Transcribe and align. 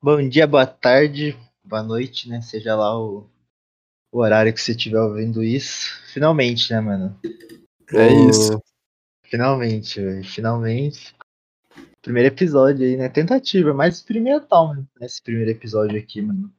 Bom 0.00 0.28
dia, 0.28 0.46
boa 0.46 0.66
tarde, 0.66 1.36
boa 1.64 1.82
noite, 1.82 2.28
né? 2.28 2.40
Seja 2.40 2.76
lá 2.76 2.96
o, 2.98 3.28
o 4.12 4.18
horário 4.20 4.52
que 4.52 4.60
você 4.60 4.72
estiver 4.72 5.00
ouvindo 5.00 5.42
isso. 5.42 5.90
Finalmente, 6.12 6.72
né, 6.72 6.80
mano? 6.80 7.20
É 7.92 8.06
O- 8.12 8.30
isso. 8.30 8.62
Finalmente, 9.24 10.00
velho. 10.00 10.24
Finalmente. 10.24 11.14
Primeiro 12.00 12.28
episódio 12.32 12.86
aí, 12.86 12.96
né? 12.96 13.08
Tentativa, 13.08 13.74
mas 13.74 13.96
experimental, 13.96 14.68
mano. 14.68 14.88
Esse 15.00 15.20
primeiro 15.22 15.50
episódio 15.50 15.98
aqui, 15.98 16.22
mano. 16.22 16.52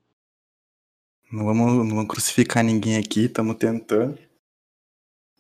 Não 1.32 1.46
vamos, 1.46 1.74
não 1.88 1.96
vamos 1.96 2.08
crucificar 2.08 2.64
ninguém 2.64 2.98
aqui, 2.98 3.26
estamos 3.26 3.56
tentando. 3.56 4.18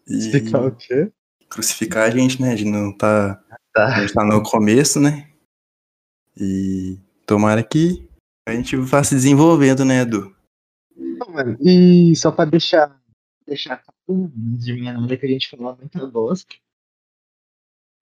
E 0.07 0.13
Explicar 0.17 0.65
o 0.65 0.75
quê? 0.75 1.11
crucificar 1.49 2.07
a 2.07 2.11
gente, 2.11 2.41
né? 2.41 2.53
A 2.53 2.55
gente 2.55 2.71
não 2.71 2.95
tá. 2.95 3.43
A 3.51 3.59
Tá. 3.73 4.01
gente 4.01 4.13
tá 4.13 4.23
no 4.23 4.41
começo, 4.41 4.99
né? 4.99 5.29
E 6.37 6.97
tomara 7.29 7.63
que 7.63 8.09
a 8.47 8.53
gente 8.53 8.75
vá 8.75 9.03
se 9.03 9.13
desenvolvendo, 9.13 9.85
né, 9.85 10.01
Edu? 10.01 10.35
Não, 10.95 11.29
mano. 11.29 11.55
E 11.61 12.15
só 12.15 12.31
pra 12.31 12.45
deixar, 12.45 12.99
deixar 13.45 13.83
antes 14.09 14.65
de 14.65 14.73
minha 14.73 14.93
nada 14.93 15.15
que 15.15 15.27
a 15.27 15.29
gente 15.29 15.47
falou 15.47 15.77
muita 15.77 16.07
bosta. 16.07 16.55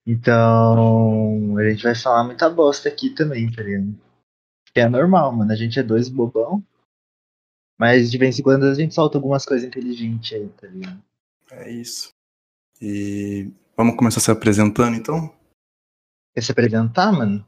Então, 0.08 1.58
a 1.58 1.70
gente 1.70 1.84
vai 1.84 1.94
falar 1.94 2.24
muita 2.24 2.50
bosta 2.50 2.88
aqui 2.88 3.10
também, 3.10 3.52
tá 3.52 3.62
ligado? 3.62 3.94
Que 4.74 4.80
é 4.80 4.88
normal, 4.88 5.36
mano. 5.36 5.52
A 5.52 5.56
gente 5.56 5.78
é 5.78 5.84
dois 5.84 6.08
bobão. 6.08 6.64
Mas 7.78 8.10
de 8.10 8.18
vez 8.18 8.40
em 8.40 8.44
quando 8.44 8.64
a 8.64 8.74
gente 8.74 8.96
solta 8.96 9.18
algumas 9.18 9.46
coisas 9.46 9.68
inteligentes 9.68 10.32
aí, 10.32 10.48
tá 10.50 10.68
ligado? 10.68 11.04
É 11.52 11.70
isso. 11.70 12.12
E 12.82 13.52
vamos 13.76 13.98
começar 13.98 14.22
se 14.22 14.32
apresentando, 14.32 14.96
então? 14.96 15.36
Quer 16.34 16.42
se 16.42 16.52
apresentar, 16.54 17.12
mano? 17.12 17.46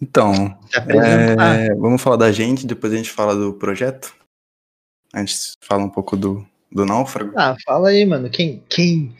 Então, 0.00 0.58
é, 0.74 1.74
vamos 1.74 2.00
falar 2.00 2.16
da 2.16 2.32
gente, 2.32 2.66
depois 2.66 2.92
a 2.92 2.96
gente 2.96 3.10
fala 3.10 3.34
do 3.36 3.52
projeto. 3.54 4.14
A 5.12 5.18
gente 5.20 5.34
fala 5.62 5.82
um 5.84 5.90
pouco 5.90 6.16
do, 6.16 6.46
do 6.72 6.86
náufrago. 6.86 7.32
Ah, 7.36 7.56
fala 7.66 7.90
aí, 7.90 8.06
mano. 8.06 8.30
Quem, 8.30 8.62
quem, 8.68 9.14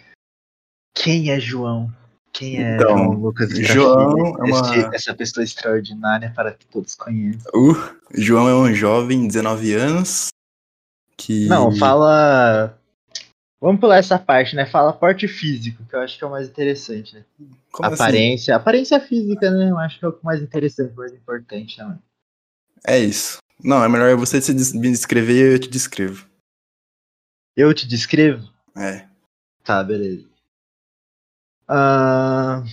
quem 0.94 1.30
é 1.30 1.38
João? 1.38 1.92
Quem 2.32 2.64
é 2.64 2.76
Então, 2.76 2.96
João 2.96 3.10
Lucas 3.12 3.50
João 3.50 4.18
é 4.38 4.42
uma- 4.52 4.76
Este- 4.76 4.94
essa 4.94 5.14
pessoa 5.14 5.42
extraordinária 5.44 6.32
para 6.34 6.52
que 6.52 6.64
todos 6.66 6.94
conheçam. 6.94 7.50
O 7.54 7.74
João 8.14 8.48
é 8.48 8.54
um 8.54 8.72
jovem, 8.72 9.26
19 9.26 9.74
anos, 9.74 10.28
que... 11.16 11.46
Não, 11.48 11.76
fala. 11.76 12.79
Vamos 13.60 13.78
pular 13.78 13.98
essa 13.98 14.18
parte, 14.18 14.56
né? 14.56 14.64
Fala 14.64 14.90
porte 14.90 15.28
físico, 15.28 15.84
que 15.84 15.94
eu 15.94 16.00
acho 16.00 16.16
que 16.16 16.24
é 16.24 16.26
o 16.26 16.30
mais 16.30 16.48
interessante, 16.48 17.14
né? 17.14 17.24
Como 17.70 17.88
assim? 17.88 18.02
Aparência. 18.02 18.56
Aparência 18.56 18.98
física, 18.98 19.50
né? 19.50 19.70
Eu 19.70 19.78
acho 19.78 19.98
que 19.98 20.04
é 20.06 20.08
o 20.08 20.18
mais 20.22 20.40
interessante, 20.40 20.94
mais 20.96 21.12
importante, 21.12 21.78
né? 21.78 21.98
É 22.86 22.98
isso. 22.98 23.36
Não, 23.62 23.84
é 23.84 23.88
melhor 23.88 24.16
você 24.16 24.38
me 24.74 24.90
descrever 24.90 25.34
e 25.34 25.54
eu 25.54 25.58
te 25.58 25.68
descrevo. 25.68 26.26
Eu 27.54 27.74
te 27.74 27.86
descrevo? 27.86 28.48
É. 28.74 29.06
Tá, 29.62 29.84
beleza. 29.84 30.26
Ah, 31.68 32.64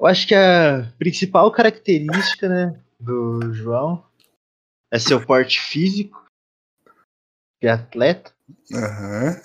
eu 0.00 0.06
acho 0.06 0.26
que 0.26 0.34
a 0.34 0.90
principal 0.98 1.52
característica, 1.52 2.48
né, 2.48 2.80
do 2.98 3.52
João 3.52 4.04
é 4.90 4.98
seu 4.98 5.24
porte 5.24 5.60
físico, 5.60 6.24
que 7.60 7.66
é 7.66 7.70
atleta. 7.70 8.32
Aham. 8.72 9.36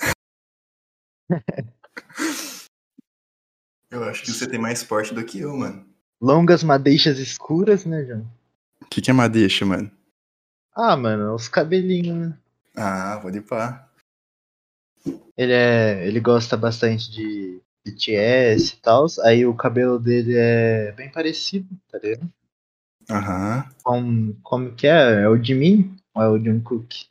eu 3.92 4.04
acho 4.04 4.24
que 4.24 4.32
você 4.32 4.48
tem 4.48 4.60
mais 4.60 4.80
esporte 4.80 5.14
do 5.14 5.24
que 5.24 5.40
eu, 5.40 5.56
mano. 5.56 5.86
Longas 6.22 6.64
madeixas 6.64 7.20
escuras, 7.20 7.86
né, 7.86 8.06
João? 8.06 8.28
O 8.82 8.86
que, 8.86 9.02
que 9.02 9.10
é 9.10 9.14
madeixa, 9.14 9.66
mano? 9.66 9.90
Ah, 10.76 10.98
mano, 10.98 11.34
os 11.34 11.48
cabelinhos, 11.48 12.30
né? 12.30 12.38
Ah, 12.76 13.18
vou 13.22 13.32
de 13.32 13.42
pá. 13.42 13.88
Ele 15.38 15.54
é. 15.54 16.08
Ele 16.08 16.20
gosta 16.20 16.58
bastante 16.58 17.12
de 17.12 17.62
BTS 17.86 18.74
e 18.74 18.78
tal. 18.82 19.06
Aí 19.24 19.46
o 19.46 19.54
cabelo 19.54 20.00
dele 20.00 20.36
é 20.36 20.92
bem 20.92 21.10
parecido, 21.10 21.68
tá 21.92 22.00
ligado? 22.00 22.30
Aham. 23.10 23.70
Com, 23.84 24.36
como 24.44 24.76
que 24.76 24.88
é? 24.88 25.24
É 25.24 25.28
o 25.28 25.38
de 25.38 25.56
mim 25.56 25.96
ou 26.14 26.24
é 26.24 26.30
o 26.30 26.38
de 26.38 26.50
um 26.50 26.62
cookie? 26.62 27.08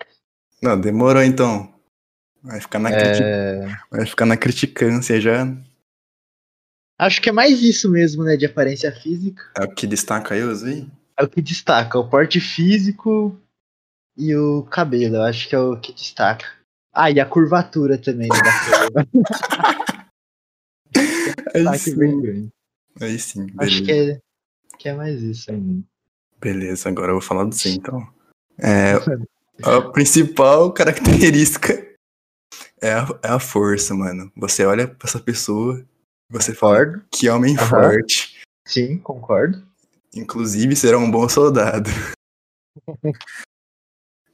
Não, 0.62 0.80
demorou 0.80 1.22
então. 1.22 1.77
Vai 2.42 2.60
ficar 2.60 2.78
na. 2.78 2.90
É, 2.90 3.66
Vai 3.90 4.06
ficar 4.06 4.26
na 4.26 4.36
criticância 4.36 5.20
já. 5.20 5.46
acho 6.98 7.20
que 7.20 7.28
é 7.28 7.32
mais 7.32 7.62
isso 7.62 7.90
mesmo, 7.90 8.24
né? 8.24 8.36
De 8.36 8.46
aparência 8.46 8.92
física. 8.92 9.42
É 9.56 9.64
o 9.64 9.74
que 9.74 9.86
destaca 9.86 10.36
eu, 10.36 10.50
aí? 10.50 10.88
É 11.16 11.24
o 11.24 11.28
que 11.28 11.42
destaca, 11.42 11.98
o 11.98 12.08
porte 12.08 12.40
físico 12.40 13.36
e 14.16 14.34
o 14.36 14.62
cabelo. 14.64 15.16
Eu 15.16 15.22
acho 15.22 15.48
que 15.48 15.54
é 15.54 15.58
o 15.58 15.78
que 15.80 15.92
destaca. 15.92 16.46
Ah, 16.92 17.10
e 17.10 17.20
a 17.20 17.26
curvatura 17.26 17.98
também, 17.98 18.28
né? 18.28 18.40
Da 18.92 19.04
coluna. 19.04 19.28
Aí 21.54 21.78
sim. 21.78 21.96
bem 21.96 22.20
grande. 22.20 22.48
Aí 23.00 23.18
sim, 23.18 23.46
Acho 23.58 23.84
beleza. 23.84 23.84
que 23.84 23.92
é, 23.92 24.20
que 24.78 24.88
é 24.88 24.94
mais 24.94 25.22
isso 25.22 25.50
ainda. 25.50 25.84
Beleza, 26.40 26.88
agora 26.88 27.10
eu 27.10 27.14
vou 27.14 27.22
falar 27.22 27.44
do 27.44 27.54
você 27.54 27.70
então. 27.70 28.06
É, 28.58 28.94
a 29.62 29.82
principal 29.92 30.72
característica 30.72 31.87
é 32.80 32.92
a, 32.94 33.06
é 33.22 33.28
a 33.28 33.38
força, 33.38 33.94
mano. 33.94 34.30
Você 34.36 34.64
olha 34.64 34.86
pra 34.88 35.08
essa 35.08 35.20
pessoa 35.20 35.84
e 36.30 36.32
você 36.32 36.54
fala 36.54 36.78
Concordo. 36.84 37.04
que 37.10 37.28
homem 37.28 37.56
Aham. 37.56 37.66
forte. 37.68 38.40
Sim, 38.66 38.98
concordo. 38.98 39.66
Inclusive 40.14 40.74
será 40.76 40.98
um 40.98 41.10
bom 41.10 41.28
soldado. 41.28 41.90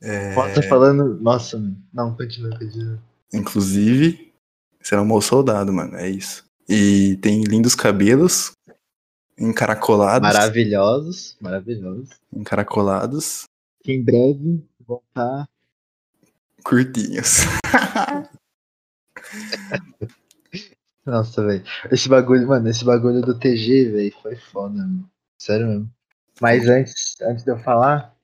É, 0.03 0.35
Bota 0.35 0.63
falando. 0.63 1.19
Nossa, 1.19 1.59
não, 1.91 2.15
continua, 2.15 2.59
continua. 2.59 2.99
inclusive 3.33 4.35
será 4.83 5.01
um 5.01 5.09
bom 5.09 5.19
soldado, 5.21 5.73
mano. 5.73 5.97
É 5.97 6.09
isso. 6.11 6.45
E 6.69 7.17
tem 7.23 7.43
lindos 7.45 7.75
cabelos 7.75 8.53
encaracolados. 9.39 10.21
Maravilhosos, 10.29 11.37
maravilhosos. 11.41 12.11
Encaracolados, 12.31 13.45
Que 13.83 13.93
em 13.93 14.03
breve 14.05 14.63
vão 14.87 15.01
estar. 15.09 15.47
Curtinhos. 16.65 17.43
Nossa, 21.07 21.45
velho. 21.45 21.63
Esse 21.91 22.09
bagulho, 22.09 22.49
mano, 22.49 22.69
esse 22.69 22.85
bagulho 22.85 23.21
do 23.21 23.39
TG, 23.39 23.91
velho, 23.91 24.15
foi 24.23 24.37
foda, 24.37 24.79
mano. 24.79 25.09
Sério 25.39 25.67
mesmo. 25.67 25.91
Mas 26.41 26.67
antes, 26.69 27.17
antes 27.23 27.45
de 27.45 27.51
eu 27.51 27.59
falar, 27.59 28.15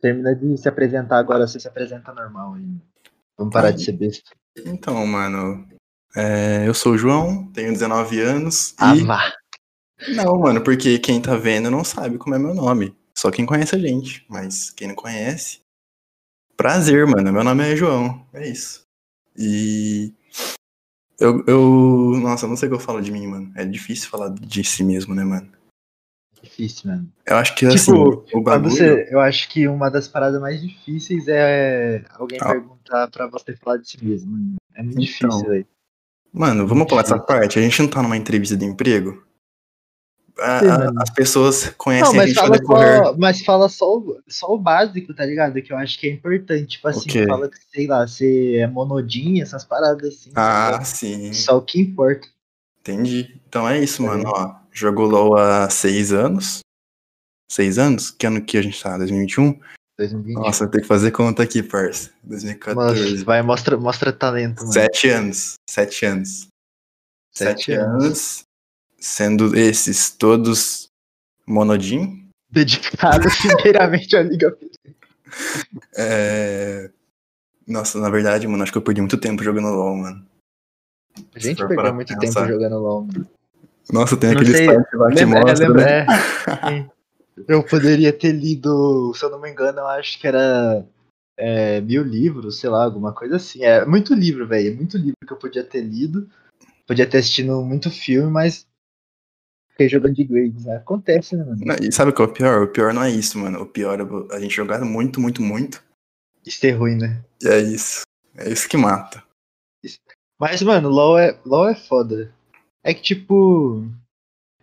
termina 0.00 0.34
de 0.34 0.56
se 0.56 0.68
apresentar 0.68 1.18
agora, 1.18 1.46
você 1.46 1.60
se 1.60 1.68
apresenta 1.68 2.12
normal 2.12 2.54
ainda. 2.54 2.82
Vamos 3.36 3.52
parar 3.52 3.70
de 3.70 3.84
ser 3.84 3.92
besta. 3.92 4.30
Então, 4.64 5.06
mano, 5.06 5.68
é, 6.16 6.66
eu 6.66 6.72
sou 6.72 6.94
o 6.94 6.98
João, 6.98 7.46
tenho 7.52 7.72
19 7.72 8.20
anos 8.20 8.74
Ah, 8.78 8.96
e... 8.96 9.04
vá. 9.04 9.32
Não, 10.14 10.38
mano, 10.38 10.62
porque 10.62 10.98
quem 10.98 11.20
tá 11.20 11.36
vendo 11.36 11.70
não 11.70 11.84
sabe 11.84 12.18
como 12.18 12.34
é 12.34 12.38
meu 12.38 12.54
nome. 12.54 12.96
Só 13.14 13.30
quem 13.30 13.46
conhece 13.46 13.74
a 13.74 13.78
gente, 13.78 14.24
mas 14.28 14.70
quem 14.70 14.88
não 14.88 14.94
conhece... 14.94 15.65
Prazer, 16.56 17.06
mano, 17.06 17.32
meu 17.32 17.44
nome 17.44 17.70
é 17.72 17.76
João, 17.76 18.26
é 18.32 18.48
isso. 18.48 18.82
E... 19.36 20.14
Eu, 21.18 21.44
eu... 21.46 22.18
Nossa, 22.20 22.44
eu 22.46 22.50
não 22.50 22.56
sei 22.56 22.68
o 22.68 22.70
que 22.72 22.76
eu 22.76 22.80
falo 22.80 23.00
de 23.00 23.10
mim, 23.10 23.26
mano. 23.26 23.52
É 23.54 23.64
difícil 23.64 24.08
falar 24.08 24.30
de 24.30 24.64
si 24.64 24.82
mesmo, 24.84 25.14
né, 25.14 25.24
mano? 25.24 25.50
Difícil, 26.42 26.90
mano. 26.90 27.10
Eu 27.26 27.36
acho 27.36 27.54
que, 27.54 27.68
Tipo, 27.68 27.74
assim, 27.74 27.92
o 28.34 28.40
bagulho... 28.42 28.70
você, 28.70 29.08
eu 29.10 29.20
acho 29.20 29.48
que 29.48 29.66
uma 29.66 29.90
das 29.90 30.06
paradas 30.08 30.40
mais 30.40 30.60
difíceis 30.60 31.26
é 31.28 32.04
alguém 32.14 32.38
Ah. 32.40 32.48
perguntar 32.50 33.10
pra 33.10 33.26
você 33.26 33.56
falar 33.56 33.78
de 33.78 33.88
si 33.90 34.04
mesmo. 34.04 34.56
É 34.74 34.82
muito 34.82 35.00
Então. 35.00 35.28
difícil, 35.28 35.48
velho. 35.48 35.66
Mano, 36.32 36.66
vamos 36.66 36.86
pular 36.86 37.00
essa 37.02 37.18
parte? 37.18 37.58
A 37.58 37.62
gente 37.62 37.80
não 37.80 37.88
tá 37.88 38.02
numa 38.02 38.16
entrevista 38.16 38.56
de 38.56 38.64
emprego? 38.64 39.25
A- 40.38 40.60
Sim, 40.60 40.66
a- 40.68 40.92
as 41.02 41.10
pessoas 41.10 41.70
conhecem 41.78 42.04
Não, 42.04 42.12
a 42.12 42.16
mas 42.16 42.28
gente 42.28 42.36
no 42.36 42.42
fala, 42.42 42.58
decorrer. 42.58 42.96
só, 43.04 43.16
mas 43.16 43.40
fala 43.42 43.68
só, 43.70 43.96
o- 43.98 44.20
só 44.28 44.46
o 44.54 44.58
básico, 44.58 45.14
tá 45.14 45.24
ligado? 45.24 45.62
Que 45.62 45.72
eu 45.72 45.78
acho 45.78 45.98
que 45.98 46.06
é 46.06 46.12
importante. 46.12 46.66
Tipo 46.76 46.88
assim, 46.88 47.08
quê? 47.08 47.26
fala 47.26 47.48
que, 47.48 47.56
sei 47.72 47.86
lá, 47.86 48.06
você 48.06 48.56
é 48.56 48.66
monodinha, 48.66 49.42
essas 49.42 49.64
paradas 49.64 50.14
assim. 50.14 50.30
Ah, 50.34 50.72
sabe? 50.72 50.86
sim. 50.88 51.32
Só 51.32 51.56
o 51.56 51.62
que 51.62 51.80
importa. 51.80 52.28
Entendi. 52.80 53.40
Então 53.48 53.68
é 53.68 53.82
isso, 53.82 54.02
Tá 54.02 54.08
mano. 54.10 54.24
Ó, 54.26 54.54
jogou 54.70 55.06
LOL 55.06 55.36
há 55.38 55.70
seis 55.70 56.12
anos. 56.12 56.60
Seis 57.50 57.78
anos? 57.78 58.10
Que 58.10 58.26
ano 58.26 58.44
que 58.44 58.58
a 58.58 58.62
gente 58.62 58.80
tá? 58.82 58.96
2021? 58.98 59.58
2020. 59.98 60.34
Nossa, 60.36 60.68
tem 60.68 60.82
que 60.82 60.86
fazer 60.86 61.10
conta 61.12 61.42
aqui, 61.42 61.62
parça. 61.62 62.10
Nossa, 62.22 62.28
2014. 62.28 63.24
vai, 63.24 63.40
mostra, 63.40 63.76
mostra 63.78 64.12
talento, 64.12 64.60
mano. 64.60 64.72
Sete 64.72 65.08
anos. 65.08 65.54
Sete 65.68 66.04
anos. 66.04 66.46
Sete 67.34 67.48
Sete 67.64 67.72
anos. 67.72 68.44
Sendo 69.06 69.54
esses 69.56 70.10
todos 70.10 70.90
monodin. 71.46 72.28
Dedicado 72.50 73.28
inteiramente 73.46 74.16
à 74.16 74.22
Liga. 74.22 74.56
É... 75.96 76.90
Nossa, 77.66 77.98
na 78.00 78.08
verdade, 78.08 78.46
mano, 78.46 78.62
acho 78.62 78.70
que 78.72 78.78
eu 78.78 78.82
perdi 78.82 79.00
muito 79.00 79.18
tempo 79.18 79.42
jogando 79.42 79.68
LOL, 79.68 79.96
mano. 79.96 80.24
A 81.34 81.38
gente 81.38 81.56
perdeu 81.58 81.76
parar 81.76 81.92
muito 81.92 82.08
pra 82.08 82.16
tempo 82.18 82.34
pensar. 82.34 82.48
jogando 82.48 82.78
LOL. 82.78 83.06
mano. 83.06 83.28
Nossa, 83.92 84.16
tem 84.16 84.30
Não 84.30 84.40
aquele 84.40 84.56
sei, 84.56 84.66
site 84.66 84.94
lá 84.94 85.08
que 85.10 85.14
Lembra, 85.16 85.38
é, 85.38 85.42
mostra, 85.42 85.68
lembra, 85.68 85.84
né? 85.84 86.06
é. 86.80 86.90
Eu 87.48 87.62
poderia 87.64 88.12
ter 88.12 88.32
lido, 88.32 89.12
se 89.14 89.24
eu 89.24 89.30
não 89.30 89.40
me 89.40 89.50
engano, 89.50 89.80
eu 89.80 89.86
acho 89.88 90.18
que 90.20 90.26
era 90.26 90.84
é, 91.36 91.80
mil 91.80 92.02
livros, 92.02 92.58
sei 92.60 92.70
lá, 92.70 92.84
alguma 92.84 93.12
coisa 93.12 93.36
assim. 93.36 93.62
É 93.62 93.84
muito 93.84 94.14
livro, 94.14 94.46
velho. 94.46 94.72
É 94.72 94.74
muito 94.74 94.96
livro 94.96 95.16
que 95.26 95.32
eu 95.32 95.36
podia 95.36 95.62
ter 95.64 95.82
lido. 95.82 96.28
Podia 96.86 97.06
ter 97.06 97.18
assistido 97.18 97.60
muito 97.62 97.90
filme, 97.90 98.30
mas 98.30 98.66
fiquei 99.76 99.88
jogando 99.90 100.14
de 100.14 100.24
grades, 100.24 100.64
né? 100.64 100.76
Acontece, 100.76 101.36
né, 101.36 101.44
mano? 101.44 101.60
Não, 101.64 101.76
E 101.76 101.92
sabe 101.92 102.10
o 102.10 102.14
que 102.14 102.22
é 102.22 102.24
o 102.24 102.32
pior? 102.32 102.62
O 102.62 102.68
pior 102.68 102.94
não 102.94 103.02
é 103.02 103.10
isso, 103.10 103.38
mano. 103.38 103.60
O 103.60 103.66
pior 103.66 104.00
é 104.00 104.34
a 104.34 104.40
gente 104.40 104.54
jogar 104.54 104.80
muito, 104.84 105.20
muito, 105.20 105.42
muito. 105.42 105.84
Isso 106.44 106.64
é 106.66 106.70
ruim, 106.70 106.96
né? 106.96 107.22
E 107.42 107.48
é 107.48 107.60
isso. 107.60 108.02
É 108.36 108.48
isso 108.50 108.68
que 108.68 108.76
mata. 108.76 109.22
Mas, 110.40 110.62
mano, 110.62 110.88
LoL 110.88 111.18
é, 111.18 111.38
LoL 111.44 111.68
é 111.68 111.74
foda. 111.74 112.32
É 112.84 112.94
que, 112.94 113.02
tipo. 113.02 113.84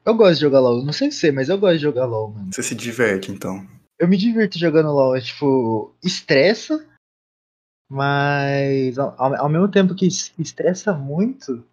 Eu 0.05 0.15
gosto 0.15 0.35
de 0.35 0.41
jogar 0.41 0.59
LoL. 0.59 0.83
Não 0.83 0.93
sei 0.93 1.11
você, 1.11 1.31
mas 1.31 1.49
eu 1.49 1.57
gosto 1.57 1.75
de 1.77 1.83
jogar 1.83 2.05
LoL, 2.05 2.31
mano. 2.31 2.49
Você 2.53 2.63
se 2.63 2.75
diverte, 2.75 3.31
então. 3.31 3.67
Eu 3.99 4.07
me 4.07 4.17
divirto 4.17 4.57
jogando 4.57 4.91
LoL. 4.91 5.15
É, 5.15 5.21
tipo, 5.21 5.93
estressa. 6.03 6.83
Mas, 7.89 8.97
ao, 8.97 9.15
ao 9.19 9.49
mesmo 9.49 9.69
tempo 9.69 9.93
que 9.95 10.07
es- 10.07 10.33
estressa 10.39 10.93
muito, 10.93 11.63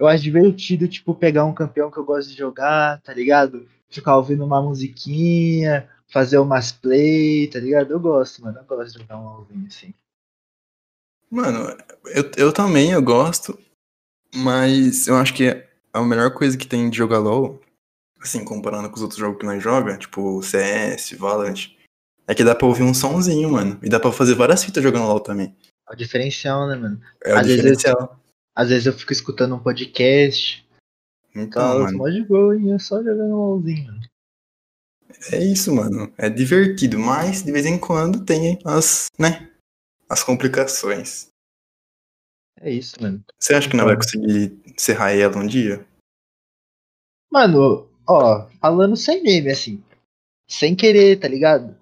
eu 0.00 0.08
acho 0.08 0.22
divertido, 0.24 0.88
tipo, 0.88 1.14
pegar 1.14 1.44
um 1.44 1.52
campeão 1.54 1.90
que 1.90 1.98
eu 1.98 2.04
gosto 2.04 2.30
de 2.30 2.36
jogar, 2.36 3.00
tá 3.02 3.12
ligado? 3.12 3.68
Ficar 3.90 4.16
ouvindo 4.16 4.44
uma 4.44 4.62
musiquinha, 4.62 5.88
fazer 6.10 6.38
umas 6.38 6.72
play, 6.72 7.46
tá 7.48 7.60
ligado? 7.60 7.92
Eu 7.92 8.00
gosto, 8.00 8.42
mano. 8.42 8.58
Eu 8.58 8.64
gosto 8.64 8.94
de 8.94 9.00
jogar 9.00 9.18
um 9.18 9.24
LoLzinho 9.24 9.66
assim. 9.68 9.92
Mano, 11.30 11.76
eu, 12.06 12.30
eu 12.36 12.52
também, 12.52 12.92
eu 12.92 13.02
gosto. 13.02 13.58
Mas 14.34 15.06
eu 15.06 15.16
acho 15.16 15.34
que 15.34 15.64
a 15.92 16.02
melhor 16.02 16.32
coisa 16.32 16.56
que 16.56 16.66
tem 16.66 16.88
de 16.88 16.96
jogar 16.96 17.18
LoL, 17.18 17.60
assim, 18.20 18.44
comparando 18.44 18.88
com 18.88 18.96
os 18.96 19.02
outros 19.02 19.18
jogos 19.20 19.38
que 19.38 19.46
nós 19.46 19.62
joga, 19.62 19.98
tipo 19.98 20.40
CS, 20.42 21.12
Valorant, 21.18 21.66
é 22.26 22.34
que 22.34 22.44
dá 22.44 22.54
pra 22.54 22.66
ouvir 22.66 22.84
um 22.84 22.94
sonzinho, 22.94 23.50
mano. 23.50 23.78
E 23.82 23.88
dá 23.88 23.98
pra 24.00 24.12
fazer 24.12 24.34
várias 24.34 24.62
fitas 24.64 24.82
jogando 24.82 25.06
LoL 25.06 25.20
também. 25.20 25.54
É 25.88 25.92
o 25.92 25.96
diferencial, 25.96 26.68
né, 26.68 26.76
mano? 26.76 27.00
É 27.24 27.34
o 27.34 27.38
Às 27.38 27.46
vezes- 27.46 27.56
diferencial. 27.56 28.20
Às 28.54 28.68
vezes 28.68 28.86
eu 28.86 28.92
fico 28.92 29.12
escutando 29.12 29.54
um 29.54 29.62
podcast, 29.62 30.66
Então, 31.34 31.48
tal, 31.50 31.78
mano, 31.80 32.10
de 32.10 32.64
e 32.64 32.70
eu 32.70 32.78
só 32.78 33.02
jogando 33.02 33.32
um 33.32 33.36
LOLzinho. 33.36 33.86
mano. 33.86 34.00
é 35.32 35.38
isso, 35.38 35.74
mano. 35.74 36.12
É 36.18 36.28
divertido, 36.28 36.98
mas 36.98 37.42
de 37.42 37.52
vez 37.52 37.66
em 37.66 37.78
quando 37.78 38.24
tem 38.24 38.58
as, 38.64 39.06
né, 39.18 39.50
as 40.08 40.22
complicações. 40.22 41.28
É 42.60 42.70
isso, 42.70 43.00
mano. 43.00 43.24
Você 43.38 43.54
acha 43.54 43.70
que 43.70 43.76
não 43.76 43.86
vai 43.86 43.96
conseguir 43.96 44.60
encerrar 44.66 45.12
ela 45.12 45.38
um 45.38 45.46
dia? 45.46 45.86
Mano, 47.32 47.88
ó, 48.06 48.48
falando 48.60 48.96
sem 48.96 49.22
meme, 49.22 49.50
assim, 49.50 49.82
sem 50.46 50.74
querer, 50.76 51.18
tá 51.18 51.28
ligado? 51.28 51.78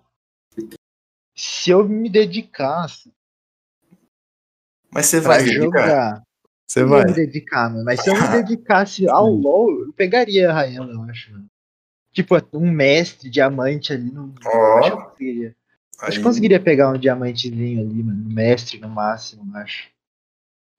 Se 1.35 1.71
eu 1.71 1.89
me 1.89 2.11
dedicasse 2.11 3.13
Mas 4.91 5.07
você 5.07 5.21
vai 5.21 5.41
se 5.41 5.59
dedicar. 5.59 6.23
Você 6.69 6.83
eu 6.83 6.89
vai. 6.89 7.05
me 7.07 7.13
dedicar, 7.15 7.71
mano. 7.71 7.85
Mas 7.85 8.03
se 8.03 8.11
eu 8.11 8.15
me 8.15 8.29
dedicasse 8.29 9.09
ao 9.09 9.27
LoL, 9.33 9.87
eu 9.87 9.93
pegaria 9.95 10.51
a 10.51 10.53
Raela, 10.53 10.93
eu 10.93 11.03
acho, 11.05 11.33
mano. 11.33 11.47
Tipo, 12.13 12.37
um 12.53 12.71
mestre, 12.71 13.31
diamante 13.31 13.93
ali, 13.93 14.11
no, 14.11 14.35
Ó. 14.45 14.79
acho 14.79 14.91
que 14.91 14.93
eu 14.93 15.03
conseguiria. 15.03 15.57
Acho 16.01 16.19
que 16.19 16.25
conseguiria 16.25 16.61
pegar 16.61 16.91
um 16.91 16.99
diamantezinho 16.99 17.81
ali, 17.81 18.03
mano. 18.03 18.25
Mestre 18.29 18.79
no 18.79 18.89
máximo, 18.89 19.45
acho. 19.57 19.89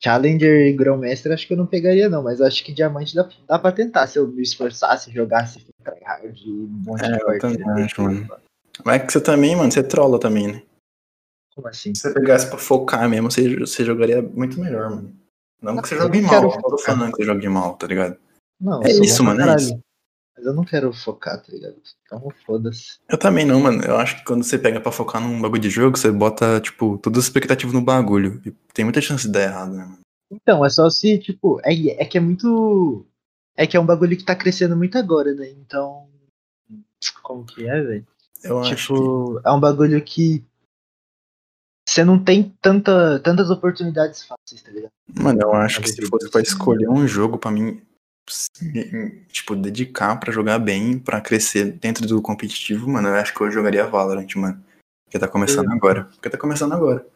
Challenger 0.01 0.67
e 0.67 0.73
Grão-Mestre 0.73 1.33
acho 1.33 1.45
que 1.45 1.53
eu 1.53 1.57
não 1.57 1.65
pegaria, 1.65 2.07
não. 2.07 2.23
Mas 2.23 2.39
acho 2.39 2.63
que 2.63 2.71
diamante 2.71 3.13
dá, 3.15 3.27
dá 3.47 3.59
pra 3.59 3.71
tentar. 3.71 4.07
Se 4.07 4.17
eu 4.17 4.27
me 4.27 4.41
esforçasse, 4.41 5.11
jogasse 5.11 5.65
tryhard 5.83 6.39
e 6.45 6.49
um 6.49 6.67
monte 6.67 7.03
É, 7.03 7.07
de 7.07 7.13
eu 7.19 7.25
partida. 7.25 7.57
também 7.57 7.83
acho, 7.83 8.01
mano. 8.01 8.29
Mas 8.85 8.95
é 8.95 9.05
que 9.05 9.11
você 9.11 9.19
também, 9.21 9.55
mano, 9.55 9.71
você 9.71 9.83
trola 9.83 10.17
também, 10.19 10.47
né? 10.47 10.63
Como 11.53 11.67
assim? 11.67 11.93
Se 11.93 12.01
você 12.01 12.13
pegasse 12.13 12.47
pra 12.47 12.57
focar 12.57 13.09
mesmo, 13.09 13.29
você, 13.29 13.57
você 13.57 13.83
jogaria 13.83 14.21
muito 14.21 14.57
melhor, 14.59 14.89
mano. 14.89 15.18
Não 15.61 15.81
que 15.81 15.87
você 15.87 15.95
Eu 15.95 16.01
jogue 16.01 16.21
não 16.21 16.29
mal, 16.29 16.41
não 16.41 16.61
tô 16.61 16.77
falando 16.77 17.11
que 17.11 17.17
você 17.17 17.25
jogue 17.25 17.49
mal, 17.49 17.75
tá 17.75 17.87
ligado? 17.87 18.17
Não, 18.59 18.81
É 18.83 18.91
eu 18.91 19.03
isso, 19.03 19.23
mano, 19.23 19.41
é 19.41 19.55
isso. 19.55 19.79
Mas 20.35 20.45
eu 20.45 20.53
não 20.53 20.63
quero 20.63 20.93
focar, 20.93 21.41
tá 21.41 21.51
ligado? 21.51 21.75
Então 22.05 22.31
foda-se. 22.45 22.99
Eu 23.09 23.17
também 23.17 23.45
não, 23.45 23.59
mano. 23.59 23.83
Eu 23.83 23.97
acho 23.97 24.17
que 24.17 24.23
quando 24.23 24.43
você 24.43 24.57
pega 24.57 24.79
pra 24.79 24.91
focar 24.91 25.21
num 25.21 25.41
bagulho 25.41 25.61
de 25.61 25.69
jogo, 25.69 25.97
você 25.97 26.11
bota, 26.11 26.61
tipo, 26.61 26.97
todas 26.97 27.19
as 27.19 27.25
expectativas 27.25 27.73
no 27.73 27.81
bagulho. 27.81 28.41
E 28.45 28.51
tem 28.73 28.85
muita 28.85 29.01
chance 29.01 29.27
de 29.27 29.33
dar 29.33 29.43
errado, 29.43 29.73
né, 29.73 29.83
mano? 29.83 29.99
Então, 30.31 30.63
é 30.63 30.69
só 30.69 30.89
se, 30.89 31.17
tipo, 31.17 31.59
é, 31.63 31.73
é 32.01 32.05
que 32.05 32.17
é 32.17 32.21
muito. 32.21 33.05
É 33.57 33.67
que 33.67 33.75
é 33.75 33.79
um 33.79 33.85
bagulho 33.85 34.15
que 34.15 34.23
tá 34.23 34.35
crescendo 34.35 34.77
muito 34.77 34.97
agora, 34.97 35.33
né? 35.33 35.49
Então. 35.49 36.07
Como 37.21 37.45
que 37.45 37.67
é, 37.67 37.81
velho? 37.81 38.07
Eu 38.43 38.59
acho 38.59 38.75
que. 38.75 38.93
Tipo, 38.93 39.41
é 39.43 39.51
um 39.51 39.59
bagulho 39.59 40.01
que. 40.01 40.45
Você 41.89 42.05
não 42.05 42.23
tem 42.23 42.55
tanta, 42.61 43.19
tantas 43.19 43.49
oportunidades 43.49 44.23
fáceis, 44.23 44.61
tá 44.61 44.71
ligado? 44.71 44.91
Mano, 45.19 45.39
eu 45.41 45.53
acho 45.53 45.81
que 45.81 45.89
se 45.89 45.99
eu 45.99 46.07
fosse 46.07 46.29
pra 46.29 46.39
escolher 46.39 46.87
um 46.87 47.07
jogo 47.07 47.39
pra 47.39 47.49
mim, 47.49 47.81
tipo, 49.29 49.55
dedicar 49.55 50.15
pra 50.19 50.31
jogar 50.31 50.59
bem, 50.59 50.99
pra 50.99 51.19
crescer 51.19 51.71
dentro 51.71 52.05
do 52.05 52.21
competitivo, 52.21 52.87
mano, 52.87 53.07
eu 53.07 53.15
acho 53.15 53.33
que 53.33 53.41
eu 53.41 53.49
jogaria 53.49 53.87
Valorant, 53.87 54.27
mano. 54.35 54.63
Porque 55.05 55.17
tá 55.17 55.27
começando 55.27 55.71
agora. 55.71 56.03
Porque 56.03 56.29
tá 56.29 56.37
começando 56.37 56.73
agora. 56.73 57.07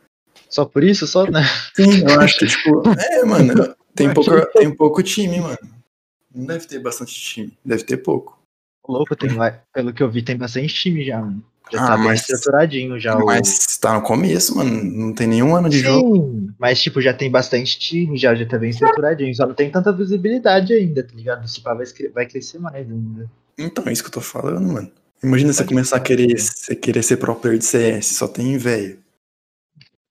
Só 0.49 0.65
por 0.65 0.83
isso, 0.83 1.05
só, 1.05 1.29
né? 1.29 1.43
Sim, 1.75 2.01
eu 2.09 2.19
acho 2.19 2.39
que, 2.39 2.47
tipo, 2.47 2.81
é, 2.99 3.23
mano, 3.23 3.75
tem 3.93 4.11
pouco, 4.11 4.31
tem 4.53 4.75
pouco 4.75 5.03
time, 5.03 5.39
mano. 5.39 5.57
Não 6.33 6.47
deve 6.47 6.65
ter 6.65 6.79
bastante 6.79 7.13
time, 7.13 7.55
deve 7.63 7.83
ter 7.83 7.97
pouco. 7.97 8.41
Louco, 8.87 9.15
tem, 9.15 9.29
pelo 9.71 9.93
que 9.93 10.01
eu 10.01 10.09
vi, 10.09 10.23
tem 10.23 10.35
bastante 10.35 10.73
time 10.73 11.05
já, 11.05 11.21
mano. 11.21 11.45
Já 11.71 11.83
Ah, 11.83 11.87
tá 11.87 11.95
bem 11.97 12.05
mas- 12.05 12.19
estruturadinho 12.21 12.99
já. 12.99 13.17
o- 13.17 13.25
Mas 13.25 13.77
tá 13.77 13.93
no 13.93 14.01
começo, 14.01 14.55
mano, 14.57 14.83
não 14.83 15.13
tem 15.13 15.25
nenhum 15.27 15.55
ano 15.55 15.69
de 15.69 15.79
jogo. 15.79 16.15
Sim, 16.15 16.49
mas 16.59 16.81
tipo, 16.81 17.01
já 17.01 17.13
tem 17.13 17.31
bastante 17.31 17.79
time, 17.79 18.17
já, 18.17 18.35
já 18.35 18.45
tá 18.45 18.57
bem 18.57 18.69
estruturadinho. 18.69 19.33
Só 19.33 19.47
não 19.47 19.55
tem 19.55 19.71
tanta 19.71 19.91
visibilidade 19.91 20.73
ainda, 20.73 21.03
tá 21.03 21.13
ligado? 21.15 21.45
Esse 21.45 21.61
pá 21.61 21.73
vai, 22.13 22.25
crescer 22.27 22.59
mais 22.59 22.75
ainda. 22.89 23.29
Então, 23.57 23.85
é 23.87 23.93
isso 23.93 24.03
que 24.03 24.09
eu 24.09 24.13
tô 24.13 24.21
falando, 24.21 24.61
mano. 24.71 24.91
Imagina 25.23 25.53
você 25.53 25.63
Pode 25.63 25.69
começar 25.69 25.95
a 25.97 25.99
querer, 26.01 26.37
você 26.37 26.75
querer 26.75 27.01
ser 27.01 27.17
pro 27.17 27.33
player 27.35 27.57
de 27.57 27.65
CS, 27.65 28.07
só 28.15 28.27
tem 28.27 28.57
velho. 28.57 28.99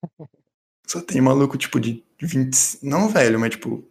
Só 0.86 1.00
tem 1.00 1.20
maluco, 1.22 1.56
tipo, 1.56 1.80
de 1.80 2.02
20. 2.20 2.78
Não 2.82 3.08
velho, 3.08 3.38
mas 3.40 3.50
tipo. 3.50 3.82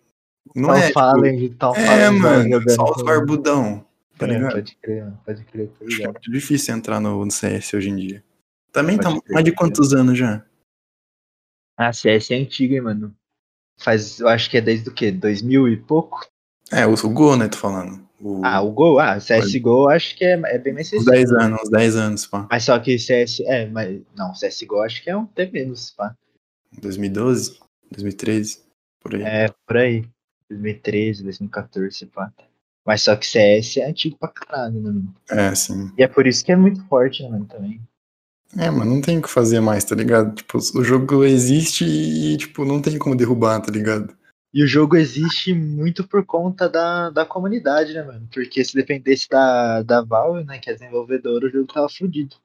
Não 0.55 0.69
Tal 0.69 0.77
é. 0.77 0.81
Tipo, 0.87 0.93
Fallen, 0.99 1.49
tal 1.53 1.75
é, 1.75 1.85
Fallen 1.85 2.19
mano, 2.19 2.49
jogando 2.51 2.75
só 2.75 2.83
os 2.95 3.01
barbudão. 3.03 3.85
Tá 4.21 4.27
É, 4.27 4.33
ligado? 4.33 4.53
Pode 4.53 4.75
crer, 4.75 5.13
pode 5.25 5.43
crer, 5.45 5.67
tá 5.69 5.75
é 5.81 5.87
ligado? 5.87 6.11
muito 6.13 6.31
difícil 6.31 6.75
entrar 6.75 6.99
no, 6.99 7.25
no 7.25 7.31
CS 7.31 7.73
hoje 7.75 7.89
em 7.89 7.95
dia. 7.95 8.23
Também 8.71 8.97
Pode 8.97 9.15
tá 9.15 9.21
crer, 9.21 9.33
mais 9.33 9.45
de 9.45 9.51
quantos 9.51 9.93
anos 9.93 10.17
já? 10.17 10.45
Ah, 11.77 11.91
CS 11.91 12.31
é 12.31 12.37
antigo, 12.37 12.73
hein, 12.75 12.81
mano. 12.81 13.15
Faz, 13.79 14.19
eu 14.19 14.27
acho 14.27 14.49
que 14.49 14.57
é 14.57 14.61
desde 14.61 14.87
o 14.89 14.93
quê? 14.93 15.11
2000 15.11 15.67
e 15.67 15.77
pouco? 15.77 16.23
É, 16.71 16.85
o, 16.85 16.93
o 16.93 17.09
Gol, 17.09 17.35
né, 17.35 17.47
tô 17.47 17.57
falando. 17.57 18.07
O, 18.19 18.41
Ah, 18.45 18.61
o 18.61 18.71
Gol? 18.71 18.99
Ah, 18.99 19.17
CSGO 19.17 19.89
acho 19.89 20.15
que 20.15 20.23
é, 20.23 20.33
é 20.45 20.57
bem 20.59 20.73
mais 20.73 20.87
uns 20.93 21.03
recente. 21.05 21.11
10 21.11 21.31
anos, 21.31 21.59
uns 21.63 21.69
10 21.69 21.95
anos, 21.95 22.27
pá. 22.27 22.47
Mas 22.49 22.63
só 22.63 22.77
que 22.79 22.99
CS, 22.99 23.39
é, 23.41 23.65
mas, 23.65 23.99
não, 24.15 24.31
CSGO 24.33 24.81
acho 24.81 25.01
que 25.03 25.09
é 25.09 25.17
um 25.17 25.23
até 25.23 25.49
menos, 25.49 25.89
pá. 25.91 26.15
2012, 26.79 27.59
2013, 27.91 28.59
por 28.99 29.15
aí. 29.15 29.23
É, 29.23 29.47
por 29.65 29.77
aí. 29.77 30.05
2013, 30.49 31.23
2014, 31.23 32.05
pá. 32.05 32.31
Mas 32.85 33.03
só 33.03 33.15
que 33.15 33.25
CS 33.25 33.77
é 33.77 33.89
antigo 33.89 34.17
pra 34.17 34.29
caralho, 34.29 34.81
né, 34.81 34.91
mano? 34.91 35.15
É, 35.29 35.53
sim. 35.53 35.91
E 35.97 36.03
é 36.03 36.07
por 36.07 36.25
isso 36.25 36.43
que 36.43 36.51
é 36.51 36.55
muito 36.55 36.83
forte, 36.87 37.23
né, 37.23 37.29
mano, 37.29 37.45
também. 37.45 37.81
É, 38.57 38.69
mano, 38.69 38.95
não 38.95 39.01
tem 39.01 39.17
o 39.17 39.21
que 39.21 39.29
fazer 39.29 39.61
mais, 39.61 39.83
tá 39.83 39.95
ligado? 39.95 40.35
Tipo, 40.35 40.57
o 40.57 40.83
jogo 40.83 41.23
existe 41.23 41.85
e, 41.85 42.35
tipo, 42.37 42.65
não 42.65 42.81
tem 42.81 42.97
como 42.97 43.15
derrubar, 43.15 43.61
tá 43.61 43.71
ligado? 43.71 44.13
E 44.53 44.61
o 44.63 44.67
jogo 44.67 44.97
existe 44.97 45.53
muito 45.53 46.05
por 46.05 46.25
conta 46.25 46.67
da, 46.67 47.09
da 47.09 47.25
comunidade, 47.25 47.93
né, 47.93 48.03
mano? 48.03 48.27
Porque 48.33 48.65
se 48.65 48.73
dependesse 48.73 49.29
da, 49.29 49.81
da 49.81 50.01
Valve, 50.01 50.43
né, 50.43 50.59
que 50.59 50.69
é 50.69 50.73
desenvolvedora, 50.73 51.47
o 51.47 51.49
jogo 51.49 51.71
tava 51.71 51.87
fudido. 51.87 52.35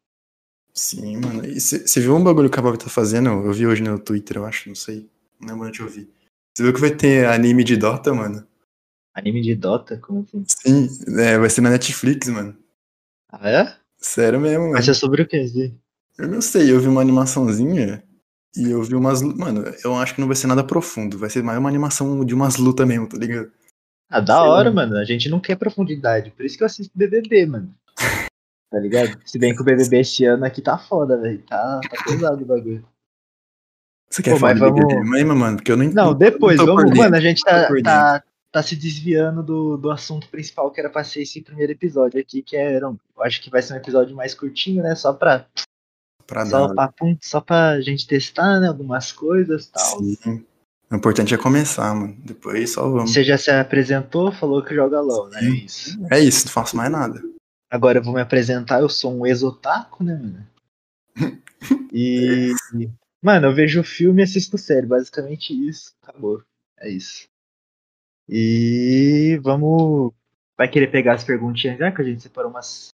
Sim, 0.73 1.17
mano. 1.17 1.45
E 1.45 1.59
você 1.59 2.01
viu 2.01 2.15
um 2.15 2.23
bagulho 2.23 2.51
que 2.51 2.59
a 2.59 2.63
Valve 2.63 2.79
tá 2.79 2.89
fazendo? 2.89 3.31
Eu 3.31 3.53
vi 3.53 3.67
hoje 3.67 3.83
no 3.83 3.99
Twitter, 3.99 4.37
eu 4.37 4.45
acho, 4.45 4.69
não 4.69 4.77
sei. 4.77 5.09
Não 5.41 5.49
lembro 5.49 5.67
onde 5.67 5.81
eu 5.81 5.89
vi. 5.89 6.09
Você 6.55 6.63
viu 6.63 6.73
que 6.73 6.81
vai 6.81 6.91
ter 6.91 7.27
anime 7.27 7.65
de 7.65 7.77
Dota, 7.77 8.15
mano? 8.15 8.47
Anime 9.17 9.41
de 9.41 9.55
Dota? 9.55 9.97
Como 9.99 10.21
assim? 10.21 10.45
Sim, 10.47 10.89
é, 11.19 11.39
vai 11.39 11.49
ser 11.49 11.63
na 11.63 11.71
Netflix, 11.71 12.29
mano. 12.29 12.55
Ah, 13.33 13.49
é? 13.51 13.77
Sério 13.97 14.39
mesmo, 14.39 14.65
mano. 14.65 14.75
Mas 14.75 14.87
é 14.89 14.93
sobre 14.95 15.23
o 15.23 15.27
que? 15.27 15.75
Eu 16.19 16.29
não 16.29 16.43
sei, 16.43 16.71
eu 16.71 16.79
vi 16.79 16.87
uma 16.89 17.01
animaçãozinha 17.01 18.03
e 18.55 18.71
eu 18.71 18.83
vi 18.83 18.95
umas. 18.95 19.23
Mano, 19.23 19.65
eu 19.83 19.97
acho 19.97 20.15
que 20.15 20.21
não 20.21 20.29
vai 20.29 20.37
ser 20.37 20.47
nada 20.47 20.63
profundo, 20.63 21.17
vai 21.19 21.31
ser 21.31 21.43
mais 21.43 21.59
uma 21.59 21.69
animação 21.69 22.25
de 22.25 22.35
umas 22.35 22.57
lutas 22.57 22.87
mesmo, 22.87 23.09
tá 23.09 23.17
ligado? 23.17 23.51
Ah, 24.11 24.21
da 24.21 24.39
Sei 24.41 24.49
hora, 24.49 24.69
lá. 24.69 24.75
mano. 24.75 24.97
A 24.99 25.05
gente 25.05 25.29
não 25.31 25.41
quer 25.41 25.57
profundidade. 25.57 26.31
Por 26.31 26.45
isso 26.45 26.57
que 26.57 26.63
eu 26.63 26.67
assisto 26.67 26.93
BBB, 26.97 27.47
mano. 27.47 27.75
Tá 28.69 28.81
ligado? 28.81 29.17
Se 29.25 29.39
bem 29.39 29.55
que 29.55 29.63
o 29.63 29.65
BBB 29.65 30.01
esse 30.01 30.25
ano 30.25 30.45
aqui 30.45 30.61
tá 30.61 30.77
foda, 30.77 31.17
velho. 31.17 31.41
Tá, 31.45 31.81
tá 31.89 32.03
pesado 32.05 32.43
o 32.43 32.47
bagulho. 32.47 32.85
Você 34.11 34.23
quer 34.25 34.33
Pô, 34.33 34.39
falar 34.41 34.55
mas 34.55 34.61
de 34.63 34.71
BBB 34.73 34.95
vamos- 34.95 35.11
mesmo, 35.11 35.37
mano? 35.37 35.57
Porque 35.57 35.71
eu 35.71 35.77
não 35.77 35.85
Não, 35.93 36.15
depois, 36.15 36.59
não 36.59 36.67
vamos. 36.67 36.97
Mano, 36.99 37.15
a 37.15 37.21
gente 37.21 37.43
tá, 37.45 37.69
tá, 37.85 38.25
tá 38.57 38.63
se 38.63 38.75
desviando 38.75 39.43
do, 39.43 39.77
do 39.77 39.91
assunto 39.91 40.29
principal 40.29 40.71
que 40.71 40.81
era 40.81 40.89
pra 40.89 41.05
ser 41.05 41.21
esse 41.21 41.43
primeiro 41.43 41.73
episódio 41.73 42.19
aqui, 42.19 42.41
que 42.43 42.57
era. 42.57 42.89
um- 42.89 42.97
Eu 43.15 43.23
acho 43.23 43.43
que 43.43 43.51
vai 43.51 43.61
ser 43.61 43.75
um 43.75 43.77
episódio 43.77 44.17
mais 44.17 44.33
curtinho, 44.33 44.83
né? 44.83 44.95
Só 44.95 45.13
pra, 45.13 45.47
Pra 46.27 46.47
só 46.47 46.67
dar. 46.69 46.75
pra, 46.75 46.89
pum, 46.93 47.17
só 47.21 47.41
pra 47.41 47.79
gente 47.83 48.07
testar, 48.07 48.59
né? 48.61 48.69
Algumas 48.69 49.13
coisas 49.13 49.67
e 49.67 49.73
tal. 49.73 49.99
Sim. 50.03 50.45
O 50.91 50.97
importante 50.97 51.35
é 51.35 51.39
começar, 51.39 51.95
mano. 51.95 52.17
Depois 52.25 52.73
só 52.73 52.89
vamos. 52.89 53.13
Você 53.13 53.23
já 53.23 53.37
se 53.37 53.51
apresentou, 53.51 54.33
falou 54.33 54.63
que 54.65 54.75
joga 54.75 55.01
LOL, 55.01 55.29
né? 55.29 55.41
Sim. 55.41 55.53
Isso. 55.65 55.99
É 56.11 56.19
isso, 56.19 56.47
não 56.47 56.53
faço 56.53 56.77
mais 56.77 56.91
nada. 56.91 57.23
Agora 57.71 57.99
eu 57.99 58.03
vou 58.03 58.15
me 58.15 58.21
apresentar, 58.23 58.81
eu 58.81 58.89
sou 58.89 59.13
um 59.15 59.27
exotaco, 59.27 60.03
né, 60.03 60.15
mano? 60.15 60.47
E. 61.93 62.53
Mano, 63.23 63.47
eu 63.49 63.55
vejo 63.55 63.83
filme 63.83 64.23
e 64.23 64.25
assisto 64.25 64.57
série, 64.57 64.87
basicamente 64.87 65.53
isso. 65.53 65.93
Acabou. 66.03 66.43
É 66.79 66.89
isso. 66.89 67.27
E 68.29 69.39
vamos. 69.43 70.13
Vai 70.57 70.69
querer 70.69 70.89
pegar 70.91 71.15
as 71.15 71.25
perguntinhas 71.25 71.79
já? 71.79 71.93
Que 71.93 72.03
a 72.03 72.05
gente 72.05 72.23
separou 72.23 72.51
umas, 72.51 72.89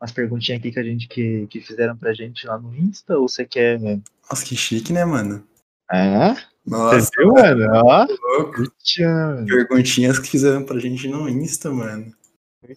umas 0.00 0.12
perguntinhas 0.12 0.60
aqui 0.60 0.72
que 0.72 0.78
a 0.78 0.82
gente 0.82 1.08
que, 1.08 1.46
que 1.46 1.60
fizeram 1.60 1.96
pra 1.96 2.12
gente 2.12 2.46
lá 2.46 2.58
no 2.58 2.74
Insta? 2.74 3.16
Ou 3.18 3.28
você 3.28 3.44
quer. 3.44 3.78
Nossa, 3.80 4.44
que 4.44 4.56
chique, 4.56 4.92
né, 4.92 5.04
mano? 5.04 5.46
Ah? 5.90 6.34
Nossa, 6.66 7.00
Você 7.00 7.10
viu, 7.16 7.32
mano? 7.32 7.64
Ó, 7.84 8.06
Perguntinhas 9.46 10.18
que 10.18 10.28
fizeram 10.28 10.64
pra 10.64 10.80
gente 10.80 11.06
no 11.08 11.28
Insta, 11.28 11.70
mano. 11.70 12.12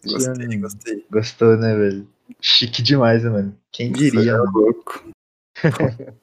Gostei, 0.05 0.57
gostei. 0.57 1.05
Gostou, 1.09 1.57
né, 1.57 1.75
velho? 1.75 2.07
Chique 2.39 2.83
demais, 2.83 3.23
né, 3.23 3.31
mano? 3.31 3.57
Quem 3.71 3.91
diria, 3.91 4.33
é 4.33 4.37
mano? 4.37 4.51
louco. 4.53 5.09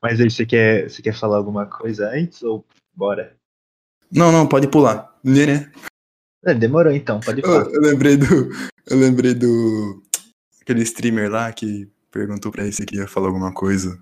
Mas 0.00 0.20
aí, 0.20 0.30
você 0.30 0.46
quer, 0.46 0.88
você 0.88 1.02
quer 1.02 1.14
falar 1.14 1.38
alguma 1.38 1.66
coisa 1.66 2.08
antes 2.10 2.42
ou 2.42 2.64
bora? 2.96 3.36
Não, 4.10 4.30
não, 4.30 4.46
pode 4.46 4.68
pular. 4.68 5.12
Né, 5.22 5.46
né? 5.46 5.72
É, 6.44 6.54
demorou 6.54 6.92
então, 6.92 7.20
pode 7.20 7.40
Eu, 7.40 7.46
falar. 7.46 7.70
eu 7.70 7.80
lembrei 7.80 8.16
do. 8.16 8.50
Eu 8.86 8.98
lembrei 8.98 9.34
do. 9.34 10.02
Aquele 10.60 10.82
streamer 10.82 11.30
lá 11.30 11.52
que 11.52 11.90
perguntou 12.10 12.52
pra 12.52 12.62
ele 12.62 12.72
se 12.72 12.84
queria 12.86 13.08
falar 13.08 13.26
alguma 13.28 13.52
coisa 13.52 13.98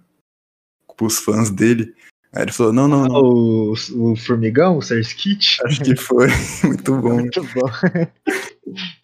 pros 0.96 1.18
fãs 1.18 1.50
dele. 1.50 1.94
Aí 2.34 2.42
ele 2.42 2.52
falou, 2.52 2.72
não, 2.72 2.88
não, 2.88 3.04
não. 3.04 3.20
O, 3.20 3.72
o 3.72 4.16
Formigão, 4.16 4.78
o 4.78 4.82
Sir 4.82 5.00
Skit? 5.00 5.58
Acho 5.66 5.82
que 5.82 5.96
foi. 5.96 6.28
Muito 6.64 6.96
bom. 7.00 7.14
Muito 7.14 7.42
bom. 7.42 7.68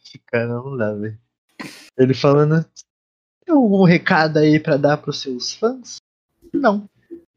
Esse 0.03 0.19
cara 0.27 0.47
não 0.47 0.77
dá, 0.77 0.95
velho. 0.95 1.19
Ele 1.99 2.15
falando. 2.15 2.65
Tem 3.45 3.55
algum 3.55 3.85
recado 3.85 4.39
aí 4.39 4.61
pra 4.61 4.77
dar 4.77 4.97
pros 4.99 5.21
seus 5.21 5.55
fãs? 5.55 5.97
Não. 6.53 6.89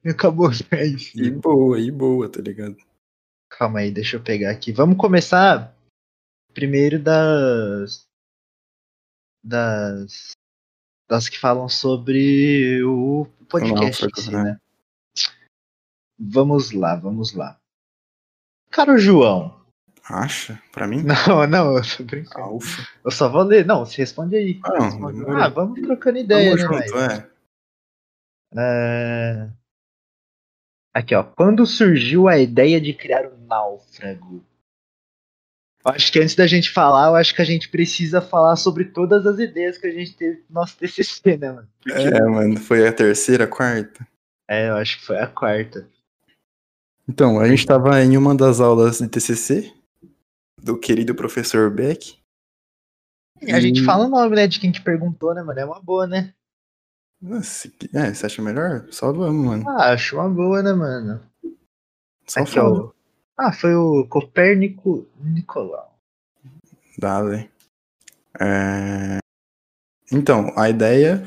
Acabou, 0.05 0.49
é 0.71 0.85
isso. 0.85 1.19
E 1.19 1.29
boa, 1.29 1.79
e 1.79 1.91
boa, 1.91 2.29
tá 2.29 2.41
ligado? 2.41 2.77
Calma 3.49 3.79
aí, 3.79 3.91
deixa 3.91 4.17
eu 4.17 4.23
pegar 4.23 4.51
aqui. 4.51 4.71
Vamos 4.71 4.97
começar 4.97 5.75
primeiro 6.53 6.99
das. 6.99 8.05
Das. 9.43 10.31
Das 11.07 11.27
que 11.27 11.37
falam 11.37 11.67
sobre 11.67 12.81
o 12.83 13.27
podcast 13.49 14.07
si, 14.15 14.31
né? 14.31 14.57
Vamos 16.17 16.71
lá, 16.71 16.95
vamos 16.95 17.33
lá. 17.33 17.59
Caro 18.71 18.97
João. 18.97 19.59
Acha? 20.03 20.61
Pra 20.71 20.87
mim? 20.87 21.03
Não, 21.03 21.45
não, 21.47 21.77
eu 21.77 21.83
tô 21.83 22.03
brincando. 22.03 22.45
Alfa. 22.45 22.87
Eu 23.03 23.11
só 23.11 23.29
vou 23.29 23.43
ler. 23.43 23.65
Não, 23.65 23.85
você 23.85 23.97
responde 23.97 24.35
aí. 24.35 24.59
Ah, 24.63 24.79
não, 24.79 24.85
Responde. 24.85 25.25
Ah, 25.29 25.49
vamos 25.49 25.81
trocando 25.81 26.17
ideia, 26.17 26.55
Tamo 26.55 26.71
né, 26.71 26.87
junto, 26.87 26.97
é. 26.97 27.31
É, 28.57 29.49
Aqui, 30.93 31.15
ó. 31.15 31.23
Quando 31.23 31.65
surgiu 31.65 32.27
a 32.27 32.37
ideia 32.37 32.79
de 32.81 32.93
criar 32.93 33.25
o 33.25 33.37
náufrago? 33.47 34.43
Acho 35.83 36.11
que 36.11 36.19
antes 36.19 36.35
da 36.35 36.45
gente 36.45 36.69
falar, 36.69 37.07
eu 37.07 37.15
acho 37.15 37.33
que 37.33 37.41
a 37.41 37.45
gente 37.45 37.67
precisa 37.69 38.21
falar 38.21 38.55
sobre 38.55 38.85
todas 38.85 39.25
as 39.25 39.39
ideias 39.39 39.77
que 39.79 39.87
a 39.87 39.91
gente 39.91 40.15
teve 40.15 40.43
no 40.49 40.55
nosso 40.61 40.77
TCC, 40.77 41.37
né, 41.37 41.51
mano? 41.51 41.67
Porque- 41.81 41.97
É, 41.99 42.21
mano, 42.21 42.59
foi 42.59 42.87
a 42.87 42.93
terceira, 42.93 43.45
a 43.45 43.47
quarta. 43.47 44.05
É, 44.47 44.69
eu 44.69 44.75
acho 44.75 44.99
que 44.99 45.05
foi 45.05 45.17
a 45.17 45.27
quarta. 45.27 45.89
Então, 47.07 47.39
a 47.39 47.47
gente 47.47 47.65
tava 47.65 47.99
em 48.03 48.15
uma 48.15 48.35
das 48.35 48.59
aulas 48.59 48.99
de 48.99 49.07
TCC 49.07 49.73
do 50.61 50.77
querido 50.77 51.15
professor 51.15 51.71
Beck. 51.71 52.19
E 53.41 53.51
a 53.51 53.59
gente 53.59 53.81
E- 53.81 53.83
fala 53.85 54.05
o 54.05 54.09
nome, 54.09 54.35
né, 54.35 54.45
de 54.45 54.59
quem 54.59 54.71
que 54.71 54.81
perguntou, 54.81 55.33
né, 55.33 55.41
mano? 55.41 55.59
É 55.59 55.65
uma 55.65 55.81
boa, 55.81 56.05
né? 56.05 56.31
Nossa, 57.21 57.71
é, 57.93 58.13
você 58.13 58.25
acha 58.25 58.41
melhor? 58.41 58.87
Só 58.89 59.11
vamos, 59.13 59.45
mano. 59.45 59.69
Ah, 59.69 59.93
acho 59.93 60.15
uma 60.15 60.27
boa, 60.27 60.63
né, 60.63 60.73
mano? 60.73 61.21
Só 62.25 62.39
Aqui, 62.39 62.57
ó. 62.57 62.91
Ah, 63.37 63.53
foi 63.53 63.75
o 63.75 64.07
Copérnico 64.07 65.07
Nicolau. 65.19 65.97
Dale. 66.97 67.49
É... 68.39 69.19
Então, 70.11 70.51
a 70.57 70.69
ideia. 70.69 71.23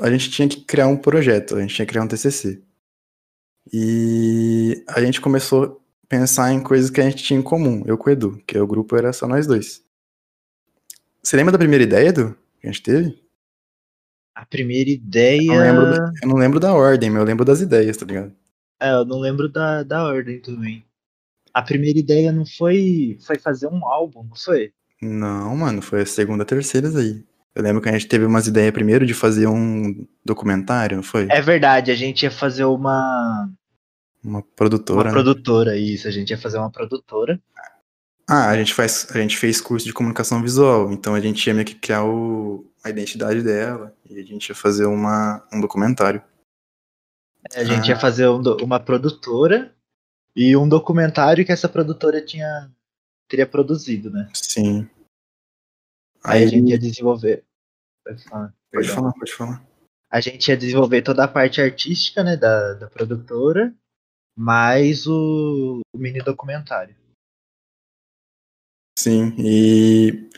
A 0.00 0.10
gente 0.10 0.30
tinha 0.30 0.48
que 0.48 0.60
criar 0.64 0.86
um 0.86 0.96
projeto, 0.96 1.56
a 1.56 1.60
gente 1.60 1.74
tinha 1.74 1.84
que 1.84 1.90
criar 1.90 2.04
um 2.04 2.08
TCC. 2.08 2.62
E 3.72 4.84
a 4.88 5.00
gente 5.00 5.20
começou 5.20 5.64
a 5.64 6.06
pensar 6.08 6.52
em 6.52 6.62
coisas 6.62 6.90
que 6.90 7.00
a 7.00 7.04
gente 7.10 7.22
tinha 7.22 7.38
em 7.38 7.42
comum, 7.42 7.82
eu 7.86 7.98
com 7.98 8.08
o 8.08 8.12
Edu, 8.12 8.42
que 8.46 8.58
o 8.58 8.66
grupo 8.66 8.96
era 8.96 9.12
só 9.12 9.26
nós 9.26 9.46
dois. 9.46 9.84
Você 11.22 11.36
lembra 11.36 11.52
da 11.52 11.58
primeira 11.58 11.84
ideia, 11.84 12.08
Edu? 12.08 12.36
Que 12.60 12.68
a 12.68 12.72
gente 12.72 12.82
teve? 12.82 13.19
A 14.34 14.46
primeira 14.46 14.90
ideia. 14.90 15.40
Eu 15.42 15.54
não 15.54 15.60
lembro, 15.62 15.86
da- 15.90 16.12
eu 16.22 16.28
não 16.28 16.36
lembro 16.36 16.60
da 16.60 16.72
ordem, 16.74 17.10
mas 17.10 17.20
eu 17.20 17.26
lembro 17.26 17.44
das 17.44 17.60
ideias, 17.60 17.96
tá 17.96 18.06
ligado? 18.06 18.34
É, 18.80 18.92
eu 18.92 19.04
não 19.04 19.18
lembro 19.18 19.48
da, 19.48 19.82
da 19.82 20.04
ordem 20.04 20.40
também. 20.40 20.84
A 21.52 21.62
primeira 21.62 21.98
ideia 21.98 22.32
não 22.32 22.46
foi. 22.46 23.18
Foi 23.26 23.38
fazer 23.38 23.66
um 23.68 23.84
álbum, 23.86 24.24
não 24.24 24.36
foi? 24.36 24.72
Não, 25.02 25.56
mano, 25.56 25.82
foi 25.82 26.02
a 26.02 26.06
segunda, 26.06 26.44
terceira 26.44 26.88
aí. 26.88 27.24
Eu 27.54 27.62
lembro 27.62 27.82
que 27.82 27.88
a 27.88 27.92
gente 27.92 28.06
teve 28.06 28.24
umas 28.24 28.46
ideias 28.46 28.72
primeiro 28.72 29.04
de 29.04 29.12
fazer 29.14 29.46
um 29.48 30.06
documentário, 30.24 30.96
não 30.96 31.02
foi? 31.02 31.26
É 31.30 31.40
verdade, 31.40 31.90
a 31.90 31.94
gente 31.94 32.22
ia 32.22 32.30
fazer 32.30 32.64
uma, 32.64 33.50
Uma 34.22 34.38
uma 34.38 34.42
produtora. 34.42 35.04
né? 35.04 35.10
produtora, 35.10 35.76
isso, 35.76 36.06
a 36.06 36.10
gente 36.10 36.30
ia 36.30 36.38
fazer 36.38 36.58
uma 36.58 36.70
produtora. 36.70 37.40
Ah, 38.28 38.50
a 38.50 38.56
gente, 38.56 38.72
faz, 38.72 39.08
a 39.10 39.18
gente 39.18 39.36
fez 39.36 39.60
curso 39.60 39.84
de 39.84 39.92
comunicação 39.92 40.40
visual, 40.40 40.92
então 40.92 41.14
a 41.16 41.20
gente 41.20 41.44
ia 41.44 41.52
meio 41.54 41.66
que 41.66 41.74
criar 41.74 42.04
o, 42.04 42.69
a 42.82 42.90
identidade 42.90 43.42
dela 43.42 43.94
e 44.08 44.18
a 44.18 44.22
gente 44.24 44.48
ia 44.48 44.54
fazer 44.54 44.86
uma, 44.86 45.46
um 45.52 45.60
documentário. 45.60 46.22
A 47.54 47.64
gente 47.64 47.90
Ah. 47.90 47.94
ia 47.94 48.00
fazer 48.00 48.28
um 48.28 48.40
uma 48.62 48.78
produtora 48.80 49.74
e 50.34 50.56
um 50.56 50.68
documentário 50.68 51.44
que 51.44 51.52
essa 51.52 51.68
produtora 51.68 52.24
tinha 52.24 52.70
teria 53.28 53.46
produzido, 53.46 54.10
né? 54.10 54.28
Sim. 54.34 54.88
Aí, 56.22 56.44
a 56.44 56.46
gente 56.46 56.70
ia 56.70 56.78
desenvolver. 56.78 57.44
Pode 58.04 58.24
falar, 58.24 58.48
Pode 58.48 58.86
perdão. 58.86 58.94
falar, 58.94 59.12
pode 59.12 59.32
falar. 59.32 59.70
A 60.10 60.20
gente 60.20 60.48
ia 60.48 60.56
desenvolver 60.56 61.02
toda 61.02 61.24
a 61.24 61.28
parte 61.28 61.60
artística, 61.60 62.24
né, 62.24 62.36
da, 62.36 62.74
da 62.74 62.90
produtora, 62.90 63.72
mais 64.36 65.06
o, 65.06 65.80
o 65.94 65.98
mini 65.98 66.18
documentário. 66.20 66.96
Sim, 68.98 69.34
e 69.38 70.28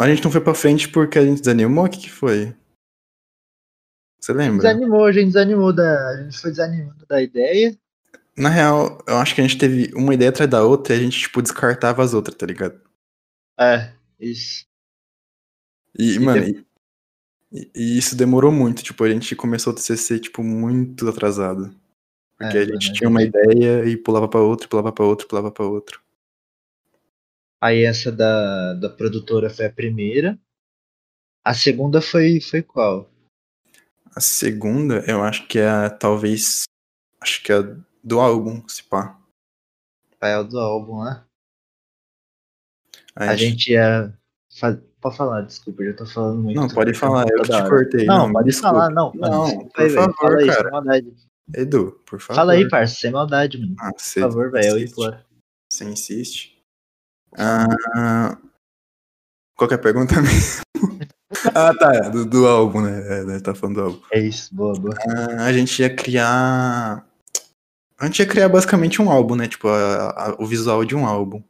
a 0.00 0.08
gente 0.08 0.24
não 0.24 0.30
foi 0.30 0.40
pra 0.40 0.54
frente 0.54 0.88
porque 0.88 1.18
a 1.18 1.24
gente 1.24 1.40
desanimou? 1.40 1.84
O 1.84 1.88
que, 1.90 1.98
que 2.00 2.10
foi? 2.10 2.54
Você 4.20 4.32
lembra? 4.32 4.68
Desanimou, 4.68 5.04
a 5.04 5.12
gente 5.12 5.26
desanimou 5.26 5.72
da. 5.72 6.08
A 6.10 6.22
gente 6.22 6.38
foi 6.38 6.50
desanimando 6.50 7.06
da 7.06 7.22
ideia. 7.22 7.78
Na 8.36 8.48
real, 8.48 9.02
eu 9.06 9.16
acho 9.18 9.34
que 9.34 9.40
a 9.40 9.44
gente 9.44 9.56
teve 9.58 9.90
uma 9.94 10.12
ideia 10.14 10.30
atrás 10.30 10.50
da 10.50 10.62
outra 10.62 10.94
e 10.94 10.98
a 10.98 11.00
gente, 11.02 11.18
tipo, 11.20 11.40
descartava 11.40 12.02
as 12.02 12.12
outras, 12.12 12.36
tá 12.36 12.44
ligado? 12.44 12.80
É, 13.58 13.92
isso. 14.20 14.66
E, 15.98 16.14
E 16.16 16.18
mano, 16.18 16.44
de- 16.44 16.66
e, 17.52 17.70
e 17.74 17.98
isso 17.98 18.14
demorou 18.14 18.52
muito, 18.52 18.82
tipo, 18.82 19.02
a 19.04 19.08
gente 19.08 19.34
começou 19.34 19.72
a 19.72 19.76
TCC, 19.76 20.18
tipo, 20.18 20.42
muito 20.42 21.08
atrasado. 21.08 21.74
Porque 22.36 22.58
É, 22.58 22.60
a 22.60 22.64
gente 22.66 22.84
mano, 22.88 22.92
tinha 22.94 23.08
uma 23.08 23.22
ideia 23.22 23.86
e 23.86 23.96
pulava 23.96 24.28
pra 24.28 24.40
outra, 24.40 24.68
pulava 24.68 24.92
pra 24.92 25.04
outra, 25.06 25.26
pulava 25.26 25.50
pra 25.50 25.64
outra. 25.64 25.98
Aí 27.66 27.82
essa 27.82 28.12
da, 28.12 28.74
da 28.74 28.88
produtora 28.88 29.50
foi 29.50 29.66
a 29.66 29.72
primeira. 29.72 30.38
A 31.44 31.52
segunda 31.52 32.00
foi, 32.00 32.40
foi 32.40 32.62
qual? 32.62 33.10
A 34.14 34.20
segunda, 34.20 35.04
eu 35.10 35.20
acho 35.20 35.48
que 35.48 35.58
é 35.58 35.68
a, 35.68 35.90
talvez, 35.90 36.62
acho 37.20 37.42
que 37.42 37.50
é 37.50 37.56
a 37.56 37.76
do 38.04 38.20
álbum, 38.20 38.62
se 38.68 38.84
pá. 38.84 39.18
A 40.20 40.42
do 40.42 40.60
álbum, 40.60 41.02
né? 41.02 41.24
Aí 43.16 43.30
A 43.30 43.34
gente 43.36 43.72
ia. 43.72 44.16
fa- 44.60 44.80
Pode 45.00 45.16
falar, 45.16 45.42
desculpa, 45.42 45.82
eu 45.82 45.90
já 45.90 45.96
tô 45.98 46.06
falando 46.06 46.42
muito. 46.42 46.60
Não, 46.60 46.68
pode 46.68 46.94
falar, 46.94 47.26
eu 47.30 47.42
te 47.42 47.68
cortei. 47.68 48.06
Não, 48.06 48.28
me 48.28 48.32
pode 48.34 48.46
desculpe. 48.46 48.74
falar, 48.76 48.90
não. 48.90 49.12
Não, 49.12 49.44
desculpa 49.44 49.72
por 49.74 49.82
aí, 49.82 49.90
favor, 49.90 50.14
Fala 50.16 50.38
aí, 50.38 50.46
cara. 50.46 50.62
sem 50.62 50.70
maldade. 50.70 51.16
Edu, 51.54 51.92
por 52.06 52.20
favor. 52.20 52.36
Fala 52.36 52.52
aí, 52.52 52.68
parça, 52.68 52.94
sem 52.94 53.10
maldade, 53.10 53.58
mano. 53.58 53.74
Ah, 53.80 53.92
Por 53.92 54.20
favor, 54.20 54.50
velho, 54.52 54.68
eu 54.68 54.78
imploro. 54.78 55.18
Você 55.68 55.84
insiste. 55.84 56.55
Ah, 57.34 58.36
qual 59.56 59.68
que 59.68 59.74
é 59.74 59.76
a 59.76 59.80
pergunta 59.80 60.14
mesmo? 60.22 60.62
ah, 61.54 61.72
tá, 61.74 62.08
do, 62.10 62.24
do 62.24 62.46
álbum, 62.46 62.82
né? 62.82 63.20
É, 63.20 63.24
né, 63.24 63.40
tá 63.40 63.54
falando 63.54 63.76
do 63.76 63.82
álbum. 63.82 64.02
É 64.12 64.20
isso, 64.20 64.54
boa, 64.54 64.74
boa. 64.78 64.94
Ah, 65.08 65.44
a 65.46 65.52
gente 65.52 65.80
ia 65.80 65.94
criar 65.94 67.04
A 67.98 68.06
gente 68.06 68.18
ia 68.20 68.26
criar 68.26 68.48
basicamente 68.48 69.00
um 69.00 69.10
álbum, 69.10 69.34
né? 69.36 69.48
Tipo, 69.48 69.68
a- 69.68 70.10
a- 70.10 70.36
o 70.38 70.46
visual 70.46 70.84
de 70.84 70.94
um 70.94 71.06
álbum. 71.06 71.42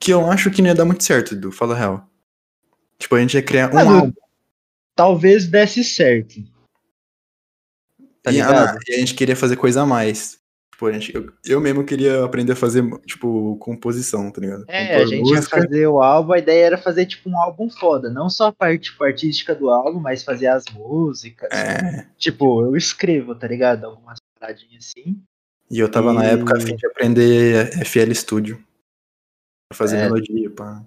Que 0.00 0.12
eu 0.12 0.30
acho 0.30 0.50
que 0.50 0.60
não 0.60 0.68
ia 0.68 0.74
dar 0.74 0.84
muito 0.84 1.04
certo, 1.04 1.34
Edu, 1.34 1.50
fala 1.52 1.74
a 1.74 1.78
real. 1.78 2.08
Tipo, 2.98 3.14
a 3.14 3.20
gente 3.20 3.34
ia 3.34 3.42
criar 3.42 3.70
um 3.70 3.74
Mano, 3.74 3.90
álbum. 3.96 4.12
Talvez 4.94 5.46
desse 5.46 5.84
certo. 5.84 6.34
Tá 8.22 8.32
e, 8.32 8.40
a, 8.40 8.48
ligado? 8.50 8.78
e 8.88 8.94
a 8.94 8.98
gente 8.98 9.14
queria 9.14 9.36
fazer 9.36 9.56
coisa 9.56 9.82
a 9.82 9.86
mais. 9.86 10.38
Tipo, 10.78 10.86
a 10.86 10.92
gente, 10.92 11.12
eu, 11.12 11.32
eu 11.44 11.60
mesmo 11.60 11.82
queria 11.84 12.22
aprender 12.24 12.52
a 12.52 12.56
fazer, 12.56 12.88
tipo, 13.00 13.56
composição, 13.56 14.30
tá 14.30 14.40
ligado? 14.40 14.64
É, 14.68 14.86
Compor 14.90 15.02
a 15.02 15.06
gente 15.06 15.28
ia 15.28 15.34
música. 15.36 15.56
fazer 15.60 15.86
o 15.88 16.00
álbum, 16.00 16.32
a 16.34 16.38
ideia 16.38 16.66
era 16.66 16.78
fazer 16.78 17.04
tipo 17.06 17.28
um 17.28 17.36
álbum 17.36 17.68
foda, 17.68 18.08
não 18.08 18.30
só 18.30 18.46
a 18.46 18.52
parte 18.52 18.92
tipo, 18.92 19.02
artística 19.02 19.56
do 19.56 19.70
álbum, 19.70 19.98
mas 19.98 20.22
fazer 20.22 20.46
as 20.46 20.64
músicas. 20.72 21.48
É, 21.50 22.06
Tipo, 22.16 22.62
eu 22.64 22.76
escrevo, 22.76 23.34
tá 23.34 23.48
ligado? 23.48 23.86
Algumas 23.86 24.18
paradinhas 24.38 24.92
assim. 24.96 25.20
e 25.68 25.80
eu 25.80 25.90
tava 25.90 26.12
na 26.12 26.24
E- 26.24 26.34
época 26.34 26.56
a 26.56 26.60
fim 26.60 26.76
de 26.76 26.86
aprender 26.86 27.76
FL 27.84 28.14
Studio. 28.14 28.62
Pra 29.68 29.76
fazer 29.78 29.96
É. 29.96 30.02
melodia, 30.04 30.48
pá. 30.48 30.80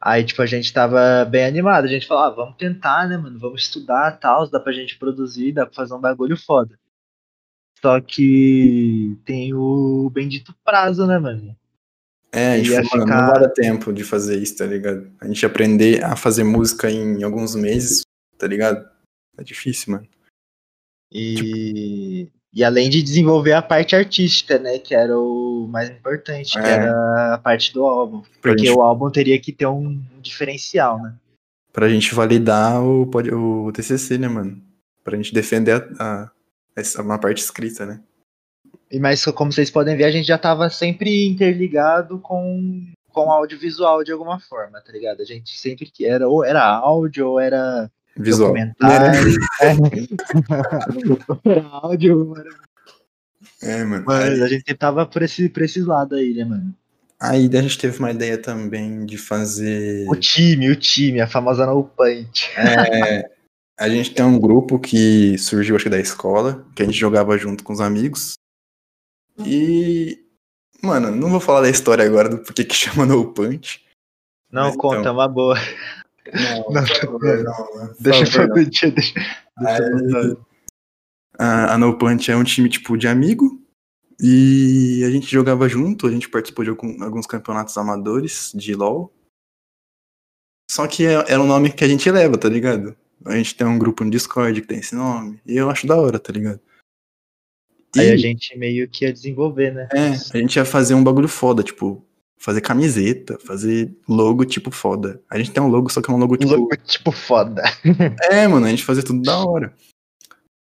Aí, 0.00 0.22
tipo, 0.24 0.42
a 0.42 0.46
gente 0.46 0.72
tava 0.72 1.24
bem 1.24 1.44
animado. 1.44 1.86
A 1.86 1.88
gente 1.88 2.06
falou, 2.06 2.22
ah, 2.22 2.30
vamos 2.30 2.56
tentar, 2.56 3.08
né, 3.08 3.16
mano? 3.16 3.36
Vamos 3.40 3.62
estudar 3.62 4.12
tal, 4.20 4.48
dá 4.48 4.60
pra 4.60 4.72
gente 4.72 4.96
produzir, 4.96 5.50
dá 5.50 5.66
pra 5.66 5.74
fazer 5.74 5.92
um 5.92 6.00
bagulho 6.00 6.36
foda. 6.36 6.78
Só 7.84 8.00
que 8.00 9.18
tem 9.24 9.52
o 9.54 10.08
bendito 10.10 10.54
prazo, 10.64 11.06
né, 11.06 11.18
mano? 11.18 11.56
É, 12.30 12.52
a 12.54 12.58
gente 12.58 12.70
falou, 12.88 13.06
ficar- 13.06 13.06
não 13.22 13.30
vai 13.32 13.40
dar 13.40 13.48
tempo 13.50 13.92
de 13.92 14.04
fazer 14.04 14.38
isso, 14.40 14.56
tá 14.56 14.64
ligado? 14.66 15.10
A 15.20 15.26
gente 15.26 15.44
aprender 15.44 16.02
a 16.04 16.16
fazer 16.16 16.44
música 16.44 16.90
em 16.90 17.22
alguns 17.22 17.54
meses, 17.54 18.02
tá 18.38 18.46
ligado? 18.46 18.88
É 19.36 19.42
difícil, 19.42 19.92
mano. 19.92 20.06
E, 21.10 22.28
e 22.54 22.64
além 22.64 22.88
de 22.88 23.02
desenvolver 23.02 23.52
a 23.52 23.60
parte 23.62 23.94
artística, 23.94 24.58
né? 24.58 24.78
Que 24.78 24.94
era 24.94 25.18
o 25.18 25.66
mais 25.68 25.90
importante, 25.90 26.52
que 26.52 26.58
É. 26.66 26.70
era 26.70 27.34
a 27.34 27.38
parte 27.38 27.72
do 27.74 27.84
álbum. 27.84 28.22
Porque 28.40 28.66
gente- 28.66 28.76
o 28.76 28.80
álbum 28.80 29.10
teria 29.10 29.38
que 29.38 29.52
ter 29.52 29.66
um 29.66 30.00
diferencial, 30.22 31.02
né? 31.02 31.14
Pra 31.72 31.88
gente 31.88 32.14
validar 32.14 32.82
o, 32.82 33.02
o 33.66 33.72
TCC, 33.72 34.16
né, 34.18 34.28
mano? 34.28 34.62
Pra 35.04 35.16
gente 35.16 35.34
defender 35.34 35.72
a, 35.98 36.02
a- 36.24 36.30
essa 36.76 37.02
uma 37.02 37.18
parte 37.18 37.42
escrita, 37.42 37.86
né? 37.86 38.00
E 38.90 38.98
mas 38.98 39.24
como 39.24 39.52
vocês 39.52 39.70
podem 39.70 39.96
ver, 39.96 40.04
a 40.04 40.10
gente 40.10 40.26
já 40.26 40.38
tava 40.38 40.68
sempre 40.70 41.26
interligado 41.26 42.18
com, 42.18 42.86
com 43.10 43.30
audiovisual 43.30 44.04
de 44.04 44.12
alguma 44.12 44.38
forma, 44.38 44.80
tá 44.80 44.92
ligado? 44.92 45.22
A 45.22 45.24
gente 45.24 45.58
sempre 45.58 45.86
que 45.86 46.04
era, 46.04 46.28
ou 46.28 46.44
era 46.44 46.62
áudio, 46.62 47.28
ou 47.28 47.40
era 47.40 47.90
Visual. 48.16 48.52
Né, 48.52 48.72
documentário. 48.78 49.38
É. 51.44 51.50
era 51.50 51.66
áudio, 51.68 52.34
era... 52.36 52.50
É, 53.62 53.84
mano. 53.84 54.04
Mas 54.06 54.24
Aí, 54.24 54.42
a 54.42 54.48
gente 54.48 54.74
tava 54.74 55.06
por, 55.06 55.22
esse, 55.22 55.48
por 55.48 55.62
esses 55.62 55.86
lados 55.86 56.18
aí, 56.18 56.34
né, 56.34 56.44
mano? 56.44 56.74
aí 57.22 57.48
a 57.56 57.62
gente 57.62 57.78
teve 57.78 57.96
uma 58.00 58.10
ideia 58.10 58.36
também 58.36 59.06
de 59.06 59.16
fazer. 59.16 60.04
O 60.08 60.16
time, 60.16 60.68
o 60.68 60.76
time, 60.76 61.20
a 61.20 61.26
famosa 61.26 61.64
no 61.64 61.84
punch. 61.84 62.50
É, 62.56 63.30
a 63.78 63.88
gente 63.88 64.14
tem 64.14 64.24
um 64.24 64.38
grupo 64.38 64.78
que 64.78 65.36
surgiu, 65.38 65.74
acho 65.76 65.84
que 65.84 65.90
da 65.90 65.98
escola, 66.00 66.66
que 66.74 66.82
a 66.82 66.86
gente 66.86 66.98
jogava 66.98 67.36
junto 67.38 67.64
com 67.64 67.72
os 67.72 67.80
amigos. 67.80 68.34
E. 69.44 70.18
Mano, 70.82 71.10
não 71.10 71.30
vou 71.30 71.40
falar 71.40 71.62
da 71.62 71.70
história 71.70 72.04
agora 72.04 72.28
do 72.28 72.38
porquê 72.38 72.64
que 72.64 72.74
chama 72.76 73.06
No 73.06 73.32
Punch. 73.32 73.84
Não, 74.50 74.64
Mas 74.68 74.76
conta, 74.76 75.00
então. 75.00 75.12
é 75.12 75.14
uma 75.14 75.28
boa. 75.28 75.56
Não, 76.34 76.70
Não, 76.70 76.86
favor, 76.86 77.42
não. 77.42 77.54
Por 77.88 77.96
Deixa 78.00 78.26
favor, 78.26 78.42
eu 78.42 78.48
não. 78.48 78.54
deixa, 78.54 78.90
deixa, 78.90 79.14
a, 81.38 81.74
a 81.74 81.78
No 81.78 81.96
Punch 81.98 82.30
é 82.30 82.36
um 82.36 82.44
time 82.44 82.68
tipo 82.68 82.96
de 82.96 83.08
amigo. 83.08 83.60
E 84.20 85.02
a 85.04 85.10
gente 85.10 85.26
jogava 85.26 85.68
junto, 85.68 86.06
a 86.06 86.10
gente 86.10 86.28
participou 86.28 86.64
de 86.64 86.70
alguns 86.70 87.26
campeonatos 87.26 87.76
amadores 87.76 88.52
de 88.54 88.74
LoL. 88.74 89.12
Só 90.70 90.86
que 90.86 91.04
é, 91.06 91.32
é 91.32 91.38
um 91.38 91.46
nome 91.46 91.72
que 91.72 91.82
a 91.82 91.88
gente 91.88 92.08
leva, 92.10 92.38
tá 92.38 92.48
ligado? 92.48 92.96
A 93.24 93.36
gente 93.36 93.54
tem 93.54 93.66
um 93.66 93.78
grupo 93.78 94.04
no 94.04 94.10
Discord 94.10 94.60
que 94.60 94.66
tem 94.66 94.78
esse 94.78 94.94
nome. 94.94 95.40
E 95.46 95.56
eu 95.56 95.70
acho 95.70 95.86
da 95.86 95.96
hora, 95.96 96.18
tá 96.18 96.32
ligado? 96.32 96.60
E 97.94 98.00
Aí 98.00 98.10
a 98.10 98.16
gente 98.16 98.56
meio 98.56 98.88
que 98.88 99.04
ia 99.04 99.12
desenvolver, 99.12 99.72
né? 99.72 99.88
é, 99.92 100.08
a 100.08 100.38
gente 100.38 100.56
ia 100.56 100.64
fazer 100.64 100.94
um 100.94 101.04
bagulho 101.04 101.28
foda, 101.28 101.62
tipo, 101.62 102.02
fazer 102.42 102.60
camiseta, 102.60 103.38
fazer 103.38 103.96
logo 104.08 104.44
tipo 104.44 104.70
foda. 104.72 105.22
A 105.30 105.38
gente 105.38 105.52
tem 105.52 105.62
um 105.62 105.68
logo, 105.68 105.88
só 105.88 106.02
que 106.02 106.10
é 106.10 106.14
um 106.14 106.18
logo 106.18 106.36
tipo. 106.36 106.52
Logo, 106.52 106.76
tipo, 106.76 107.12
foda. 107.12 107.62
É, 108.30 108.48
mano, 108.48 108.66
a 108.66 108.68
gente 108.68 108.84
fazia 108.84 109.02
tudo 109.02 109.22
da 109.22 109.38
hora. 109.38 109.72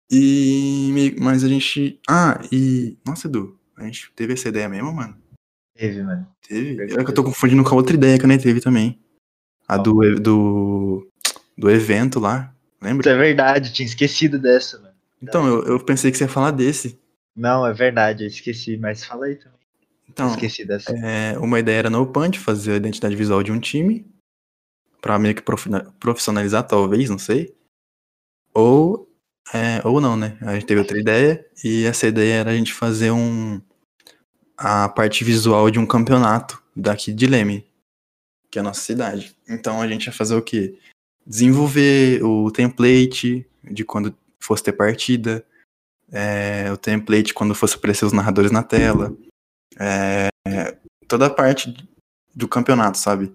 E. 0.09 1.13
Mas 1.19 1.43
a 1.43 1.49
gente. 1.49 1.99
Ah, 2.09 2.41
e. 2.49 2.97
Nossa, 3.05 3.27
Edu, 3.27 3.59
a 3.75 3.83
gente 3.83 4.09
teve 4.15 4.33
essa 4.33 4.47
ideia 4.47 4.69
mesmo, 4.69 4.93
mano? 4.93 5.17
Teve, 5.75 6.01
mano. 6.01 6.25
Teve? 6.47 6.81
É 6.81 7.03
que 7.03 7.09
eu 7.09 7.13
tô 7.13 7.23
confundindo 7.25 7.63
com 7.63 7.71
a 7.71 7.77
outra 7.77 7.95
ideia 7.95 8.17
que 8.17 8.25
a 8.25 8.29
gente 8.29 8.43
teve 8.43 8.61
também. 8.61 8.97
A 9.67 9.75
do, 9.75 9.99
do. 10.17 11.11
Do 11.57 11.69
evento 11.69 12.19
lá. 12.21 12.54
Lembra? 12.85 13.01
Isso 13.01 13.09
é 13.09 13.17
verdade, 13.17 13.73
tinha 13.73 13.85
esquecido 13.85 14.37
dessa, 14.37 14.77
mano. 14.77 14.93
Então, 15.19 15.47
eu, 15.47 15.63
eu 15.63 15.79
pensei 15.79 16.11
que 16.11 16.17
você 16.17 16.25
ia 16.25 16.29
falar 16.29 16.51
desse. 16.51 16.99
Não, 17.35 17.65
é 17.65 17.73
verdade, 17.73 18.23
eu 18.23 18.27
esqueci, 18.27 18.77
mas 18.77 19.03
fala 19.03 19.25
aí 19.25 19.35
também. 19.35 19.57
Então, 20.07 20.29
esqueci 20.29 20.63
dessa. 20.63 20.91
é, 20.91 21.35
uma 21.39 21.59
ideia 21.59 21.79
era 21.79 21.89
no 21.89 22.05
Punch, 22.05 22.37
fazer 22.37 22.73
a 22.73 22.75
identidade 22.75 23.15
visual 23.15 23.41
de 23.41 23.51
um 23.51 23.59
time. 23.59 24.05
Pra 25.01 25.17
meio 25.17 25.33
que 25.33 25.41
profissionalizar, 25.99 26.63
talvez, 26.67 27.09
não 27.09 27.17
sei. 27.17 27.55
Ou. 28.53 29.11
é, 29.51 29.81
ou 29.83 29.99
não, 29.99 30.15
né? 30.15 30.37
A 30.41 30.53
gente 30.53 30.67
teve 30.67 30.79
outra 30.79 30.99
ideia. 30.99 31.43
E 31.63 31.85
essa 31.85 32.05
ideia 32.05 32.35
era 32.35 32.51
a 32.51 32.55
gente 32.55 32.71
fazer 32.71 33.09
um. 33.09 33.59
A 34.55 34.87
parte 34.89 35.23
visual 35.23 35.71
de 35.71 35.79
um 35.79 35.87
campeonato 35.87 36.61
daqui 36.75 37.11
de 37.11 37.25
Leme, 37.25 37.67
que 38.51 38.59
é 38.59 38.61
a 38.61 38.63
nossa 38.63 38.81
cidade. 38.81 39.35
Então 39.49 39.81
a 39.81 39.87
gente 39.87 40.05
ia 40.05 40.13
fazer 40.13 40.35
o 40.35 40.41
quê? 40.41 40.77
Desenvolver 41.25 42.23
o 42.23 42.51
template 42.51 43.47
de 43.63 43.83
quando 43.83 44.15
fosse 44.39 44.63
ter 44.63 44.73
partida, 44.73 45.45
é, 46.11 46.71
o 46.71 46.77
template 46.77 47.33
quando 47.33 47.55
fosse 47.55 47.75
aparecer 47.75 48.05
os 48.05 48.13
narradores 48.13 48.51
na 48.51 48.61
tela, 48.61 49.15
é, 49.79 50.29
toda 51.07 51.25
a 51.25 51.29
parte 51.29 51.75
do 52.33 52.47
campeonato, 52.47 52.97
sabe? 52.97 53.33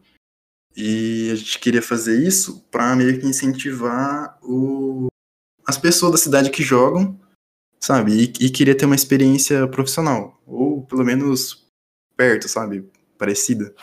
E 0.76 1.30
a 1.32 1.34
gente 1.34 1.58
queria 1.58 1.82
fazer 1.82 2.24
isso 2.24 2.60
para 2.70 2.94
meio 2.94 3.20
que 3.20 3.26
incentivar 3.26 4.38
o, 4.42 5.08
as 5.66 5.76
pessoas 5.76 6.12
da 6.12 6.18
cidade 6.18 6.50
que 6.50 6.62
jogam, 6.62 7.18
sabe? 7.80 8.12
E, 8.12 8.46
e 8.46 8.50
queria 8.50 8.76
ter 8.76 8.86
uma 8.86 8.94
experiência 8.94 9.66
profissional, 9.66 10.40
ou 10.46 10.86
pelo 10.86 11.04
menos 11.04 11.66
perto, 12.16 12.48
sabe? 12.48 12.88
Parecida. 13.18 13.74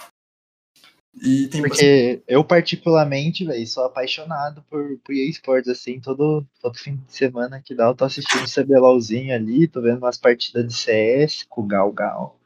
E 1.21 1.47
tem 1.47 1.61
bastante- 1.61 1.67
Porque 1.69 2.23
eu, 2.27 2.43
particularmente, 2.43 3.43
velho, 3.45 3.65
sou 3.67 3.85
apaixonado 3.85 4.63
por, 4.69 4.97
por 4.99 5.13
EA 5.15 5.29
Sports, 5.29 5.67
assim, 5.69 5.99
todo, 5.99 6.45
todo 6.61 6.77
fim 6.77 6.95
de 6.97 7.13
semana 7.15 7.61
que 7.63 7.73
dá, 7.73 7.85
eu 7.85 7.95
tô 7.95 8.05
assistindo 8.05 8.43
o 8.43 8.49
CBLOLzinho 8.49 9.33
ali, 9.33 9.67
tô 9.67 9.81
vendo 9.81 9.97
umas 9.97 10.17
partidas 10.17 10.65
de 10.67 10.73
CS 10.73 11.43
com 11.49 11.61
o 11.61 11.65
Gal 11.67 11.91
Gal. 11.91 12.39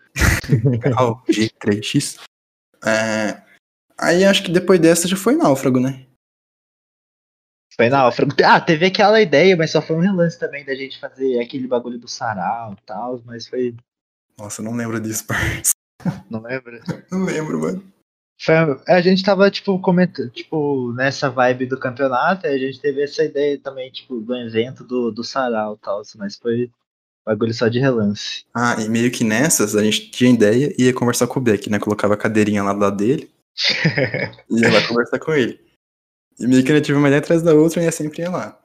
Legal, 0.63 1.23
G3X. 1.29 2.19
É, 2.85 3.41
aí 3.97 4.23
acho 4.25 4.43
que 4.43 4.51
depois 4.51 4.79
dessa 4.79 5.07
já 5.07 5.15
foi 5.17 5.35
náufrago, 5.35 5.79
né? 5.79 6.05
Foi 7.75 7.89
náufrago. 7.89 8.33
Ah, 8.43 8.59
teve 8.59 8.85
aquela 8.85 9.21
ideia, 9.21 9.55
mas 9.55 9.71
só 9.71 9.81
foi 9.81 9.95
um 9.95 10.01
relance 10.01 10.37
também 10.39 10.63
da 10.65 10.75
gente 10.75 10.99
fazer 10.99 11.39
aquele 11.39 11.67
bagulho 11.67 11.97
do 11.97 12.07
sarau 12.07 12.73
e 12.73 12.81
tal, 12.85 13.21
mas 13.25 13.47
foi. 13.47 13.75
Nossa, 14.37 14.61
não 14.61 14.73
lembro 14.73 14.99
disso, 14.99 15.25
parça. 15.27 15.71
Não 16.29 16.41
lembra? 16.41 16.81
Não 17.11 17.23
lembro, 17.23 17.59
mano. 17.59 17.93
Foi, 18.43 18.55
a 18.87 19.01
gente 19.01 19.23
tava, 19.23 19.51
tipo, 19.51 19.77
comentando, 19.79 20.31
tipo, 20.31 20.91
nessa 20.93 21.29
vibe 21.29 21.67
do 21.67 21.79
campeonato, 21.79 22.47
a 22.47 22.57
gente 22.57 22.81
teve 22.81 23.03
essa 23.03 23.23
ideia 23.23 23.59
também, 23.59 23.91
tipo, 23.91 24.19
do 24.19 24.35
evento 24.35 24.83
do, 24.83 25.11
do 25.11 25.23
sarau 25.23 25.75
e 25.75 25.85
tal, 25.85 26.01
mas 26.15 26.37
foi 26.37 26.71
bagulho 27.23 27.53
só 27.53 27.67
de 27.67 27.79
relance. 27.79 28.43
Ah, 28.51 28.75
e 28.79 28.89
meio 28.89 29.11
que 29.11 29.23
nessas 29.23 29.75
a 29.75 29.83
gente 29.83 30.09
tinha 30.09 30.31
ideia 30.31 30.73
e 30.75 30.85
ia 30.85 30.93
conversar 30.93 31.27
com 31.27 31.39
o 31.39 31.41
Beck, 31.41 31.69
né? 31.69 31.77
Colocava 31.77 32.15
a 32.15 32.17
cadeirinha 32.17 32.63
lá 32.63 32.73
do 32.73 32.79
lado 32.79 32.97
dele 32.97 33.29
e 34.49 34.57
ia 34.59 34.71
lá 34.71 34.87
conversar 34.87 35.19
com 35.19 35.33
ele. 35.33 35.59
E 36.39 36.47
meio 36.47 36.63
que 36.63 36.71
ele 36.71 36.81
tive 36.81 36.97
uma 36.97 37.09
ideia 37.09 37.19
atrás 37.19 37.43
da 37.43 37.53
outra 37.53 37.79
e 37.79 37.85
ia 37.85 37.91
sempre 37.91 38.23
ia 38.23 38.31
lá. 38.31 38.59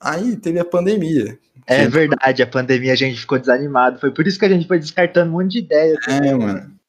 Aí 0.00 0.36
teve 0.36 0.58
a 0.58 0.64
pandemia. 0.64 1.38
É 1.66 1.86
verdade, 1.86 2.42
a 2.42 2.46
pandemia 2.46 2.94
a 2.94 2.96
gente 2.96 3.20
ficou 3.20 3.38
desanimado. 3.38 4.00
Foi 4.00 4.10
por 4.10 4.26
isso 4.26 4.38
que 4.38 4.46
a 4.46 4.48
gente 4.48 4.66
foi 4.66 4.78
descartando 4.78 5.30
um 5.30 5.34
monte 5.34 5.52
de 5.52 5.58
ideia. 5.58 5.98
É, 6.08 6.34
mano. 6.34 6.81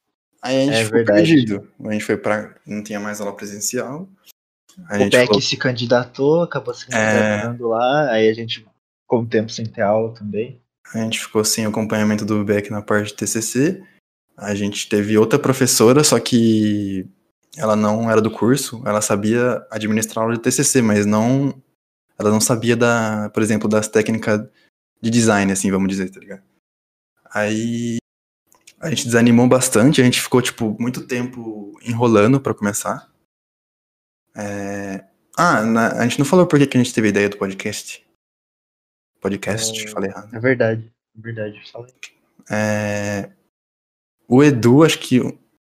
Aí 0.44 0.56
a 0.58 0.64
gente 0.66 0.74
É 0.74 0.84
ficou 0.84 0.98
verdade. 0.98 1.26
perdido. 1.32 1.68
A 1.84 1.92
gente 1.92 2.04
foi 2.04 2.16
pra. 2.18 2.54
Não 2.66 2.82
tinha 2.82 3.00
mais 3.00 3.20
aula 3.20 3.34
presencial. 3.34 4.08
O 4.78 4.98
Beck 5.08 5.26
falou- 5.26 5.40
se 5.40 5.56
candidatou, 5.56 6.42
acabou 6.42 6.74
se 6.74 6.84
É. 6.86 6.90
candidatando 6.90 7.68
lá, 7.68 8.10
aí 8.10 8.28
a 8.28 8.34
gente 8.34 8.58
ficou 9.02 9.20
um 9.20 9.26
tempo 9.26 9.50
sem 9.50 9.64
ter 9.64 9.82
aula 9.82 10.12
também. 10.12 10.60
A 10.92 10.98
gente 10.98 11.20
ficou 11.20 11.44
sem 11.44 11.64
acompanhamento 11.64 12.24
do 12.24 12.44
Beck 12.44 12.70
na 12.70 12.82
parte 12.82 13.08
de 13.08 13.14
TCC. 13.14 13.82
A 14.36 14.54
gente 14.54 14.88
teve 14.88 15.16
outra 15.16 15.38
professora, 15.38 16.02
só 16.04 16.18
que 16.20 17.06
ela 17.56 17.76
não 17.76 18.10
era 18.10 18.20
do 18.20 18.30
curso. 18.30 18.82
Ela 18.84 19.00
sabia 19.00 19.64
administrar 19.70 20.24
aula 20.24 20.36
de 20.36 20.42
TCC, 20.42 20.82
mas 20.82 21.06
não. 21.06 21.54
Ela 22.18 22.30
não 22.30 22.40
sabia 22.40 22.76
da, 22.76 23.30
por 23.32 23.42
exemplo, 23.42 23.68
das 23.68 23.88
técnicas 23.88 24.46
de 25.00 25.08
design, 25.10 25.50
assim, 25.52 25.70
vamos 25.70 25.88
dizer, 25.88 26.10
tá 26.10 26.18
ligado? 26.20 26.42
Aí 27.32 27.98
a 28.84 28.90
gente 28.90 29.04
desanimou 29.06 29.48
bastante, 29.48 30.00
a 30.00 30.04
gente 30.04 30.20
ficou, 30.20 30.40
tipo, 30.42 30.76
muito 30.78 31.06
tempo 31.06 31.72
enrolando 31.82 32.40
pra 32.40 32.54
começar. 32.54 33.10
É... 34.36 35.04
Ah, 35.36 35.62
na- 35.62 35.92
a 35.98 36.02
gente 36.04 36.18
não 36.18 36.26
falou 36.26 36.46
por 36.46 36.58
que 36.58 36.66
que 36.66 36.76
a 36.76 36.82
gente 36.82 36.94
teve 36.94 37.08
a 37.08 37.10
ideia 37.10 37.28
do 37.28 37.36
podcast. 37.36 38.04
Podcast, 39.20 39.84
É. 39.86 39.88
falei 39.90 40.10
errado. 40.10 40.34
É 40.34 40.38
verdade. 40.38 40.92
É 41.16 41.20
verdade, 41.20 41.60
falei. 41.72 41.92
É, 42.50 43.30
O 44.28 44.42
Edu, 44.42 44.84
acho 44.84 44.98
que. 44.98 45.20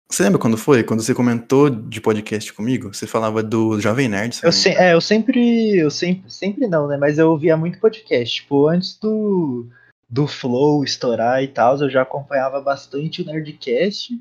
Você 0.09 0.21
lembra 0.23 0.39
quando 0.39 0.57
foi? 0.57 0.83
Quando 0.83 1.01
você 1.01 1.15
comentou 1.15 1.69
de 1.69 1.99
podcast 1.99 2.53
comigo? 2.53 2.93
Você 2.93 3.07
falava 3.07 3.41
do 3.41 3.79
Jovem 3.81 4.07
Nerd. 4.07 4.39
Eu, 4.43 4.51
se, 4.51 4.69
é, 4.69 4.93
eu 4.93 5.01
sempre, 5.01 5.77
eu 5.77 5.89
sempre, 5.89 6.29
sempre 6.31 6.67
não, 6.67 6.87
né? 6.87 6.95
Mas 6.97 7.17
eu 7.17 7.29
ouvia 7.31 7.57
muito 7.57 7.79
podcast. 7.79 8.41
Tipo, 8.41 8.67
antes 8.67 8.97
do, 8.99 9.67
do 10.09 10.27
Flow 10.27 10.83
estourar 10.83 11.43
e 11.43 11.47
tal, 11.47 11.77
eu 11.79 11.89
já 11.89 12.01
acompanhava 12.01 12.61
bastante 12.61 13.21
o 13.21 13.25
Nerdcast 13.25 14.13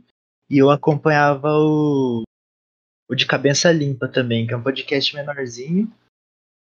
e 0.49 0.59
eu 0.59 0.71
acompanhava 0.71 1.49
o, 1.49 2.23
o 3.09 3.15
de 3.15 3.27
Cabeça 3.27 3.71
Limpa 3.71 4.09
também, 4.09 4.47
que 4.47 4.55
é 4.55 4.57
um 4.57 4.63
podcast 4.63 5.15
menorzinho. 5.15 5.93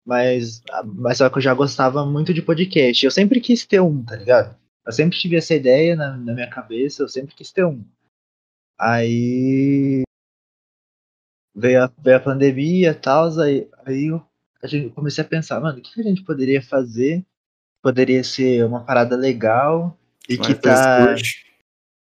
Mas, 0.04 0.62
mas 0.84 1.18
só 1.18 1.30
que 1.30 1.38
eu 1.38 1.42
já 1.42 1.54
gostava 1.54 2.04
muito 2.04 2.34
de 2.34 2.42
podcast. 2.42 3.04
Eu 3.04 3.10
sempre 3.10 3.40
quis 3.40 3.64
ter 3.64 3.80
um, 3.80 4.04
tá 4.04 4.16
ligado? 4.16 4.58
Eu 4.84 4.92
sempre 4.92 5.16
tive 5.16 5.36
essa 5.36 5.54
ideia 5.54 5.94
na, 5.94 6.16
na 6.16 6.34
minha 6.34 6.50
cabeça, 6.50 7.02
eu 7.02 7.08
sempre 7.08 7.34
quis 7.34 7.52
ter 7.52 7.64
um. 7.64 7.84
Aí 8.78 10.02
veio 11.54 11.84
a, 11.84 11.92
veio 11.98 12.16
a 12.16 12.20
pandemia 12.20 12.90
e 12.90 12.94
tal, 12.94 13.28
aí, 13.38 13.68
aí 13.86 14.06
eu, 14.06 14.20
a 14.60 14.66
gente, 14.66 14.86
eu 14.86 14.92
comecei 14.92 15.22
a 15.22 15.26
pensar, 15.26 15.60
mano, 15.60 15.78
o 15.78 15.82
que, 15.82 16.00
a 16.00 16.02
gente 16.02 16.24
poderia 16.24 16.60
fazer? 16.60 17.24
Poderia 17.82 18.22
ser 18.22 18.64
uma 18.64 18.84
parada 18.84 19.16
legal 19.16 19.98
e 20.28 20.36
Mas 20.36 20.46
que 20.46 20.54
tá. 20.54 21.14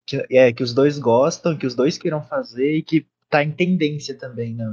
Que, 0.06 0.26
é, 0.30 0.54
que 0.54 0.62
os 0.62 0.74
dois 0.74 1.00
gostam, 1.00 1.58
que 1.58 1.66
os 1.66 1.74
dois 1.74 1.98
queiram 1.98 2.22
fazer 2.22 2.78
e 2.78 2.84
que 2.84 3.06
tá 3.30 3.44
em 3.44 3.52
tendência 3.52 4.16
também, 4.16 4.54
né? 4.54 4.72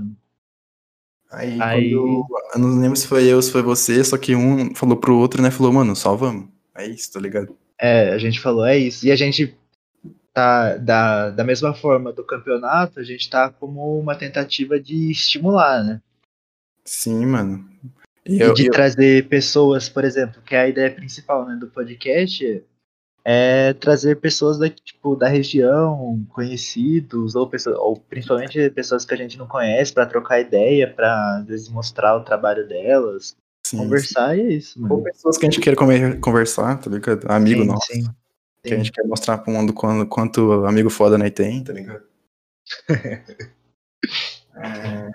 Aí, 1.30 1.60
Aí- 1.60 1.94
quando. 1.94 2.26
Eu 2.54 2.60
não 2.60 2.80
lembro 2.80 2.96
se 2.96 3.06
foi 3.06 3.24
eu 3.24 3.36
ou 3.36 3.42
se 3.42 3.52
foi 3.52 3.62
você, 3.62 4.02
só 4.04 4.18
que 4.18 4.34
um 4.34 4.74
falou 4.74 4.96
pro 4.96 5.16
outro, 5.16 5.40
né? 5.40 5.50
Falou, 5.50 5.72
mano, 5.72 5.94
só 5.94 6.14
vamos. 6.16 6.48
É 6.76 6.86
isso, 6.86 7.12
tá 7.12 7.20
ligado? 7.20 7.56
É, 7.78 8.10
a 8.10 8.18
gente 8.18 8.40
falou, 8.40 8.66
é 8.66 8.76
isso. 8.76 9.06
E 9.06 9.12
a 9.12 9.16
gente 9.16 9.56
tá 10.34 10.76
da, 10.76 11.30
da 11.30 11.44
mesma 11.44 11.74
forma 11.74 12.12
do 12.12 12.24
campeonato, 12.24 13.00
a 13.00 13.04
gente 13.04 13.30
tá 13.30 13.50
como 13.50 13.98
uma 13.98 14.14
tentativa 14.14 14.78
de 14.78 15.10
estimular, 15.10 15.82
né? 15.82 16.00
Sim, 16.84 17.24
mano. 17.26 17.68
E 18.26 18.40
eu, 18.40 18.52
de 18.54 18.66
eu- 18.66 18.72
trazer 18.72 19.28
pessoas, 19.28 19.88
por 19.88 20.04
exemplo, 20.04 20.42
que 20.42 20.54
é 20.54 20.60
a 20.60 20.68
ideia 20.68 20.90
principal 20.90 21.46
né, 21.46 21.56
do 21.56 21.66
podcast 21.68 22.62
é 23.24 23.74
trazer 23.74 24.16
pessoas 24.16 24.58
da, 24.58 24.68
tipo, 24.70 25.14
da 25.14 25.28
região, 25.28 26.24
conhecidos, 26.30 27.34
ou, 27.34 27.46
pessoas, 27.48 27.76
ou 27.78 27.96
principalmente 27.96 28.70
pessoas 28.70 29.04
que 29.04 29.12
a 29.12 29.16
gente 29.16 29.36
não 29.36 29.46
conhece, 29.46 29.92
para 29.92 30.06
trocar 30.06 30.40
ideia, 30.40 30.90
para 30.92 31.38
às 31.38 31.46
vezes 31.46 31.68
mostrar 31.68 32.16
o 32.16 32.24
trabalho 32.24 32.66
delas, 32.66 33.36
sim, 33.66 33.76
conversar 33.76 34.36
e 34.38 34.40
é 34.40 34.52
isso, 34.54 34.80
Ou 34.82 34.88
mano. 34.88 35.02
pessoas 35.02 35.36
que 35.36 35.44
a 35.46 35.50
gente 35.50 35.60
queira 35.60 35.78
conversar, 36.20 36.78
tá 36.78 36.88
ligado? 36.90 37.30
Amigo 37.30 37.60
sim, 37.60 37.66
nosso. 37.66 37.92
sim, 37.92 38.04
Que 38.64 38.74
a 38.74 38.76
gente 38.78 38.90
quer 38.90 39.06
mostrar 39.06 39.38
pro 39.38 39.52
mundo 39.52 39.72
quanto, 39.74 40.06
quanto 40.08 40.64
amigo 40.64 40.88
foda 40.88 41.18
nós 41.18 41.30
tem, 41.30 41.62
tá 41.62 41.72
ligado? 41.72 42.04
É, 44.62 45.10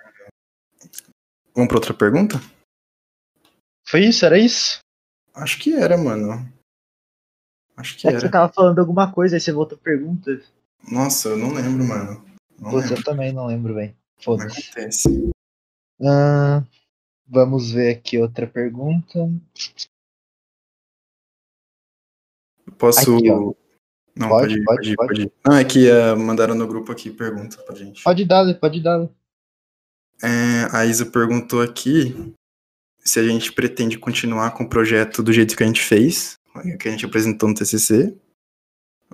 Vamos 1.53 1.67
pra 1.67 1.77
outra 1.77 1.93
pergunta? 1.93 2.41
Foi 3.88 4.02
isso, 4.06 4.26
era 4.26 4.38
isso? 4.38 4.80
Acho 5.34 5.60
que 5.60 5.74
era, 5.74 5.98
mano. 5.98 6.52
Acho 7.78 7.98
que 7.98 8.08
É 8.08 8.12
que 8.12 8.19
você 8.19 8.26
era. 8.26 8.32
tava 8.32 8.54
falando 8.54 8.80
alguma 8.80 9.12
coisa, 9.12 9.36
aí 9.36 9.39
você 9.41 9.52
voltou 9.52 9.78
a 9.78 9.82
pergunta. 9.82 10.41
Nossa, 10.89 11.30
eu 11.30 11.38
não 11.38 11.54
lembro, 11.54 11.84
mano. 11.84 12.26
Não 12.60 12.71
Putz, 12.71 12.86
lembro. 12.86 13.00
eu 13.00 13.04
também 13.04 13.34
não 13.34 13.48
lembro 13.48 13.76
bem. 13.76 13.95
Mas 14.15 14.24
Foda-se. 14.26 14.62
acontece. 14.71 15.30
Ah, 16.02 16.63
vamos 17.28 17.71
ver 17.71 17.95
aqui 17.95 18.17
outra 18.17 18.48
pergunta. 18.48 19.19
Posso. 22.78 23.17
Aqui. 23.17 23.28
Não, 24.17 24.30
Pode, 24.30 24.63
pode, 24.63 24.63
pode, 24.63 24.65
pode, 24.65 24.89
ir, 24.91 24.95
pode. 24.95 25.08
pode 25.08 25.21
ir. 25.24 25.32
Não, 25.45 25.58
é 25.58 25.65
que 25.65 25.91
ah, 25.91 26.15
mandaram 26.15 26.56
no 26.56 26.65
grupo 26.67 26.91
aqui 26.91 27.12
pergunta 27.12 27.58
pra 27.63 27.76
gente. 27.76 28.02
Pode 28.04 28.24
dar, 28.26 28.54
pode 28.60 28.82
dar. 28.82 29.10
É, 30.24 30.69
a 30.74 30.86
Isa 30.86 31.06
perguntou 31.06 31.62
aqui 31.62 32.34
se 33.05 33.19
a 33.19 33.23
gente 33.23 33.51
pretende 33.51 33.97
continuar 33.99 34.51
com 34.51 34.63
o 34.63 34.69
projeto 34.69 35.21
do 35.21 35.31
jeito 35.31 35.55
que 35.55 35.63
a 35.63 35.67
gente 35.67 35.81
fez, 35.81 36.39
que 36.79 36.87
a 36.87 36.91
gente 36.91 37.05
apresentou 37.05 37.49
no 37.49 37.55
TCC, 37.55 38.17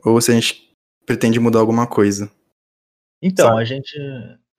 ou 0.03 0.19
se 0.21 0.31
a 0.31 0.33
gente 0.33 0.75
pretende 1.05 1.39
mudar 1.39 1.59
alguma 1.59 1.85
coisa. 1.87 2.31
Então, 3.21 3.49
Sabe? 3.49 3.61
a 3.61 3.65
gente. 3.65 3.97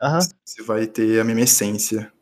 Aham. 0.00 0.20
Se 0.44 0.62
vai 0.62 0.86
ter 0.86 1.20
a 1.20 1.24
mesma 1.24 1.42
essência. 1.42 2.12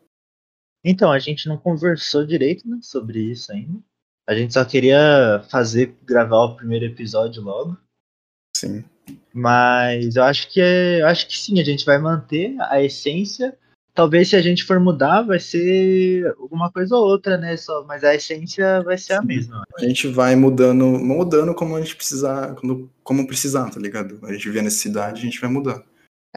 Então, 0.84 1.10
a 1.10 1.18
gente 1.18 1.48
não 1.48 1.58
conversou 1.58 2.24
direito 2.24 2.66
né, 2.68 2.78
sobre 2.82 3.20
isso 3.20 3.52
ainda. 3.52 3.80
A 4.26 4.34
gente 4.34 4.54
só 4.54 4.64
queria 4.64 5.44
fazer, 5.50 5.96
gravar 6.04 6.44
o 6.44 6.56
primeiro 6.56 6.84
episódio 6.84 7.42
logo. 7.42 7.76
Sim. 8.56 8.84
Mas 9.32 10.16
eu 10.16 10.22
acho 10.22 10.48
que 10.50 10.60
é, 10.60 11.00
eu 11.00 11.06
acho 11.06 11.26
que 11.26 11.36
sim, 11.36 11.60
a 11.60 11.64
gente 11.64 11.84
vai 11.84 11.98
manter 11.98 12.56
a 12.60 12.82
essência. 12.82 13.58
Talvez 13.92 14.28
se 14.28 14.36
a 14.36 14.40
gente 14.42 14.64
for 14.64 14.78
mudar, 14.78 15.22
vai 15.22 15.40
ser 15.40 16.26
alguma 16.38 16.70
coisa 16.70 16.94
ou 16.94 17.04
outra, 17.04 17.36
né? 17.36 17.56
Só, 17.56 17.84
mas 17.84 18.04
a 18.04 18.14
essência 18.14 18.82
vai 18.82 18.96
ser 18.96 19.14
a 19.14 19.20
Sim. 19.20 19.26
mesma. 19.26 19.62
A 19.76 19.84
gente 19.84 20.08
vai 20.08 20.36
mudando, 20.36 20.86
mudando 20.86 21.54
como 21.54 21.76
a 21.76 21.80
gente 21.80 21.96
precisar, 21.96 22.54
quando- 22.54 22.88
como 23.02 23.26
precisar, 23.26 23.68
tá 23.70 23.80
ligado? 23.80 24.18
A 24.24 24.32
gente 24.32 24.48
vê 24.48 24.60
a 24.60 24.62
necessidade, 24.62 25.20
a 25.20 25.24
gente 25.24 25.40
vai 25.40 25.50
mudar. 25.50 25.82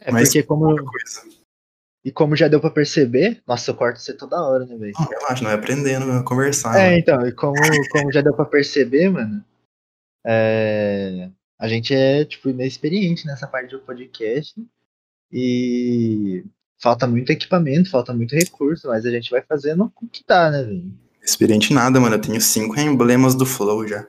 É 0.02 0.12
Mas 0.12 0.30
porque 0.30 0.44
como 0.44 0.76
e 2.06 2.12
como 2.12 2.36
já 2.36 2.50
deu 2.50 2.60
pra 2.60 2.70
perceber, 2.70 3.42
nossa, 3.48 3.72
eu 3.72 3.76
corto 3.76 3.98
você 4.00 4.13
toda 4.13 4.42
hora, 4.42 4.66
né, 4.66 4.76
velho? 4.76 4.92
Não, 5.00 5.06
relaxa, 5.08 5.44
não 5.44 5.52
é 5.52 5.54
aprendendo 5.54 6.12
a 6.12 6.22
conversar. 6.24 6.76
É, 6.78 6.88
mano. 6.88 6.98
então, 6.98 7.28
e 7.28 7.32
como, 7.32 7.54
como 7.92 8.12
já 8.12 8.20
deu 8.22 8.34
pra 8.34 8.44
perceber, 8.44 9.10
mano, 9.10 9.42
é, 10.26 11.30
a 11.58 11.68
gente 11.68 11.94
é, 11.94 12.26
tipo, 12.26 12.50
inexperiente 12.50 13.26
nessa 13.26 13.48
parte 13.48 13.72
do 13.72 13.80
podcast 13.80 14.54
e 15.32 16.44
falta 16.84 17.08
muito 17.08 17.32
equipamento, 17.32 17.89
falta 17.89 18.13
muito 18.13 18.36
recurso, 18.36 18.89
mas 18.89 19.06
a 19.06 19.10
gente 19.10 19.32
vai 19.32 19.41
fazendo 19.41 19.89
o 20.02 20.08
que 20.10 20.22
dá, 20.28 20.52
né, 20.52 20.63
velho? 20.63 20.91
Experiente 21.22 21.74
nada, 21.74 21.98
mano. 21.98 22.15
Eu 22.15 22.22
tenho 22.22 22.41
cinco 22.41 22.78
emblemas 22.78 23.34
do 23.34 23.46
Flow 23.46 23.88
já. 23.88 24.06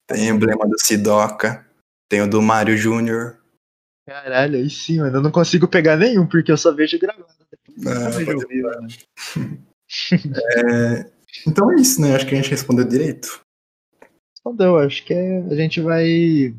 tem 0.08 0.28
emblema 0.28 0.66
do 0.66 0.80
Sidoca, 0.80 1.66
tem 2.08 2.22
o 2.22 2.26
do 2.30 2.40
Mário 2.40 2.74
Júnior. 2.74 3.38
Caralho, 4.06 4.56
aí 4.56 4.70
sim, 4.70 4.98
mano, 4.98 5.18
eu 5.18 5.22
não 5.22 5.30
consigo 5.30 5.68
pegar 5.68 5.96
nenhum, 5.98 6.26
porque 6.26 6.50
eu 6.50 6.56
só 6.56 6.72
vejo 6.72 6.98
gravado. 6.98 7.26
Vejo 7.76 8.80
né? 8.80 8.88
É, 10.56 11.12
Então 11.46 11.70
é 11.70 11.76
isso, 11.76 12.00
né? 12.00 12.16
Acho 12.16 12.26
que 12.26 12.32
a 12.34 12.36
gente 12.38 12.50
respondeu 12.50 12.88
direito. 12.88 13.42
Respondeu, 14.34 14.78
acho 14.78 15.04
que 15.04 15.12
é- 15.12 15.42
a 15.50 15.54
gente 15.54 15.82
vai. 15.82 16.54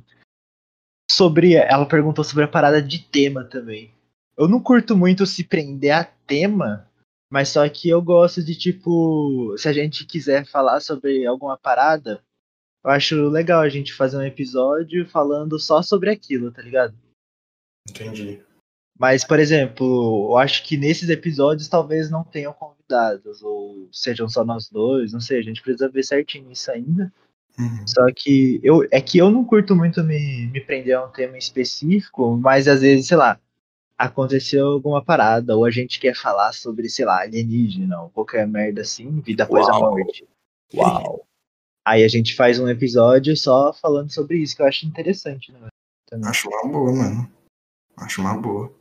Sobre. 1.13 1.53
Ela 1.53 1.85
perguntou 1.85 2.23
sobre 2.23 2.43
a 2.43 2.47
parada 2.47 2.81
de 2.81 2.99
tema 2.99 3.43
também. 3.43 3.93
Eu 4.35 4.47
não 4.47 4.59
curto 4.59 4.97
muito 4.97 5.25
se 5.25 5.43
prender 5.43 5.91
a 5.91 6.03
tema, 6.03 6.89
mas 7.31 7.49
só 7.49 7.67
que 7.69 7.87
eu 7.87 8.01
gosto 8.01 8.43
de, 8.43 8.55
tipo, 8.55 9.55
se 9.57 9.67
a 9.67 9.73
gente 9.73 10.05
quiser 10.05 10.45
falar 10.45 10.79
sobre 10.79 11.25
alguma 11.25 11.57
parada, 11.57 12.23
eu 12.83 12.91
acho 12.91 13.29
legal 13.29 13.61
a 13.61 13.69
gente 13.69 13.93
fazer 13.93 14.17
um 14.17 14.23
episódio 14.23 15.07
falando 15.07 15.59
só 15.59 15.81
sobre 15.83 16.09
aquilo, 16.09 16.51
tá 16.51 16.61
ligado? 16.61 16.95
Entendi. 17.87 18.41
Mas, 18.97 19.23
por 19.23 19.39
exemplo, 19.39 20.29
eu 20.31 20.37
acho 20.37 20.63
que 20.63 20.77
nesses 20.77 21.09
episódios 21.09 21.67
talvez 21.67 22.09
não 22.09 22.23
tenham 22.23 22.53
convidados, 22.53 23.41
ou 23.41 23.87
sejam 23.91 24.27
só 24.29 24.43
nós 24.43 24.69
dois, 24.69 25.13
não 25.13 25.19
sei, 25.19 25.39
a 25.39 25.43
gente 25.43 25.61
precisa 25.61 25.89
ver 25.89 26.03
certinho 26.03 26.51
isso 26.51 26.71
ainda. 26.71 27.11
Uhum. 27.59 27.87
Só 27.87 28.05
que 28.15 28.59
eu 28.63 28.87
é 28.89 28.99
que 28.99 29.19
eu 29.19 29.29
não 29.29 29.45
curto 29.45 29.75
muito 29.75 30.03
me, 30.03 30.47
me 30.47 30.59
prender 30.59 30.95
a 30.95 31.05
um 31.05 31.11
tema 31.11 31.37
específico, 31.37 32.35
mas 32.37 32.67
às 32.67 32.81
vezes, 32.81 33.07
sei 33.07 33.17
lá, 33.17 33.39
aconteceu 33.97 34.67
alguma 34.67 35.03
parada, 35.03 35.55
ou 35.55 35.65
a 35.65 35.71
gente 35.71 35.99
quer 35.99 36.15
falar 36.15 36.51
sobre, 36.53 36.89
sei 36.89 37.05
lá, 37.05 37.21
alienígena, 37.21 38.01
ou 38.01 38.09
qualquer 38.09 38.47
merda 38.47 38.81
assim, 38.81 39.19
vida 39.21 39.43
após 39.43 39.67
a 39.69 39.73
morte. 39.73 40.25
Uau! 40.73 41.25
Aí 41.85 42.03
a 42.03 42.07
gente 42.07 42.33
faz 42.35 42.59
um 42.59 42.69
episódio 42.69 43.35
só 43.35 43.73
falando 43.73 44.09
sobre 44.09 44.37
isso, 44.37 44.55
que 44.55 44.61
eu 44.61 44.65
acho 44.65 44.85
interessante, 44.85 45.51
né? 45.51 45.67
Também. 46.07 46.29
Acho 46.29 46.47
uma 46.47 46.71
boa, 46.71 46.93
mano. 46.93 47.31
Acho 47.97 48.21
uma 48.21 48.37
boa. 48.37 48.73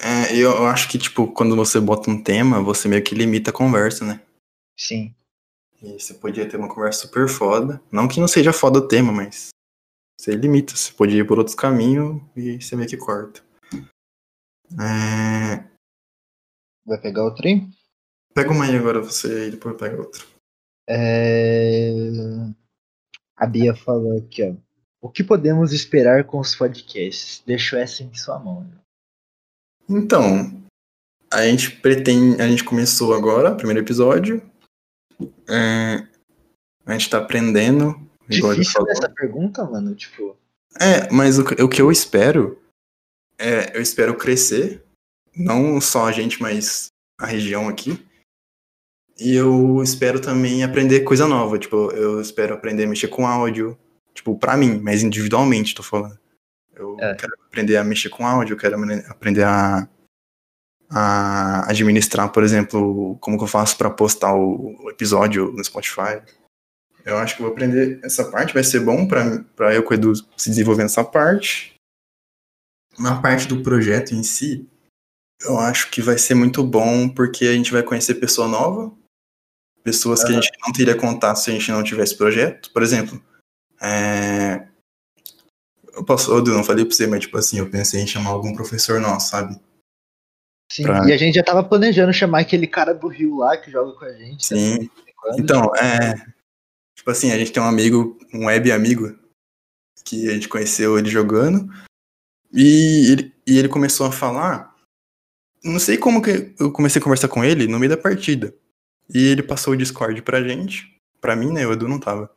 É, 0.00 0.34
eu, 0.34 0.50
eu 0.50 0.66
acho 0.66 0.88
que, 0.88 0.98
tipo, 0.98 1.28
quando 1.28 1.54
você 1.54 1.78
bota 1.78 2.10
um 2.10 2.20
tema, 2.20 2.62
você 2.62 2.88
meio 2.88 3.04
que 3.04 3.14
limita 3.14 3.50
a 3.50 3.54
conversa, 3.54 4.04
né? 4.04 4.20
Sim. 4.78 5.14
E 5.82 5.98
você 5.98 6.14
podia 6.14 6.48
ter 6.48 6.56
uma 6.56 6.68
conversa 6.68 7.00
super 7.02 7.28
foda. 7.28 7.82
Não 7.90 8.06
que 8.06 8.20
não 8.20 8.28
seja 8.28 8.52
foda 8.52 8.78
o 8.78 8.86
tema, 8.88 9.12
mas 9.12 9.48
você 10.18 10.34
limita. 10.34 10.76
Você 10.76 10.92
pode 10.92 11.16
ir 11.16 11.26
por 11.26 11.38
outros 11.38 11.56
caminhos 11.56 12.22
e 12.36 12.60
você 12.60 12.76
meio 12.76 12.88
que 12.88 12.96
corta. 12.96 13.42
É, 14.80 15.64
Vai 16.84 16.98
pegar 17.00 17.24
o 17.24 17.34
trem? 17.34 17.70
Pega 18.34 18.50
uma 18.50 18.64
aí 18.64 18.76
agora, 18.76 19.00
você 19.00 19.48
e 19.48 19.50
depois 19.50 19.76
pega 19.76 19.96
outra. 19.98 20.24
É... 20.88 21.90
A 23.36 23.46
Bia 23.46 23.74
falou 23.74 24.18
aqui, 24.18 24.42
ó. 24.42 24.54
O 25.00 25.10
que 25.10 25.22
podemos 25.24 25.72
esperar 25.72 26.24
com 26.24 26.38
os 26.38 26.54
podcasts? 26.54 27.42
Deixo 27.44 27.76
essa 27.76 28.02
em 28.02 28.14
sua 28.14 28.38
mão. 28.38 28.62
né? 28.62 28.78
Então, 29.88 30.62
a 31.32 31.44
gente 31.44 31.72
pretende. 31.80 32.40
A 32.40 32.48
gente 32.48 32.64
começou 32.64 33.12
agora, 33.12 33.54
primeiro 33.54 33.80
episódio. 33.80 34.40
É, 35.48 36.06
a 36.86 36.92
gente 36.92 37.10
tá 37.10 37.18
aprendendo. 37.18 37.94
Difícil 38.28 38.86
essa 38.88 39.08
pergunta, 39.08 39.64
mano. 39.64 39.94
Tipo, 39.94 40.36
É, 40.80 41.10
mas 41.12 41.38
o, 41.38 41.44
que- 41.44 41.62
o 41.62 41.68
que 41.68 41.82
eu 41.82 41.90
espero 41.92 42.58
é, 43.38 43.76
eu 43.76 43.82
espero 43.82 44.16
crescer, 44.16 44.82
não 45.36 45.80
só 45.80 46.06
a 46.06 46.12
gente, 46.12 46.40
mas 46.40 46.86
a 47.20 47.26
região 47.26 47.68
aqui. 47.68 48.02
E 49.18 49.34
eu 49.34 49.82
espero 49.82 50.18
também 50.20 50.64
aprender 50.64 51.00
coisa 51.00 51.26
nova, 51.28 51.58
tipo, 51.58 51.90
eu 51.92 52.20
espero 52.20 52.54
aprender 52.54 52.84
a 52.84 52.88
mexer 52.88 53.08
com 53.08 53.26
áudio, 53.26 53.78
tipo, 54.14 54.36
pra 54.38 54.56
mim, 54.56 54.80
mas 54.82 55.02
individualmente, 55.02 55.74
tô 55.74 55.82
falando. 55.82 56.18
Eu 56.74 56.96
É. 56.98 57.14
quero 57.14 57.34
aprender 57.46 57.76
a 57.76 57.84
mexer 57.84 58.08
com 58.08 58.26
áudio, 58.26 58.54
eu 58.54 58.58
quero 58.58 58.76
apre- 58.82 59.04
aprender 59.08 59.44
a, 59.44 59.86
a 60.94 61.68
administrar, 61.70 62.30
por 62.30 62.44
exemplo, 62.44 63.16
como 63.18 63.38
que 63.38 63.44
eu 63.44 63.48
faço 63.48 63.78
pra 63.78 63.88
postar 63.88 64.34
o, 64.34 64.90
episódio 64.90 65.50
no 65.52 65.64
Spotify. 65.64 66.20
Eu 67.04 67.16
acho 67.16 67.34
que 67.34 67.42
vou 67.42 67.50
aprender 67.50 67.98
essa 68.04 68.30
parte, 68.30 68.52
vai 68.52 68.62
ser 68.62 68.80
bom 68.80 69.08
pra 69.08 69.74
eu 69.74 69.82
com 69.82 69.92
o 69.92 69.94
Edu 69.94 70.14
se 70.36 70.50
desenvolver 70.50 70.82
nessa 70.82 71.02
parte. 71.02 71.74
Na 72.98 73.20
parte 73.20 73.48
do 73.48 73.62
projeto 73.62 74.14
em 74.14 74.22
si, 74.22 74.68
eu 75.40 75.58
acho 75.58 75.90
que 75.90 76.02
vai 76.02 76.18
ser 76.18 76.34
muito 76.34 76.62
bom 76.62 77.08
porque 77.08 77.46
a 77.46 77.54
gente 77.54 77.72
vai 77.72 77.82
conhecer 77.82 78.16
pessoa 78.16 78.46
nova, 78.46 78.92
pessoas 79.82 80.22
que 80.22 80.30
a 80.30 80.34
gente 80.34 80.50
não 80.64 80.72
teria 80.72 80.94
contato 80.94 81.36
se 81.36 81.50
a 81.50 81.54
gente 81.54 81.72
não 81.72 81.82
tivesse 81.82 82.16
projeto. 82.16 82.70
Por 82.70 82.82
exemplo, 82.82 83.20
é... 83.80 84.68
eu 85.94 86.04
posso, 86.04 86.36
Edu, 86.36 86.52
não 86.52 86.62
falei 86.62 86.84
pra 86.84 86.94
você, 86.94 87.06
mas 87.06 87.20
tipo 87.20 87.38
assim, 87.38 87.58
eu 87.58 87.70
pensei 87.70 88.02
em 88.02 88.06
chamar 88.06 88.30
algum 88.30 88.54
professor 88.54 89.00
nosso, 89.00 89.30
sabe? 89.30 89.58
Sim. 90.74 90.82
Pra- 90.84 91.06
E 91.08 91.12
a 91.12 91.16
gente 91.16 91.34
já 91.34 91.42
tava 91.42 91.62
planejando 91.62 92.12
chamar 92.12 92.40
aquele 92.40 92.66
cara 92.66 92.92
do 92.94 93.08
Rio 93.08 93.38
lá 93.38 93.56
que 93.56 93.70
joga 93.70 93.92
com 93.98 94.04
a 94.04 94.12
gente. 94.12 94.46
Sim. 94.46 94.88
quando. 95.16 95.38
Então, 95.40 95.74
é. 95.76 96.14
Tipo 96.96 97.10
assim, 97.10 97.30
a 97.32 97.38
gente 97.38 97.52
tem 97.52 97.62
um 97.62 97.66
amigo, 97.66 98.18
um 98.34 98.46
web 98.46 98.70
amigo, 98.72 99.16
que 100.04 100.28
a 100.28 100.32
gente 100.32 100.48
conheceu 100.48 100.98
ele 100.98 101.08
jogando. 101.08 101.68
E 102.52 103.10
ele, 103.12 103.34
e 103.46 103.58
ele 103.58 103.68
começou 103.68 104.06
a 104.06 104.12
falar. 104.12 104.74
Não 105.64 105.78
sei 105.78 105.96
como 105.96 106.20
que 106.22 106.52
eu 106.58 106.72
comecei 106.72 107.00
a 107.00 107.02
conversar 107.02 107.28
com 107.28 107.44
ele 107.44 107.66
no 107.68 107.78
meio 107.78 107.90
da 107.90 107.96
partida. 107.96 108.54
E 109.14 109.26
ele 109.28 109.42
passou 109.42 109.74
o 109.74 109.76
Discord 109.76 110.20
pra 110.22 110.42
gente. 110.42 110.90
Pra 111.20 111.36
mim, 111.36 111.52
né? 111.52 111.66
O 111.66 111.72
Edu 111.72 111.86
não 111.88 112.00
tava. 112.00 112.30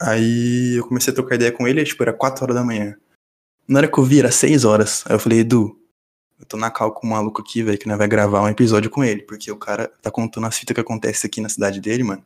Aí 0.00 0.74
eu 0.76 0.86
comecei 0.86 1.12
a 1.12 1.14
trocar 1.14 1.36
ideia 1.36 1.52
com 1.52 1.66
ele, 1.66 1.82
tipo, 1.84 2.02
era 2.02 2.12
4 2.12 2.42
horas 2.44 2.56
da 2.56 2.64
manhã. 2.64 2.96
Na 3.68 3.78
hora 3.78 3.88
que 3.88 3.98
eu 3.98 4.04
vi, 4.04 4.18
era 4.18 4.30
6 4.30 4.64
horas. 4.64 5.04
Aí 5.06 5.14
eu 5.14 5.18
falei, 5.20 5.40
Edu, 5.40 5.80
eu 6.38 6.46
tô 6.46 6.56
na 6.56 6.70
cal 6.70 6.92
com 6.92 7.06
um 7.06 7.10
maluco 7.10 7.40
aqui, 7.40 7.62
velho, 7.62 7.78
que 7.78 7.88
nós 7.88 7.98
vai 7.98 8.08
gravar 8.08 8.42
um 8.42 8.48
episódio 8.48 8.90
com 8.90 9.02
ele. 9.02 9.22
Porque 9.22 9.50
o 9.50 9.56
cara 9.56 9.90
tá 10.02 10.10
contando 10.10 10.46
as 10.46 10.58
fitas 10.58 10.74
que 10.74 10.80
acontece 10.80 11.26
aqui 11.26 11.40
na 11.40 11.48
cidade 11.48 11.80
dele, 11.80 12.02
mano. 12.02 12.24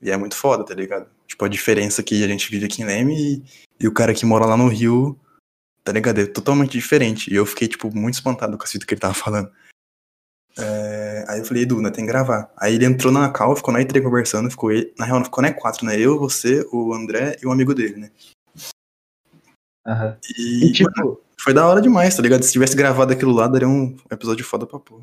E 0.00 0.10
é 0.10 0.16
muito 0.16 0.34
foda, 0.34 0.64
tá 0.64 0.74
ligado? 0.74 1.08
Tipo, 1.26 1.44
a 1.44 1.48
diferença 1.48 2.02
que 2.02 2.24
a 2.24 2.28
gente 2.28 2.50
vive 2.50 2.66
aqui 2.66 2.82
em 2.82 2.84
Leme 2.84 3.14
e, 3.14 3.44
e 3.80 3.86
o 3.86 3.92
cara 3.92 4.14
que 4.14 4.26
mora 4.26 4.46
lá 4.46 4.56
no 4.56 4.68
Rio, 4.68 5.18
tá 5.84 5.92
ligado? 5.92 6.20
É 6.20 6.26
totalmente 6.26 6.72
diferente. 6.72 7.32
E 7.32 7.36
eu 7.36 7.46
fiquei, 7.46 7.68
tipo, 7.68 7.94
muito 7.94 8.14
espantado 8.14 8.56
com 8.58 8.64
a 8.64 8.66
fita 8.66 8.84
que 8.84 8.94
ele 8.94 9.00
tava 9.00 9.14
falando. 9.14 9.50
É, 10.58 11.24
Aí 11.28 11.38
eu 11.38 11.44
falei, 11.44 11.62
Edu, 11.62 11.80
nós 11.80 11.92
tem 11.92 12.04
que 12.04 12.10
gravar. 12.10 12.52
Aí 12.56 12.74
ele 12.74 12.84
entrou 12.84 13.12
na 13.12 13.30
cal, 13.30 13.54
ficou 13.56 13.72
na 13.72 13.80
E3 13.80 14.02
conversando, 14.02 14.50
ficou 14.50 14.72
ele. 14.72 14.92
Na 14.98 15.04
real, 15.04 15.18
não 15.18 15.24
ficou 15.24 15.42
na 15.42 15.52
E4, 15.52 15.84
né? 15.84 15.98
Eu, 15.98 16.18
você, 16.18 16.66
o 16.72 16.92
André 16.92 17.36
e 17.42 17.46
o 17.46 17.52
amigo 17.52 17.74
dele, 17.74 17.96
né? 17.96 18.10
Aham. 19.86 20.16
E, 20.38 20.66
E, 20.66 20.72
tipo, 20.72 20.90
mano, 20.96 21.20
foi 21.42 21.52
da 21.52 21.66
hora 21.66 21.80
demais, 21.82 22.16
tá 22.16 22.22
ligado? 22.22 22.42
Se 22.42 22.52
tivesse 22.52 22.76
gravado 22.76 23.12
aquilo 23.12 23.32
lá, 23.32 23.48
daria 23.48 23.68
um 23.68 23.96
episódio 24.10 24.44
foda 24.44 24.66
pra 24.66 24.78
pôr. 24.78 25.02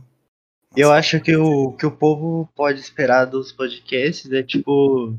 eu 0.75 0.91
acho 0.91 1.19
que 1.19 1.36
o 1.36 1.73
que 1.73 1.86
o 1.86 1.91
povo 1.91 2.49
pode 2.56 2.80
esperar 2.80 3.25
dos 3.25 3.52
podcasts 3.52 4.32
é, 4.32 4.41
tipo, 4.41 5.13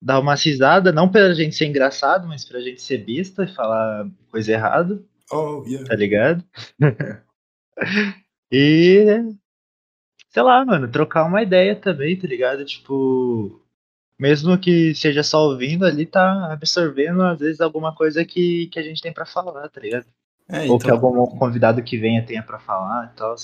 dar 0.00 0.18
uma 0.18 0.34
risada, 0.34 0.90
não 0.90 1.08
pra 1.08 1.34
gente 1.34 1.54
ser 1.54 1.66
engraçado, 1.66 2.26
mas 2.26 2.44
pra 2.44 2.60
gente 2.60 2.80
ser 2.80 2.98
besta 2.98 3.44
e 3.44 3.54
falar 3.54 4.08
coisa 4.30 4.52
errada, 4.52 5.02
Oh, 5.30 5.64
yeah. 5.66 5.86
tá 5.88 5.94
ligado? 5.96 6.44
e, 8.52 9.04
sei 10.28 10.42
lá, 10.42 10.64
mano, 10.64 10.90
trocar 10.90 11.24
uma 11.24 11.42
ideia 11.42 11.74
também, 11.74 12.18
tá 12.18 12.26
ligado? 12.26 12.64
Tipo, 12.64 13.62
mesmo 14.18 14.58
que 14.58 14.94
seja 14.94 15.22
só 15.22 15.48
ouvindo 15.48 15.86
ali, 15.86 16.04
tá 16.04 16.52
absorvendo, 16.52 17.22
às 17.22 17.38
vezes, 17.38 17.60
alguma 17.60 17.94
coisa 17.94 18.24
que, 18.24 18.66
que 18.68 18.78
a 18.78 18.82
gente 18.82 19.00
tem 19.00 19.12
pra 19.12 19.24
falar, 19.24 19.68
tá 19.68 19.80
ligado? 19.80 20.06
É, 20.52 20.68
Ou 20.68 20.76
então- 20.76 20.78
que 20.78 20.90
algum 20.90 21.26
convidado 21.38 21.82
que 21.82 21.96
venha 21.96 22.24
tenha 22.24 22.42
pra 22.42 22.58
falar 22.58 23.10
e 23.12 23.16
tal. 23.16 23.34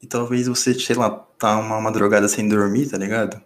E 0.00 0.06
talvez 0.06 0.48
você, 0.48 0.72
sei 0.74 0.96
lá, 0.96 1.10
tá 1.10 1.58
uma 1.58 1.80
madrugada 1.80 2.26
sem 2.26 2.48
dormir, 2.48 2.90
tá 2.90 2.96
ligado? 2.96 3.40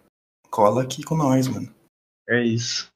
Cola 0.49 0.83
aqui 0.83 1.03
com 1.03 1.15
nós, 1.15 1.47
mano. 1.47 1.71
É 2.29 2.41
isso. 2.43 2.87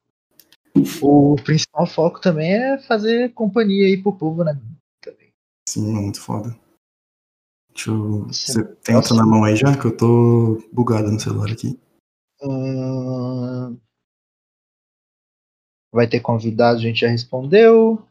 O 1.02 1.36
principal 1.44 1.86
foco 1.86 2.20
também 2.20 2.54
é 2.54 2.78
fazer 2.78 3.32
companhia 3.34 3.86
aí 3.86 4.02
pro 4.02 4.16
povo, 4.16 4.42
né? 4.42 4.58
Também. 5.02 5.28
Sim, 5.68 5.92
muito 5.92 6.20
foda. 6.20 6.56
Deixa 7.74 7.90
eu. 7.90 8.32
Sim. 8.32 8.52
Você 8.52 8.64
tem 8.76 8.96
outra 8.96 9.14
na 9.14 9.26
mão 9.26 9.44
aí 9.44 9.54
já? 9.54 9.76
Que 9.78 9.86
eu 9.86 9.96
tô 9.96 10.62
bugado 10.72 11.10
no 11.10 11.20
celular 11.20 11.50
aqui. 11.52 11.78
Hum, 12.42 13.78
Vai 15.94 16.08
ter 16.08 16.20
convidado, 16.20 16.78
a 16.78 16.82
gente 16.82 17.00
já 17.00 17.08
respondeu. 17.08 18.02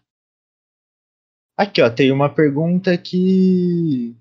Aqui, 1.61 1.79
ó, 1.79 1.91
tem 1.91 2.11
uma 2.11 2.27
pergunta 2.27 2.97
que. 2.97 4.17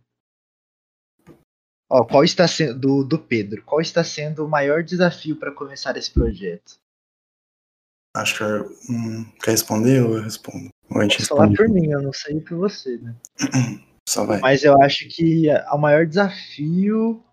Ó, 1.88 2.04
qual 2.04 2.22
está 2.22 2.46
sendo. 2.46 2.78
Do, 2.78 3.02
do 3.02 3.18
Pedro. 3.18 3.64
Qual 3.64 3.80
está 3.80 4.04
sendo 4.04 4.44
o 4.44 4.48
maior 4.48 4.82
desafio 4.82 5.34
para 5.36 5.50
começar 5.50 5.96
esse 5.96 6.10
projeto? 6.10 6.78
Acho 8.14 8.36
que. 8.36 8.92
Hum, 8.92 9.24
quer 9.42 9.52
responder 9.52 10.02
ou 10.02 10.18
eu 10.18 10.22
respondo? 10.22 10.68
Ou 10.90 11.00
a 11.00 11.04
gente 11.04 11.16
Posso 11.16 11.28
falar 11.28 11.50
por 11.54 11.66
mim, 11.66 11.90
eu 11.90 12.02
não 12.02 12.12
sei 12.12 12.42
por 12.42 12.58
você, 12.58 12.98
né? 12.98 13.16
Só 14.06 14.26
vai. 14.26 14.38
Mas 14.40 14.62
eu 14.62 14.78
acho 14.82 15.08
que 15.08 15.46
o 15.72 15.78
maior 15.78 16.04
desafio 16.04 17.24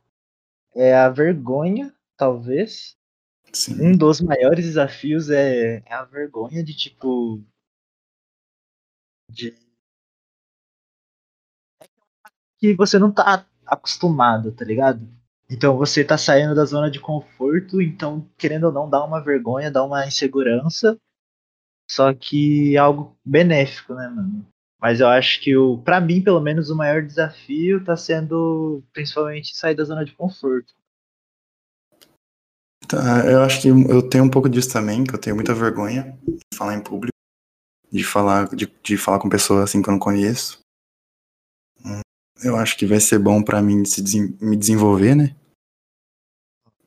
é 0.73 0.95
a 0.95 1.09
vergonha, 1.09 1.93
talvez. 2.15 2.95
Sim. 3.51 3.75
Um 3.81 3.97
dos 3.97 4.21
maiores 4.21 4.63
desafios 4.63 5.29
é, 5.29 5.83
é 5.85 5.93
a 5.93 6.05
vergonha 6.05 6.63
de 6.63 6.73
tipo. 6.73 7.43
De. 9.29 9.66
Que 12.59 12.75
você 12.75 12.97
não 12.97 13.11
tá 13.11 13.45
acostumado, 13.65 14.51
tá 14.51 14.65
ligado? 14.65 15.07
Então 15.49 15.77
você 15.77 16.03
tá 16.03 16.17
saindo 16.17 16.53
da 16.53 16.65
zona 16.65 16.91
de 16.91 16.99
conforto, 16.99 17.81
então, 17.81 18.27
querendo 18.37 18.65
ou 18.65 18.71
não, 18.71 18.89
dá 18.89 19.03
uma 19.03 19.21
vergonha, 19.21 19.71
dá 19.71 19.83
uma 19.83 20.05
insegurança. 20.05 20.97
Só 21.89 22.13
que 22.13 22.75
é 22.75 22.79
algo 22.79 23.17
benéfico, 23.23 23.93
né, 23.93 24.09
mano? 24.09 24.45
Mas 24.79 24.99
eu 24.99 25.07
acho 25.07 25.41
que 25.41 25.55
o, 25.55 25.77
para 25.79 26.01
mim, 26.01 26.21
pelo 26.21 26.41
menos, 26.41 26.69
o 26.69 26.75
maior 26.75 27.01
desafio 27.01 27.83
tá 27.83 27.95
sendo 27.95 28.83
principalmente 28.93 29.55
sair 29.55 29.73
da 29.73 29.83
zona 29.83 30.03
de 30.03 30.13
conforto. 30.13 30.73
Tá, 32.87 33.25
eu 33.25 33.41
acho 33.41 33.61
que 33.61 33.69
eu 33.69 34.07
tenho 34.07 34.23
um 34.23 34.29
pouco 34.29 34.47
disso 34.47 34.71
também, 34.71 35.03
que 35.03 35.13
eu 35.13 35.19
tenho 35.19 35.35
muita 35.35 35.53
vergonha 35.53 36.17
de 36.25 36.57
falar 36.57 36.75
em 36.75 36.81
público, 36.81 37.13
de 37.91 38.03
falar, 38.03 38.47
de, 38.55 38.71
de 38.83 38.97
falar 38.97 39.19
com 39.19 39.29
pessoas 39.29 39.63
assim 39.63 39.81
que 39.81 39.89
eu 39.89 39.93
não 39.93 39.99
conheço. 39.99 40.59
Eu 42.43 42.55
acho 42.55 42.77
que 42.77 42.85
vai 42.85 42.99
ser 42.99 43.19
bom 43.19 43.41
pra 43.41 43.61
mim 43.61 43.83
se 43.85 44.01
desen- 44.01 44.37
me 44.39 44.55
desenvolver, 44.55 45.15
né? 45.15 45.35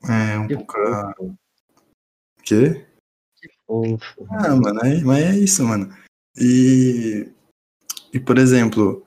É 0.08 0.38
um 0.38 0.46
Que 0.48 0.56
pouco. 0.56 0.72
fofo, 1.16 1.36
Quê? 2.42 2.86
que 3.36 3.48
fofo. 3.66 4.26
Ah, 4.30 4.56
mano, 4.56 4.80
é, 4.84 5.00
mas 5.02 5.18
é 5.24 5.36
isso, 5.38 5.64
mano. 5.64 5.94
E, 6.36 7.28
e 8.12 8.20
por 8.20 8.38
exemplo, 8.38 9.04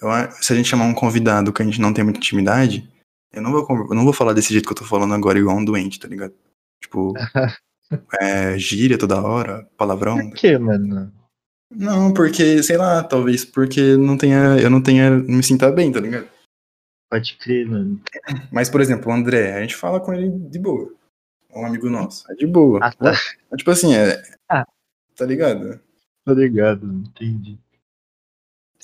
eu 0.00 0.08
se 0.40 0.52
a 0.52 0.56
gente 0.56 0.68
chamar 0.68 0.86
um 0.86 0.94
convidado 0.94 1.52
que 1.52 1.62
a 1.62 1.64
gente 1.64 1.80
não 1.80 1.92
tem 1.92 2.02
muita 2.02 2.18
intimidade, 2.18 2.88
eu 3.32 3.40
não 3.42 3.52
vou, 3.52 3.66
eu 3.70 3.94
não 3.94 4.04
vou 4.04 4.12
falar 4.12 4.32
desse 4.32 4.52
jeito 4.52 4.66
que 4.66 4.72
eu 4.72 4.76
tô 4.76 4.84
falando 4.84 5.14
agora, 5.14 5.38
igual 5.38 5.56
um 5.56 5.64
doente, 5.64 6.00
tá 6.00 6.08
ligado? 6.08 6.34
Tipo, 6.82 7.12
é, 8.20 8.58
gíria 8.58 8.98
toda 8.98 9.22
hora, 9.22 9.64
palavrão. 9.76 10.30
Por 10.30 10.36
que, 10.38 10.58
mano? 10.58 11.12
Não, 11.74 12.12
porque, 12.12 12.62
sei 12.62 12.76
lá, 12.76 13.02
talvez 13.02 13.44
porque 13.44 13.96
não 13.96 14.16
tenha, 14.18 14.56
eu 14.60 14.68
não 14.70 14.82
tenha, 14.82 15.10
não 15.10 15.36
me 15.36 15.42
sinta 15.42 15.70
bem, 15.70 15.90
tá 15.92 16.00
ligado? 16.00 16.28
Pode 17.10 17.36
crer, 17.36 17.66
mano. 17.66 18.00
Mas, 18.50 18.70
por 18.70 18.80
exemplo, 18.80 19.10
o 19.10 19.14
André, 19.14 19.54
a 19.54 19.60
gente 19.60 19.76
fala 19.76 20.00
com 20.00 20.12
ele 20.14 20.30
de 20.48 20.58
boa. 20.58 20.92
É 21.50 21.58
um 21.58 21.66
amigo 21.66 21.88
nosso, 21.90 22.30
é 22.30 22.34
de 22.34 22.46
boa. 22.46 22.78
Ah, 22.82 22.92
tá. 22.92 23.12
É 23.50 23.56
Tipo 23.56 23.70
assim, 23.70 23.94
é. 23.94 24.22
Ah. 24.48 24.66
Tá 25.16 25.26
ligado? 25.26 25.78
Tô 26.24 26.32
ligado, 26.32 26.86
entendi. 26.92 27.58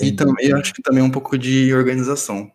E 0.01 0.09
Entendi. 0.09 0.17
também, 0.17 0.47
eu 0.49 0.57
acho 0.59 0.73
que 0.75 0.83
também 0.83 1.03
um 1.03 1.11
pouco 1.11 1.37
de 1.39 1.73
organização. 1.75 2.53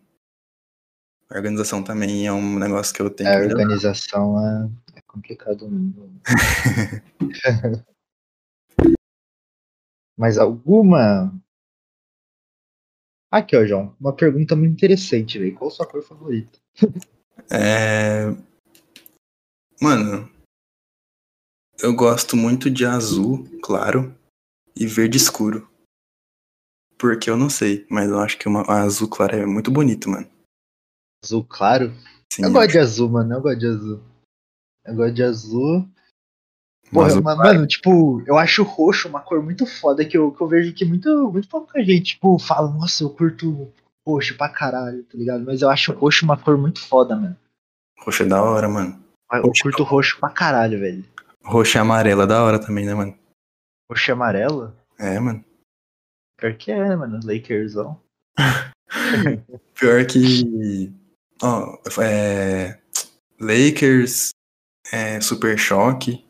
A 1.30 1.34
organização 1.36 1.82
também 1.82 2.26
é 2.26 2.32
um 2.32 2.58
negócio 2.58 2.94
que 2.94 3.02
eu 3.02 3.10
tenho 3.10 3.28
A 3.30 3.32
que 3.32 3.38
melhorar. 3.40 3.62
organização 3.62 4.38
é, 4.94 4.98
é 4.98 5.02
complicado 5.06 5.68
mesmo. 5.68 6.20
Mais 10.16 10.38
alguma? 10.38 11.32
Aqui, 13.30 13.56
ó, 13.56 13.64
João. 13.64 13.96
Uma 14.00 14.14
pergunta 14.14 14.54
muito 14.54 14.72
interessante, 14.72 15.38
velho. 15.38 15.54
Qual 15.54 15.68
a 15.68 15.70
sua 15.72 15.86
cor 15.86 16.02
favorita? 16.02 16.58
É... 17.50 18.26
Mano, 19.82 20.30
eu 21.82 21.94
gosto 21.94 22.36
muito 22.36 22.70
de 22.70 22.86
azul, 22.86 23.44
claro, 23.60 24.16
e 24.74 24.86
verde 24.86 25.16
escuro. 25.16 25.68
Porque 26.96 27.28
eu 27.28 27.36
não 27.36 27.50
sei, 27.50 27.84
mas 27.90 28.08
eu 28.08 28.20
acho 28.20 28.38
que 28.38 28.48
uma 28.48 28.62
azul 28.66 29.08
claro 29.08 29.36
é 29.36 29.44
muito 29.44 29.70
bonito, 29.70 30.08
mano. 30.08 30.30
Azul 31.22 31.44
claro? 31.44 31.92
Sim, 32.32 32.44
eu 32.44 32.52
gosto 32.52 32.70
de 32.70 32.78
azul, 32.78 33.08
mano. 33.10 33.34
Eu 33.34 33.42
gosto 33.42 33.58
de 33.58 33.66
azul. 33.66 34.02
Eu 34.84 34.94
gosto 34.94 35.14
de 35.14 35.22
azul. 35.22 35.88
Porra, 36.94 37.06
mas, 37.06 37.22
claro. 37.22 37.38
mano, 37.38 37.66
tipo, 37.66 38.22
eu 38.26 38.38
acho 38.38 38.62
roxo 38.62 39.08
uma 39.08 39.20
cor 39.20 39.42
muito 39.42 39.66
foda 39.66 40.04
que 40.04 40.16
eu, 40.16 40.30
que 40.30 40.40
eu 40.40 40.46
vejo 40.46 40.72
que 40.72 40.84
muito, 40.84 41.08
muito 41.32 41.48
pouca 41.48 41.82
gente, 41.82 42.14
tipo, 42.14 42.38
fala, 42.38 42.70
nossa, 42.70 43.02
eu 43.02 43.10
curto 43.10 43.72
roxo 44.06 44.36
pra 44.36 44.48
caralho, 44.48 45.02
tá 45.04 45.18
ligado? 45.18 45.44
Mas 45.44 45.60
eu 45.60 45.68
acho 45.68 45.92
roxo 45.92 46.24
uma 46.24 46.36
cor 46.36 46.56
muito 46.56 46.80
foda, 46.86 47.16
mano. 47.16 47.36
Roxo 47.98 48.22
é 48.22 48.26
da 48.26 48.42
hora, 48.42 48.68
mano. 48.68 49.02
Eu 49.32 49.42
Roxo. 49.42 49.62
curto 49.62 49.82
roxo 49.82 50.20
pra 50.20 50.30
caralho, 50.30 50.78
velho. 50.78 51.04
Roxo 51.42 51.76
e 51.76 51.80
amarelo 51.80 52.22
é 52.22 52.26
da 52.26 52.42
hora 52.42 52.58
também, 52.58 52.86
né, 52.86 52.94
mano? 52.94 53.18
Roxo 53.90 54.10
e 54.10 54.12
amarelo? 54.12 54.74
É, 54.98 55.18
mano. 55.18 55.44
Pior 56.38 56.54
que 56.54 56.70
é, 56.70 56.96
mano. 56.96 57.18
Lakersão. 57.24 58.00
Pior 59.74 60.04
que. 60.06 60.92
Ó, 61.42 61.78
é. 62.00 62.78
Lakers, 63.40 64.30
é, 64.92 65.20
Super 65.20 65.58
Choque. 65.58 66.24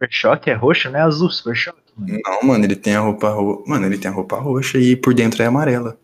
Super 0.00 0.08
Choque 0.10 0.50
é 0.50 0.54
roxo, 0.54 0.90
não 0.90 0.98
é 0.98 1.02
azul, 1.02 1.28
Super 1.30 1.54
Choque, 1.54 1.92
mano. 1.94 2.18
Não, 2.24 2.42
mano, 2.42 2.64
ele 2.64 2.74
tem 2.74 2.96
a 2.96 3.00
roupa 3.00 3.28
ro... 3.28 3.62
Mano, 3.66 3.84
ele 3.84 3.98
tem 3.98 4.10
a 4.10 4.14
roupa 4.14 4.38
roxa 4.38 4.78
e 4.78 4.96
por 4.96 5.12
dentro 5.12 5.42
é 5.42 5.46
amarela. 5.46 5.98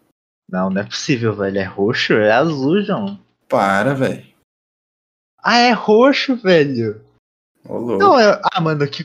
Não, 0.51 0.69
não 0.69 0.83
é 0.83 0.85
possível, 0.85 1.35
velho. 1.35 1.59
É 1.59 1.65
roxo? 1.65 2.13
É 2.13 2.31
azul, 2.31 2.83
João. 2.83 3.19
Para, 3.49 3.95
velho. 3.95 4.27
Ah, 5.43 5.57
é 5.57 5.73
roxo, 5.73 6.37
velho. 6.37 7.01
Ô, 7.67 7.79
louco. 7.79 8.05
Não, 8.05 8.21
é. 8.21 8.39
Ah, 8.53 8.61
mano, 8.61 8.87
que. 8.87 9.03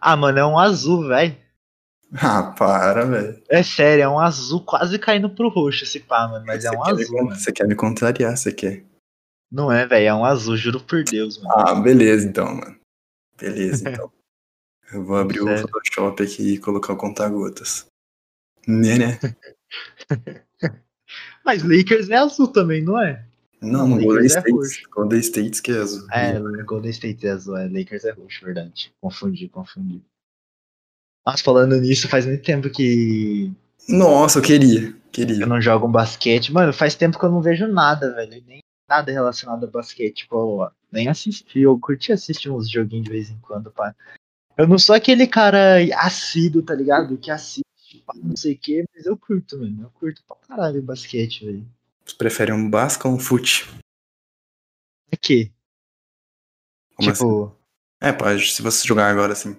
Ah, 0.00 0.16
mano, 0.16 0.38
é 0.38 0.46
um 0.46 0.58
azul, 0.58 1.08
velho. 1.08 1.36
Ah, 2.14 2.52
para, 2.52 3.06
velho. 3.06 3.42
É 3.48 3.62
sério, 3.62 4.02
é 4.02 4.08
um 4.08 4.18
azul 4.18 4.62
quase 4.62 4.98
caindo 4.98 5.30
pro 5.30 5.48
roxo 5.48 5.84
esse 5.84 5.98
pá, 5.98 6.28
mano. 6.28 6.44
Mas 6.46 6.62
é 6.62 6.68
Você 6.68 6.76
um 6.76 6.82
quer 6.82 6.94
me 6.94 7.02
azul, 7.02 7.24
mano. 7.24 7.36
Você 7.36 7.52
quer 7.52 7.66
me 7.66 7.74
contrariar, 7.74 8.36
você 8.36 8.52
quer. 8.52 8.84
Não 9.50 9.72
é, 9.72 9.86
velho. 9.86 10.06
É 10.06 10.14
um 10.14 10.24
azul, 10.24 10.54
juro 10.54 10.78
por 10.78 11.04
Deus, 11.04 11.42
mano. 11.42 11.54
Ah, 11.56 11.74
beleza 11.74 12.26
então, 12.26 12.54
mano. 12.54 12.81
Beleza, 13.42 13.90
então. 13.90 14.12
Eu 14.92 15.04
vou 15.04 15.16
abrir 15.16 15.40
o 15.40 15.44
Sério. 15.44 15.62
Photoshop 15.62 16.22
aqui 16.22 16.54
e 16.54 16.58
colocar 16.58 16.92
o 16.92 16.96
conta-gotas. 16.96 17.86
Né, 18.66 18.98
né? 18.98 19.18
Mas 21.44 21.62
Lakers 21.62 22.08
é 22.10 22.16
azul 22.16 22.48
também, 22.48 22.82
não 22.82 23.00
é? 23.00 23.24
Não, 23.60 23.88
Não, 23.88 23.98
Golden 23.98 24.24
é 24.24 24.26
State. 24.26 24.88
Golden 24.90 25.20
State 25.20 25.62
que 25.62 25.72
é 25.72 25.78
azul. 25.78 26.06
É, 26.12 26.38
Golden 26.64 26.90
State 26.90 27.26
é 27.26 27.30
azul, 27.30 27.56
é 27.56 27.68
Lakers 27.68 28.04
é 28.04 28.12
roxo, 28.12 28.44
verdade. 28.44 28.92
Confundi, 29.00 29.48
confundi. 29.48 30.02
Nossa, 31.26 31.42
falando 31.42 31.80
nisso, 31.80 32.08
faz 32.08 32.26
muito 32.26 32.42
tempo 32.44 32.68
que 32.70 33.52
Nossa, 33.88 34.38
eu 34.38 34.42
queria. 34.42 34.88
eu 34.88 34.94
Queria. 35.12 35.46
não 35.46 35.60
jogo 35.60 35.86
um 35.86 35.92
basquete. 35.92 36.52
Mano, 36.52 36.72
faz 36.72 36.94
tempo 36.94 37.18
que 37.18 37.24
eu 37.24 37.30
não 37.30 37.40
vejo 37.40 37.66
nada, 37.66 38.12
velho. 38.14 38.42
Nem 38.46 38.60
nada 38.88 39.10
relacionado 39.12 39.64
a 39.64 39.70
basquete. 39.70 40.22
Tipo, 40.22 40.36
eu 40.64 40.70
nem 40.92 41.08
assisti. 41.08 41.60
Eu 41.60 41.78
curti 41.78 42.12
assistir 42.12 42.50
uns 42.50 42.70
joguinhos 42.70 43.06
de 43.06 43.10
vez 43.10 43.30
em 43.30 43.38
quando, 43.40 43.70
pá. 43.70 43.94
Eu 44.56 44.68
não 44.68 44.78
sou 44.78 44.94
aquele 44.94 45.26
cara 45.26 45.76
assíduo, 45.96 46.62
tá 46.62 46.74
ligado? 46.74 47.16
Que 47.16 47.30
assiste, 47.30 47.64
pá, 48.06 48.12
não 48.16 48.36
sei 48.36 48.54
o 48.54 48.58
quê, 48.58 48.84
mas 48.94 49.06
eu 49.06 49.16
curto, 49.16 49.58
mano. 49.58 49.84
Eu 49.84 49.90
curto 49.90 50.22
pra 50.24 50.36
caralho 50.36 50.82
basquete, 50.82 51.44
velho. 51.44 51.66
Você 52.04 52.14
prefere 52.16 52.52
um 52.52 52.68
basca 52.68 53.08
ou 53.08 53.14
um 53.14 53.18
fute? 53.18 53.66
É 55.10 55.16
que, 55.16 55.50
Como 56.94 57.10
assim? 57.10 57.24
tipo, 57.24 57.56
É, 58.00 58.12
pode, 58.12 58.50
se 58.50 58.60
você 58.62 58.86
jogar 58.86 59.10
agora 59.10 59.32
assim. 59.32 59.56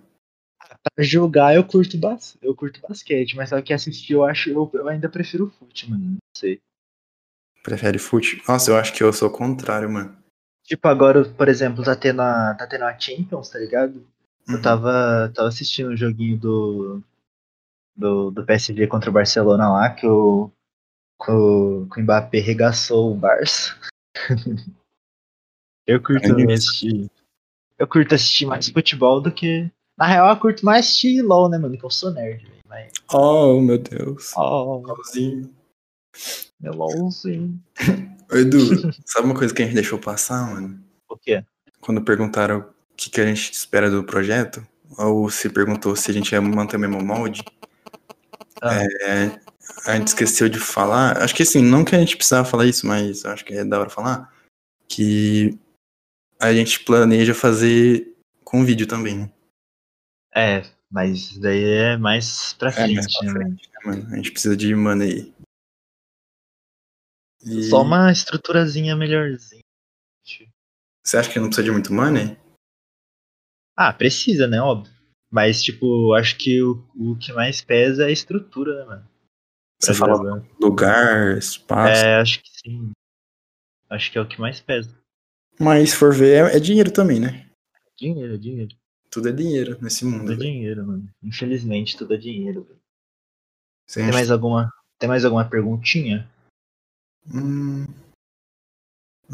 pra 0.59 1.03
jogar 1.03 1.55
eu 1.55 1.63
curto, 1.63 1.97
bas 1.97 2.37
eu 2.41 2.55
curto 2.55 2.81
basquete, 2.81 3.35
mas 3.35 3.49
só 3.49 3.61
que 3.61 3.73
assistir 3.73 4.13
eu 4.13 4.23
acho, 4.25 4.49
eu, 4.49 4.69
eu 4.73 4.87
ainda 4.87 5.09
prefiro 5.09 5.51
fute, 5.57 5.89
mano. 5.89 6.05
Não 6.05 6.17
sei. 6.35 6.61
Prefere 7.63 7.97
fute? 7.97 8.43
Nossa, 8.47 8.71
eu 8.71 8.77
acho 8.77 8.93
que 8.93 9.01
eu 9.01 9.13
sou 9.13 9.29
o 9.29 9.31
contrário, 9.31 9.89
mano. 9.89 10.22
Tipo, 10.63 10.87
agora, 10.87 11.25
por 11.25 11.49
exemplo, 11.49 11.83
tá 11.83 11.95
tendo 11.95 12.21
a, 12.21 12.53
tá 12.55 12.65
tendo 12.65 12.83
a 12.85 12.97
Champions, 12.97 13.49
tá 13.49 13.59
ligado? 13.59 14.05
Eu 14.47 14.55
Uhum. 14.55 14.61
tava, 14.61 15.31
tava 15.33 15.47
assistindo 15.47 15.91
um 15.91 15.95
joguinho 15.97 16.37
do, 16.37 17.01
do, 17.95 18.31
do 18.31 18.45
PSG 18.45 18.87
contra 18.87 19.09
o 19.09 19.13
Barcelona 19.13 19.71
lá, 19.71 19.89
que 19.89 20.05
o, 20.07 20.49
que 21.23 21.31
o, 21.31 21.87
que 21.93 21.99
o 21.99 22.03
Mbappé 22.03 22.39
regaçou 22.39 23.11
o 23.11 23.15
Barça. 23.15 23.75
eu 25.87 26.01
curto 26.01 26.27
Caralho. 26.27 26.51
assistir. 26.51 27.09
Eu 27.77 27.87
curto 27.87 28.15
assistir 28.15 28.45
mais 28.45 28.69
futebol 28.69 29.19
do 29.21 29.31
que. 29.31 29.69
Na 29.97 30.07
real, 30.07 30.29
eu 30.29 30.37
curto 30.37 30.65
mais 30.65 30.85
assistir 30.85 31.21
LOL, 31.21 31.49
né, 31.49 31.57
mano? 31.57 31.77
Que 31.77 31.83
eu 31.85 31.89
sou 31.89 32.11
nerd, 32.11 32.43
velho. 32.45 32.61
Mas. 32.67 32.91
Oh, 33.13 33.59
meu 33.61 33.77
Deus. 33.77 34.33
Oh. 34.35 34.81
Meu 36.59 36.73
LOLzinho. 36.73 37.59
Ô, 38.31 38.35
Edu, 38.35 38.57
sabe 39.05 39.25
uma 39.25 39.35
coisa 39.35 39.53
que 39.53 39.61
a 39.61 39.65
gente 39.65 39.75
deixou 39.75 39.99
passar, 39.99 40.45
mano? 40.53 40.81
O 41.09 41.17
quê? 41.17 41.43
Quando 41.81 42.01
perguntaram 42.03 42.59
o 42.59 42.65
que, 42.95 43.09
que 43.09 43.21
a 43.21 43.25
gente 43.25 43.51
espera 43.51 43.89
do 43.89 44.03
projeto, 44.03 44.65
ou 44.97 45.29
se 45.29 45.49
perguntou 45.49 45.95
se 45.95 46.11
a 46.11 46.13
gente 46.13 46.31
ia 46.31 46.41
manter 46.41 46.77
o 46.77 46.79
mesmo 46.79 47.03
molde, 47.03 47.43
Ah. 48.61 48.81
é, 49.01 49.39
a 49.85 49.95
gente 49.97 50.07
esqueceu 50.07 50.47
de 50.47 50.59
falar. 50.59 51.21
Acho 51.21 51.35
que 51.35 51.43
assim, 51.43 51.61
não 51.61 51.83
que 51.83 51.95
a 51.95 51.99
gente 51.99 52.15
precisava 52.15 52.47
falar 52.47 52.65
isso, 52.65 52.87
mas 52.87 53.25
acho 53.25 53.43
que 53.43 53.53
é 53.53 53.65
da 53.65 53.79
hora 53.79 53.89
falar. 53.89 54.31
Que 54.87 55.57
a 56.39 56.53
gente 56.53 56.79
planeja 56.81 57.33
fazer 57.33 58.15
com 58.43 58.63
vídeo 58.63 58.85
também, 58.87 59.17
né? 59.17 59.29
É, 60.35 60.63
mas 60.89 61.37
daí 61.37 61.63
é 61.63 61.97
mais 61.97 62.53
pra 62.53 62.69
É, 62.69 62.71
frente, 62.71 62.95
mais 62.95 63.17
pra 63.17 63.25
né, 63.27 63.33
mano? 63.33 63.49
né, 63.49 63.57
mano? 63.85 64.13
A 64.13 64.15
gente 64.15 64.31
precisa 64.31 64.55
de 64.55 64.73
money. 64.75 65.33
E 67.45 67.63
Só 67.63 67.81
uma 67.81 68.11
estruturazinha 68.11 68.95
melhorzinha. 68.95 69.61
Você 71.03 71.17
acha 71.17 71.29
que 71.29 71.39
não 71.39 71.47
precisa 71.47 71.65
de 71.65 71.71
muito 71.71 71.93
money? 71.93 72.37
Ah, 73.75 73.91
precisa, 73.91 74.47
né? 74.47 74.61
Óbvio. 74.61 74.93
Mas, 75.29 75.61
tipo, 75.61 76.13
acho 76.13 76.37
que 76.37 76.61
o, 76.61 76.87
o 76.95 77.17
que 77.17 77.33
mais 77.33 77.61
pesa 77.61 78.03
é 78.03 78.07
a 78.07 78.11
estrutura, 78.11 78.79
né, 78.79 78.85
mano? 78.85 79.09
Você 79.79 79.93
fala 79.93 80.45
lugar, 80.61 81.37
espaço. 81.37 82.05
É, 82.05 82.21
acho 82.21 82.41
que 82.41 82.49
sim. 82.49 82.91
Acho 83.89 84.11
que 84.11 84.17
é 84.17 84.21
o 84.21 84.27
que 84.27 84.39
mais 84.39 84.61
pesa. 84.61 84.97
Mas 85.59 85.89
se 85.89 85.95
for 85.97 86.13
ver, 86.13 86.45
é, 86.45 86.57
é 86.57 86.59
dinheiro 86.59 86.91
também, 86.91 87.19
né? 87.19 87.49
Dinheiro, 87.97 88.37
dinheiro. 88.37 88.75
Tudo 89.09 89.29
é 89.29 89.31
dinheiro 89.31 89.77
nesse 89.81 90.05
mundo. 90.05 90.31
Tudo 90.31 90.43
é 90.43 90.47
dinheiro, 90.47 90.87
mano. 90.87 91.09
Infelizmente, 91.21 91.97
tudo 91.97 92.13
é 92.13 92.17
dinheiro. 92.17 92.63
velho. 92.63 92.79
Tem 93.93 94.11
mais 94.11 94.31
alguma, 94.31 94.71
tem 94.97 95.09
mais 95.09 95.25
alguma 95.25 95.47
perguntinha? 95.47 96.31
Hum, 97.33 97.85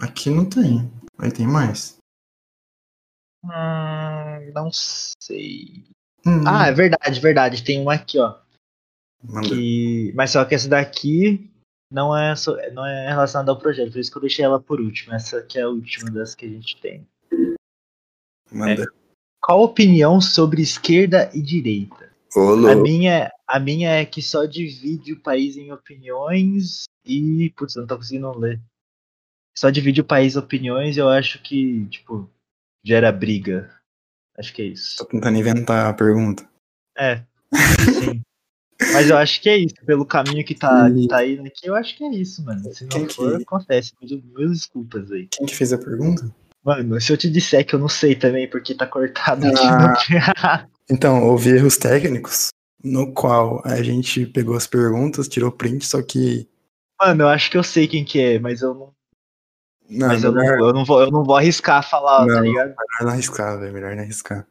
aqui 0.02 0.30
não 0.30 0.48
tem. 0.48 0.92
Aí 1.18 1.32
tem 1.32 1.48
mais. 1.48 1.98
Hum, 3.44 4.52
não 4.54 4.70
sei. 4.72 5.86
Hum, 6.26 6.44
Ah, 6.48 6.68
é 6.68 6.72
verdade, 6.74 7.20
verdade. 7.20 7.64
Tem 7.64 7.82
uma 7.82 7.94
aqui, 7.94 8.20
ó. 8.20 8.38
Que... 9.48 10.12
Mas 10.16 10.32
só 10.32 10.46
que 10.46 10.56
essa 10.56 10.68
daqui 10.70 11.50
não 11.92 12.16
é, 12.16 12.36
so- 12.36 12.56
não 12.74 12.86
é 12.86 13.08
relacionada 13.10 13.52
ao 13.52 13.60
projeto. 13.60 13.92
Por 13.92 14.00
isso 14.00 14.12
que 14.12 14.18
eu 14.18 14.22
deixei 14.22 14.46
ela 14.46 14.60
por 14.62 14.80
último. 14.80 15.14
Essa 15.14 15.40
aqui 15.40 15.58
é 15.60 15.64
a 15.64 15.70
última 15.70 16.10
das 16.12 16.36
que 16.36 16.46
a 16.46 16.50
gente 16.50 16.80
tem. 16.82 17.08
Manda. 18.52 18.86
Qual 19.42 19.60
a 19.62 19.64
opinião 19.64 20.20
sobre 20.20 20.62
esquerda 20.62 21.30
e 21.34 21.42
direita? 21.42 22.12
A 22.72 22.76
minha, 22.76 23.32
a 23.50 23.60
minha 23.60 23.90
é 23.92 24.06
que 24.06 24.22
só 24.22 24.46
divide 24.46 25.14
o 25.14 25.20
país 25.20 25.58
em 25.58 25.72
opiniões 25.72 26.84
e. 27.06 27.52
Putz, 27.58 27.76
eu 27.76 27.82
não 27.82 27.88
tô 27.88 27.98
conseguindo 27.98 28.38
ler. 28.38 28.62
Só 29.58 29.70
divide 29.70 30.02
o 30.02 30.06
país 30.06 30.36
em 30.36 30.40
opiniões 30.40 30.96
e 30.96 31.00
eu 31.00 31.10
acho 31.10 31.42
que, 31.42 31.86
tipo, 31.88 32.30
gera 32.84 33.12
briga. 33.12 33.70
Acho 34.38 34.54
que 34.54 34.62
é 34.62 34.66
isso. 34.66 34.98
Tô 34.98 35.06
tentando 35.06 35.38
inventar 35.38 35.88
a 35.88 35.94
pergunta. 35.94 36.48
É. 36.98 37.24
Sim. 38.00 38.22
Mas 38.94 39.10
eu 39.10 39.18
acho 39.18 39.42
que 39.42 39.50
é 39.50 39.58
isso. 39.58 39.76
Pelo 39.86 40.06
caminho 40.06 40.46
que 40.46 40.56
tá, 40.56 40.90
E- 40.90 41.02
que 41.02 41.08
tá 41.10 41.26
indo 41.26 41.42
aqui, 41.46 41.66
eu 41.68 41.76
acho 41.76 41.98
que 41.98 42.04
é 42.06 42.12
isso, 42.16 42.44
mano. 42.46 42.74
Se 42.74 42.84
não 42.84 42.90
Quem 42.90 43.06
que- 43.08 43.14
for, 43.14 43.36
acontece. 43.42 43.92
Meus, 44.02 44.52
desculpas 44.60 45.12
aí. 45.12 45.28
Quem 45.30 45.46
que 45.46 45.56
fez 45.56 45.74
a 45.74 45.78
pergunta? 45.78 46.34
Mano, 46.64 47.00
se 47.02 47.12
eu 47.12 47.18
te 47.18 47.30
disser 47.30 47.66
que 47.66 47.74
eu 47.76 47.80
não 47.80 47.90
sei 47.90 48.16
também, 48.16 48.50
porque 48.50 48.74
tá 48.76 48.86
cortado 48.88 49.46
aqui 49.48 49.64
Ah. 49.66 50.64
no. 50.64 50.70
Então, 50.90 51.24
houve 51.24 51.50
erros 51.50 51.78
técnicos, 51.78 52.50
no 52.84 53.14
qual 53.14 53.62
a 53.66 53.82
gente 53.82 54.26
pegou 54.26 54.56
as 54.56 54.68
perguntas, 54.68 55.28
tirou 55.28 55.52
print, 55.52 55.86
só 55.86 56.02
que. 56.02 56.48
Mano, 57.00 57.24
eu 57.24 57.28
acho 57.28 57.50
que 57.52 57.58
eu 57.58 57.64
sei 57.64 57.88
quem 57.88 58.04
que 58.04 58.20
é, 58.20 58.40
mas 58.40 58.62
eu 58.62 58.74
não. 58.74 59.00
Não, 59.90 60.08
Mas 60.08 60.24
eu 60.24 60.32
não, 60.32 60.42
melhor, 60.42 60.60
eu, 60.60 60.74
não 60.74 60.86
vou, 60.86 61.02
eu 61.02 61.10
não 61.10 61.24
vou 61.24 61.36
arriscar 61.36 61.88
falar, 61.88 62.20
tá 62.20 62.36
Não. 62.36 62.42
ligado? 62.44 62.68
melhor 62.68 63.02
não 63.02 63.10
arriscar, 63.10 63.60
velho. 63.60 63.74
Melhor 63.74 63.96
não 63.96 64.04
arriscar. 64.04 64.48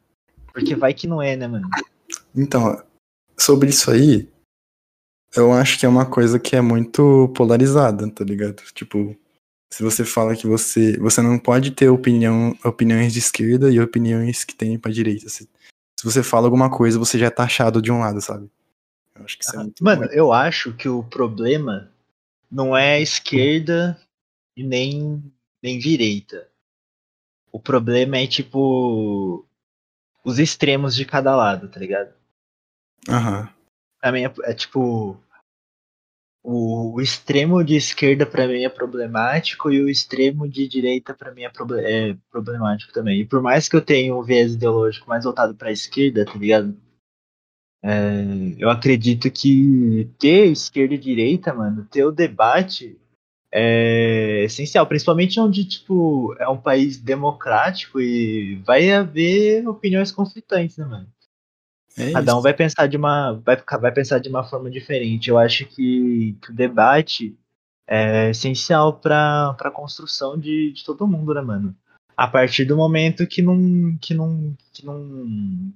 Porque 0.51 0.75
vai 0.75 0.93
que 0.93 1.07
não 1.07 1.21
é, 1.21 1.37
né, 1.37 1.47
mano? 1.47 1.65
Então, 2.35 2.83
sobre 3.37 3.69
isso 3.69 3.89
aí, 3.89 4.27
eu 5.33 5.53
acho 5.53 5.79
que 5.79 5.85
é 5.85 5.89
uma 5.89 6.05
coisa 6.05 6.37
que 6.37 6.57
é 6.57 6.61
muito 6.61 7.31
polarizada, 7.35 8.09
tá 8.11 8.25
ligado? 8.25 8.61
Tipo, 8.73 9.15
se 9.71 9.81
você 9.81 10.03
fala 10.03 10.35
que 10.35 10.45
você 10.45 10.97
você 10.97 11.21
não 11.21 11.39
pode 11.39 11.71
ter 11.71 11.87
opinião, 11.87 12.57
opiniões 12.65 13.13
de 13.13 13.19
esquerda 13.19 13.71
e 13.71 13.79
opiniões 13.79 14.43
que 14.43 14.55
tem 14.55 14.77
pra 14.77 14.91
direita. 14.91 15.29
Se, 15.29 15.47
se 15.99 16.05
você 16.05 16.23
fala 16.23 16.47
alguma 16.47 16.69
coisa, 16.69 16.97
você 16.97 17.19
já 17.19 17.25
é 17.25 17.29
taxado 17.29 17.81
de 17.81 17.91
um 17.91 17.99
lado, 17.99 18.21
sabe? 18.21 18.49
Eu 19.13 19.25
acho 19.25 19.37
que 19.37 19.43
isso 19.43 19.53
é 19.53 19.59
muito 19.59 19.83
Mano, 19.83 20.05
eu 20.05 20.31
acho 20.31 20.71
que 20.73 20.87
o 20.87 21.03
problema 21.03 21.91
não 22.49 22.75
é 22.75 22.93
a 22.93 23.01
esquerda 23.01 23.99
e 24.55 24.63
nem, 24.63 25.21
nem 25.61 25.77
direita. 25.77 26.47
O 27.51 27.59
problema 27.59 28.17
é, 28.17 28.25
tipo, 28.25 29.45
os 30.23 30.39
extremos 30.39 30.95
de 30.95 31.03
cada 31.03 31.35
lado, 31.35 31.67
tá 31.67 31.81
ligado? 31.81 32.13
Aham. 33.09 33.49
Pra 33.99 34.13
mim 34.13 34.23
é, 34.23 34.33
é, 34.43 34.53
tipo. 34.53 35.21
O, 36.41 37.01
extremo 37.01 37.63
de 37.63 37.75
esquerda 37.75 38.25
pra 38.25 38.47
mim 38.47 38.63
é 38.63 38.69
problemático 38.69 39.71
e 39.71 39.81
o 39.81 39.89
extremo 39.89 40.47
de 40.47 40.67
direita 40.67 41.13
pra 41.13 41.33
mim 41.33 41.43
é, 41.43 41.51
é 42.11 42.17
problemático 42.31 42.93
também. 42.93 43.21
E 43.21 43.25
por 43.25 43.41
mais 43.41 43.67
que 43.67 43.75
eu 43.75 43.81
tenha 43.81 44.15
um 44.15 44.23
viés 44.23 44.53
ideológico 44.53 45.09
mais 45.09 45.25
voltado 45.25 45.53
pra 45.55 45.71
esquerda, 45.71 46.25
tá 46.25 46.33
ligado? 46.35 46.75
É, 47.83 48.55
eu 48.57 48.69
acredito 48.69 49.29
que 49.31 50.09
ter 50.17 50.45
esquerda 50.51 50.93
e 50.95 50.97
direita, 50.97 51.53
mano, 51.53 51.85
ter 51.85 52.03
o 52.03 52.11
debate 52.11 52.97
é 53.51 54.43
essencial, 54.43 54.85
principalmente 54.85 55.39
onde, 55.39 55.65
tipo, 55.65 56.35
é 56.39 56.47
um 56.47 56.61
país 56.61 56.97
democrático 56.97 57.99
e 57.99 58.55
vai 58.65 58.91
haver 58.91 59.67
opiniões 59.67 60.11
conflitantes, 60.11 60.77
né, 60.77 60.85
mano? 60.85 61.07
É 61.97 62.11
Cada 62.11 62.37
um 62.37 62.41
vai 62.41 62.53
pensar 62.53 62.87
de 62.87 62.97
uma 62.97 63.33
vai, 63.33 63.57
vai 63.79 63.91
pensar 63.91 64.19
de 64.19 64.29
uma 64.29 64.43
forma 64.43 64.69
diferente. 64.69 65.29
Eu 65.29 65.37
acho 65.37 65.65
que, 65.65 66.35
que 66.41 66.51
o 66.51 66.55
debate 66.55 67.37
é 67.87 68.29
essencial 68.29 68.93
para 68.93 69.55
a 69.59 69.71
construção 69.71 70.37
de, 70.37 70.71
de 70.71 70.83
todo 70.85 71.07
mundo, 71.07 71.33
né, 71.33 71.41
mano? 71.41 71.75
A 72.15 72.27
partir 72.27 72.65
do 72.65 72.77
momento 72.77 73.25
que 73.25 73.41
não 73.41 73.97
que 73.99 74.13
não 74.13 74.55
que 74.71 74.85
não 74.85 75.73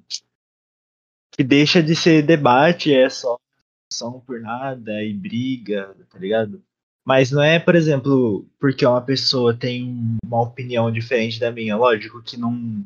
que 1.32 1.43
deixa 1.43 1.82
de 1.82 1.95
ser 1.95 2.22
debate, 2.22 2.93
é 2.93 3.09
só 3.09 3.38
discussão 3.89 4.20
por 4.20 4.39
nada 4.39 5.03
e 5.03 5.14
briga, 5.14 5.95
tá 6.09 6.20
ligado? 6.20 6.61
Mas 7.05 7.32
não 7.32 7.41
é, 7.41 7.59
por 7.59 7.76
exemplo, 7.76 8.45
porque 8.59 8.86
uma 8.86 9.01
pessoa 9.01 9.53
tem 9.53 10.18
uma 10.24 10.41
opinião 10.41 10.91
diferente 10.91 11.39
da 11.39 11.51
minha, 11.51 11.76
lógico 11.76 12.22
que 12.22 12.38
não 12.38 12.86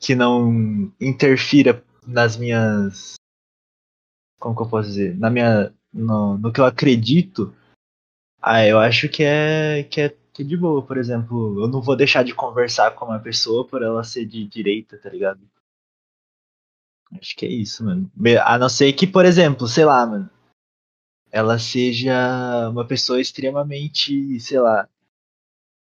que 0.00 0.14
não 0.14 0.92
interfira 1.00 1.82
nas 2.08 2.36
minhas 2.36 3.14
como 4.38 4.54
que 4.56 4.62
eu 4.62 4.68
posso 4.68 4.88
dizer, 4.88 5.16
na 5.18 5.30
minha 5.30 5.74
no, 5.92 6.38
no 6.38 6.52
que 6.52 6.60
eu 6.60 6.64
acredito. 6.64 7.54
Ah, 8.40 8.64
eu 8.64 8.78
acho 8.78 9.08
que 9.08 9.22
é 9.22 9.82
que 9.84 10.00
é 10.00 10.16
de 10.38 10.56
boa, 10.56 10.80
por 10.86 10.96
exemplo, 10.96 11.60
eu 11.60 11.68
não 11.68 11.82
vou 11.82 11.96
deixar 11.96 12.22
de 12.22 12.32
conversar 12.32 12.92
com 12.92 13.06
uma 13.06 13.18
pessoa 13.18 13.66
por 13.66 13.82
ela 13.82 14.04
ser 14.04 14.24
de 14.24 14.46
direita, 14.46 14.96
tá 14.96 15.10
ligado? 15.10 15.40
Acho 17.20 17.34
que 17.34 17.44
é 17.44 17.48
isso, 17.48 17.84
mano. 17.84 18.10
A 18.44 18.56
não 18.56 18.68
ser 18.68 18.92
que, 18.92 19.06
por 19.06 19.24
exemplo, 19.24 19.66
sei 19.66 19.84
lá, 19.84 20.06
mano, 20.06 20.30
ela 21.32 21.58
seja 21.58 22.68
uma 22.70 22.86
pessoa 22.86 23.20
extremamente, 23.20 24.38
sei 24.38 24.60
lá, 24.60 24.88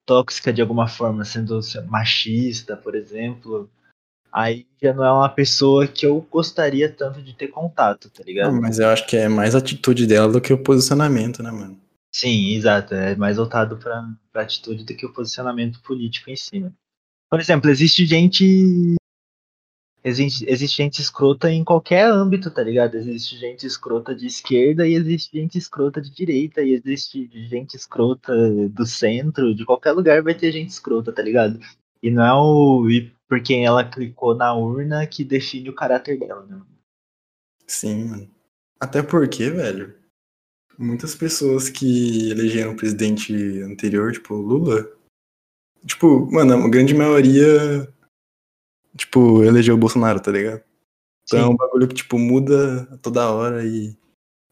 tóxica 0.06 0.52
de 0.52 0.62
alguma 0.62 0.88
forma, 0.88 1.24
sendo 1.24 1.60
machista, 1.88 2.76
por 2.76 2.96
exemplo. 2.96 3.70
Aí 4.38 4.68
já 4.80 4.94
não 4.94 5.04
é 5.04 5.12
uma 5.12 5.30
pessoa 5.30 5.88
que 5.88 6.06
eu 6.06 6.22
gostaria 6.30 6.88
tanto 6.94 7.24
de 7.24 7.34
ter 7.34 7.48
contato, 7.48 8.08
tá 8.08 8.24
ligado? 8.24 8.54
Não, 8.54 8.62
mas 8.62 8.78
eu 8.78 8.88
acho 8.88 9.08
que 9.08 9.18
é 9.18 9.28
mais 9.28 9.56
a 9.56 9.58
atitude 9.58 10.06
dela 10.06 10.32
do 10.32 10.40
que 10.40 10.54
o 10.54 10.62
posicionamento, 10.62 11.42
né, 11.42 11.50
mano? 11.50 11.76
Sim, 12.14 12.54
exato. 12.54 12.94
É 12.94 13.16
mais 13.16 13.38
voltado 13.38 13.78
pra, 13.78 14.08
pra 14.32 14.44
atitude 14.44 14.84
do 14.84 14.96
que 14.96 15.08
o 15.08 15.12
posicionamento 15.12 15.82
político 15.82 16.30
em 16.30 16.36
si. 16.36 16.60
né? 16.60 16.72
Por 17.32 17.40
exemplo, 17.40 17.68
existe 17.72 18.06
gente. 18.06 18.94
Existe, 20.04 20.46
existe 20.48 20.78
gente 20.78 21.02
escrota 21.02 21.52
em 21.52 21.64
qualquer 21.64 22.08
âmbito, 22.08 22.52
tá 22.52 22.62
ligado? 22.62 22.94
Existe 22.94 23.40
gente 23.40 23.66
escrota 23.66 24.14
de 24.14 24.28
esquerda 24.28 24.88
e 24.88 24.94
existe 24.94 25.36
gente 25.36 25.58
escrota 25.58 26.00
de 26.00 26.12
direita, 26.12 26.62
e 26.62 26.74
existe 26.74 27.28
gente 27.50 27.76
escrota 27.76 28.32
do 28.70 28.86
centro, 28.86 29.56
de 29.56 29.66
qualquer 29.66 29.94
lugar 29.94 30.22
vai 30.22 30.36
ter 30.36 30.52
gente 30.52 30.70
escrota, 30.70 31.12
tá 31.12 31.24
ligado? 31.24 31.60
E 32.04 32.12
não 32.12 32.24
é 32.24 32.34
o. 32.34 32.88
E 32.88 33.17
por 33.28 33.42
quem 33.42 33.66
ela 33.66 33.84
clicou 33.84 34.36
na 34.36 34.54
urna 34.54 35.06
que 35.06 35.24
define 35.24 35.70
o 35.70 35.76
caráter 35.76 36.18
dela, 36.18 36.46
né? 36.46 36.62
Sim, 37.68 38.06
mano. 38.06 38.32
Até 38.80 39.04
porque, 39.04 39.50
velho, 39.50 39.94
muitas 40.78 41.16
pessoas 41.16 41.70
que 41.70 42.30
elegeram 42.30 42.72
o 42.72 42.78
presidente 42.78 43.34
anterior, 43.62 44.12
tipo 44.12 44.36
Lula, 44.36 44.90
tipo, 45.86 46.32
mano, 46.32 46.66
a 46.66 46.70
grande 46.70 46.94
maioria, 46.94 47.92
tipo, 48.96 49.44
elegeu 49.44 49.76
o 49.76 49.78
Bolsonaro, 49.78 50.20
tá 50.20 50.32
ligado? 50.32 50.64
Então 51.24 51.40
é 51.40 51.46
um 51.48 51.56
bagulho 51.56 51.88
que, 51.88 51.96
tipo, 51.96 52.18
muda 52.18 52.86
toda 53.02 53.30
hora 53.30 53.66
e 53.66 53.98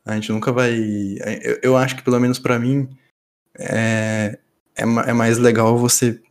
a 0.04 0.16
gente 0.16 0.32
nunca 0.32 0.52
vai. 0.52 0.74
Eu, 1.42 1.60
eu 1.64 1.78
acho 1.78 1.96
que, 1.96 2.04
pelo 2.04 2.20
menos 2.20 2.38
pra 2.38 2.60
mim, 2.60 2.90
é, 3.58 4.38
é, 4.76 4.84
é 4.84 5.14
mais 5.14 5.38
legal 5.38 5.78
você 5.78 6.22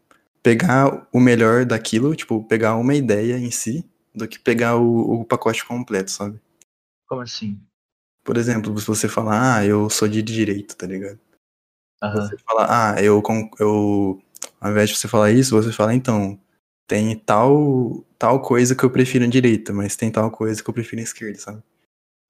pegar 0.44 1.08
o 1.10 1.18
melhor 1.18 1.64
daquilo, 1.64 2.14
tipo, 2.14 2.44
pegar 2.44 2.76
uma 2.76 2.94
ideia 2.94 3.38
em 3.38 3.50
si, 3.50 3.82
do 4.14 4.28
que 4.28 4.38
pegar 4.38 4.76
o, 4.76 5.20
o 5.20 5.24
pacote 5.24 5.64
completo, 5.64 6.10
sabe? 6.10 6.38
Como 7.08 7.22
assim? 7.22 7.58
Por 8.22 8.36
exemplo, 8.36 8.78
se 8.78 8.86
você 8.86 9.08
falar, 9.08 9.56
ah, 9.56 9.64
eu 9.66 9.88
sou 9.88 10.06
de 10.06 10.22
direito, 10.22 10.76
tá 10.76 10.86
ligado? 10.86 11.18
Aham. 12.02 12.28
Você 12.28 12.36
fala, 12.46 12.66
ah, 12.68 13.02
eu, 13.02 13.22
eu. 13.58 14.22
Ao 14.60 14.70
invés 14.70 14.90
de 14.90 14.96
você 14.96 15.08
falar 15.08 15.32
isso, 15.32 15.56
você 15.56 15.72
fala, 15.72 15.94
então, 15.94 16.38
tem 16.86 17.16
tal, 17.16 18.04
tal 18.18 18.40
coisa 18.42 18.74
que 18.74 18.84
eu 18.84 18.90
prefiro 18.90 19.24
em 19.24 19.30
direita, 19.30 19.72
mas 19.72 19.96
tem 19.96 20.10
tal 20.10 20.30
coisa 20.30 20.62
que 20.62 20.68
eu 20.68 20.74
prefiro 20.74 21.00
em 21.00 21.04
esquerda, 21.04 21.38
sabe? 21.38 21.62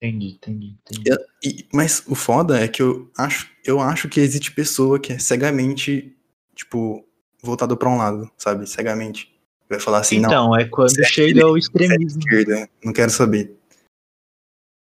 Entendi, 0.01 0.35
entendi, 0.37 0.79
entendi. 0.87 1.11
E- 1.43 1.67
mas 1.73 2.05
o 2.07 2.15
foda 2.15 2.61
é 2.61 2.69
que 2.69 2.81
eu 2.81 3.11
acho, 3.19 3.51
eu 3.65 3.81
acho 3.81 4.09
que 4.09 4.21
existe 4.21 4.53
pessoa 4.53 5.01
que 5.01 5.13
é 5.13 5.19
cegamente, 5.19 6.17
tipo, 6.55 7.05
voltado 7.45 7.77
pra 7.77 7.89
um 7.89 7.97
lado, 7.99 8.31
sabe? 8.37 8.67
Cegamente. 8.67 9.33
Vai 9.69 9.81
falar 9.81 9.99
assim, 10.01 10.21
não, 10.21 10.29
Então, 10.29 10.57
é 10.57 10.65
quando 10.67 10.99
é 11.01 11.05
chega 11.05 11.29
direita, 11.35 11.49
é 11.49 11.59
extremismo. 11.59 12.21
esquerda, 12.21 12.69
não 12.85 12.93
quero 12.93 13.11
saber. 13.11 13.57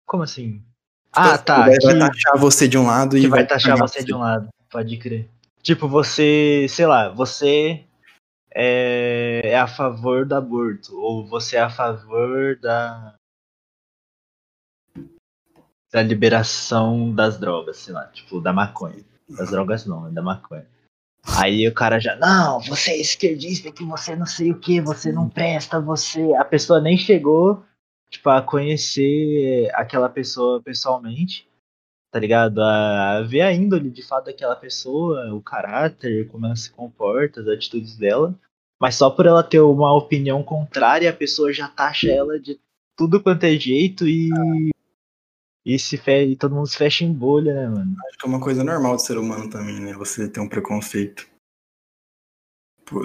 Como 0.07 0.23
assim? 0.23 0.53
Tipo 0.53 0.63
Ah, 1.13 1.33
assim, 1.33 1.43
tá. 1.43 1.59
Vai, 1.65 1.77
Que, 1.77 1.85
vai 1.85 1.99
taxar 1.99 2.37
você 2.37 2.67
de 2.67 2.77
um 2.77 2.85
lado 2.87 3.15
que 3.15 3.23
e 3.23 3.27
vai 3.27 3.45
taxar 3.45 3.73
cagar 3.73 3.87
você 3.87 4.03
de 4.03 4.13
um 4.13 4.19
lado. 4.19 4.49
Pode 4.69 4.97
crer. 4.97 5.29
Tipo, 5.61 5.87
você, 5.87 6.65
sei 6.69 6.85
lá, 6.85 7.09
você 7.09 7.83
é, 8.51 9.41
é 9.45 9.57
a 9.59 9.67
favor 9.67 10.25
do 10.25 10.35
aborto. 10.35 10.95
Ou 10.99 11.25
você 11.27 11.55
é 11.55 11.61
a 11.61 11.69
favor 11.69 12.57
da. 12.59 13.15
Da 15.91 16.01
liberação 16.01 17.13
das 17.13 17.39
drogas, 17.39 17.77
sei 17.77 17.93
lá, 17.93 18.05
tipo, 18.07 18.41
da 18.41 18.51
maconha. 18.51 19.03
Das 19.29 19.49
drogas 19.49 19.85
não, 19.85 20.07
é 20.07 20.11
da 20.11 20.21
maconha. 20.21 20.67
Aí 21.27 21.67
o 21.67 21.73
cara 21.73 21.99
já, 21.99 22.15
não, 22.15 22.59
você 22.61 22.91
é 22.91 23.01
esquerdista, 23.01 23.71
que 23.71 23.83
você 23.83 24.15
não 24.15 24.25
sei 24.25 24.51
o 24.51 24.59
que, 24.59 24.79
você 24.79 25.11
não 25.11 25.27
presta, 25.27 25.81
você. 25.81 26.33
A 26.35 26.45
pessoa 26.45 26.79
nem 26.79 26.97
chegou, 26.97 27.63
tipo, 28.09 28.29
a 28.29 28.41
conhecer 28.41 29.69
aquela 29.73 30.07
pessoa 30.07 30.61
pessoalmente, 30.61 31.47
tá 32.11 32.19
ligado? 32.19 32.61
A 32.61 33.23
ver 33.23 33.41
a 33.41 33.51
índole 33.51 33.89
de 33.89 34.03
fato 34.03 34.25
daquela 34.25 34.55
pessoa, 34.55 35.33
o 35.33 35.41
caráter, 35.41 36.27
como 36.27 36.45
ela 36.45 36.55
se 36.55 36.71
comporta, 36.71 37.41
as 37.41 37.47
atitudes 37.47 37.97
dela. 37.97 38.33
Mas 38.79 38.95
só 38.95 39.09
por 39.09 39.25
ela 39.25 39.43
ter 39.43 39.61
uma 39.61 39.95
opinião 39.95 40.43
contrária, 40.43 41.09
a 41.09 41.13
pessoa 41.13 41.51
já 41.51 41.67
taxa 41.67 42.11
ela 42.11 42.39
de 42.39 42.59
tudo 42.95 43.21
quanto 43.21 43.43
é 43.45 43.57
jeito 43.57 44.07
e. 44.07 44.29
E, 45.65 45.79
se 45.79 45.97
fe... 45.97 46.25
e 46.25 46.35
todo 46.35 46.53
mundo 46.53 46.67
se 46.67 46.77
fecha 46.77 47.03
em 47.03 47.11
bolha, 47.11 47.53
né, 47.53 47.67
mano? 47.67 47.95
Acho 48.07 48.17
que 48.19 48.25
é 48.25 48.29
uma 48.29 48.39
coisa 48.39 48.63
normal 48.63 48.95
do 48.95 49.01
ser 49.01 49.17
humano 49.17 49.49
também, 49.49 49.79
né? 49.79 49.93
Você 49.93 50.29
ter 50.29 50.39
um 50.39 50.47
preconceito. 50.47 51.27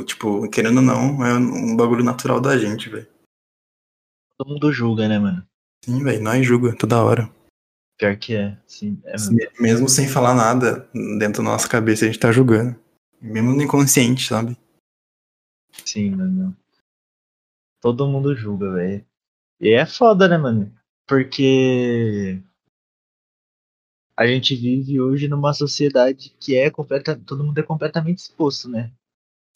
Tipo, 0.04 0.48
querendo 0.50 0.76
ou 0.76 0.82
não, 0.82 1.24
é 1.24 1.32
um 1.38 1.74
bagulho 1.74 2.04
natural 2.04 2.38
da 2.38 2.58
gente, 2.58 2.90
velho. 2.90 3.08
Todo 4.36 4.48
mundo 4.48 4.70
julga, 4.72 5.08
né, 5.08 5.18
mano? 5.18 5.46
Sim, 5.82 6.02
velho, 6.04 6.22
nós 6.22 6.46
julga 6.46 6.76
toda 6.76 7.02
hora. 7.02 7.30
Pior 7.98 8.16
que 8.18 8.34
é. 8.36 8.58
Sim, 8.66 9.00
é 9.04 9.12
mesmo. 9.12 9.36
Me- 9.36 9.50
Mesmo 9.58 9.88
sem 9.88 10.06
falar 10.06 10.34
nada, 10.34 10.88
dentro 11.18 11.42
da 11.42 11.50
nossa 11.50 11.66
cabeça 11.68 12.04
a 12.04 12.08
gente 12.08 12.20
tá 12.20 12.30
julgando. 12.30 12.78
Mesmo 13.20 13.52
no 13.52 13.62
inconsciente, 13.62 14.26
sabe? 14.26 14.56
Sim, 15.84 16.10
mano. 16.10 16.56
Todo 17.80 18.06
mundo 18.06 18.34
julga, 18.34 18.72
velho. 18.72 19.06
E 19.58 19.70
é 19.70 19.86
foda, 19.86 20.28
né, 20.28 20.36
mano? 20.36 20.74
Porque. 21.06 22.42
A 24.20 24.26
gente 24.26 24.54
vive 24.54 25.00
hoje 25.00 25.26
numa 25.28 25.54
sociedade 25.54 26.36
que 26.38 26.54
é 26.54 26.68
completa, 26.70 27.18
todo 27.24 27.42
mundo 27.42 27.58
é 27.58 27.62
completamente 27.62 28.18
exposto, 28.18 28.68
né? 28.68 28.92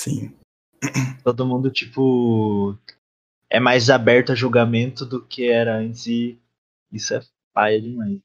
Sim. 0.01 0.35
Todo 1.23 1.45
mundo 1.45 1.71
tipo 1.71 2.75
é 3.51 3.61
mais 3.61 3.91
aberto 3.91 4.33
a 4.33 4.35
julgamento 4.35 5.05
do 5.05 5.21
que 5.21 5.51
era 5.51 5.77
antes 5.77 6.07
e 6.07 6.39
isso 6.91 7.13
é 7.13 7.21
paia 7.53 7.79
demais. 7.79 8.19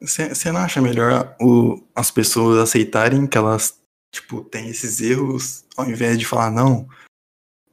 Você 0.00 0.50
não 0.50 0.62
acha 0.62 0.82
melhor 0.82 1.36
o, 1.40 1.80
as 1.94 2.10
pessoas 2.10 2.58
aceitarem 2.58 3.24
que 3.24 3.38
elas, 3.38 3.80
tipo, 4.12 4.42
têm 4.42 4.68
esses 4.68 5.00
erros, 5.00 5.64
ao 5.76 5.88
invés 5.88 6.18
de 6.18 6.26
falar, 6.26 6.50
não, 6.50 6.88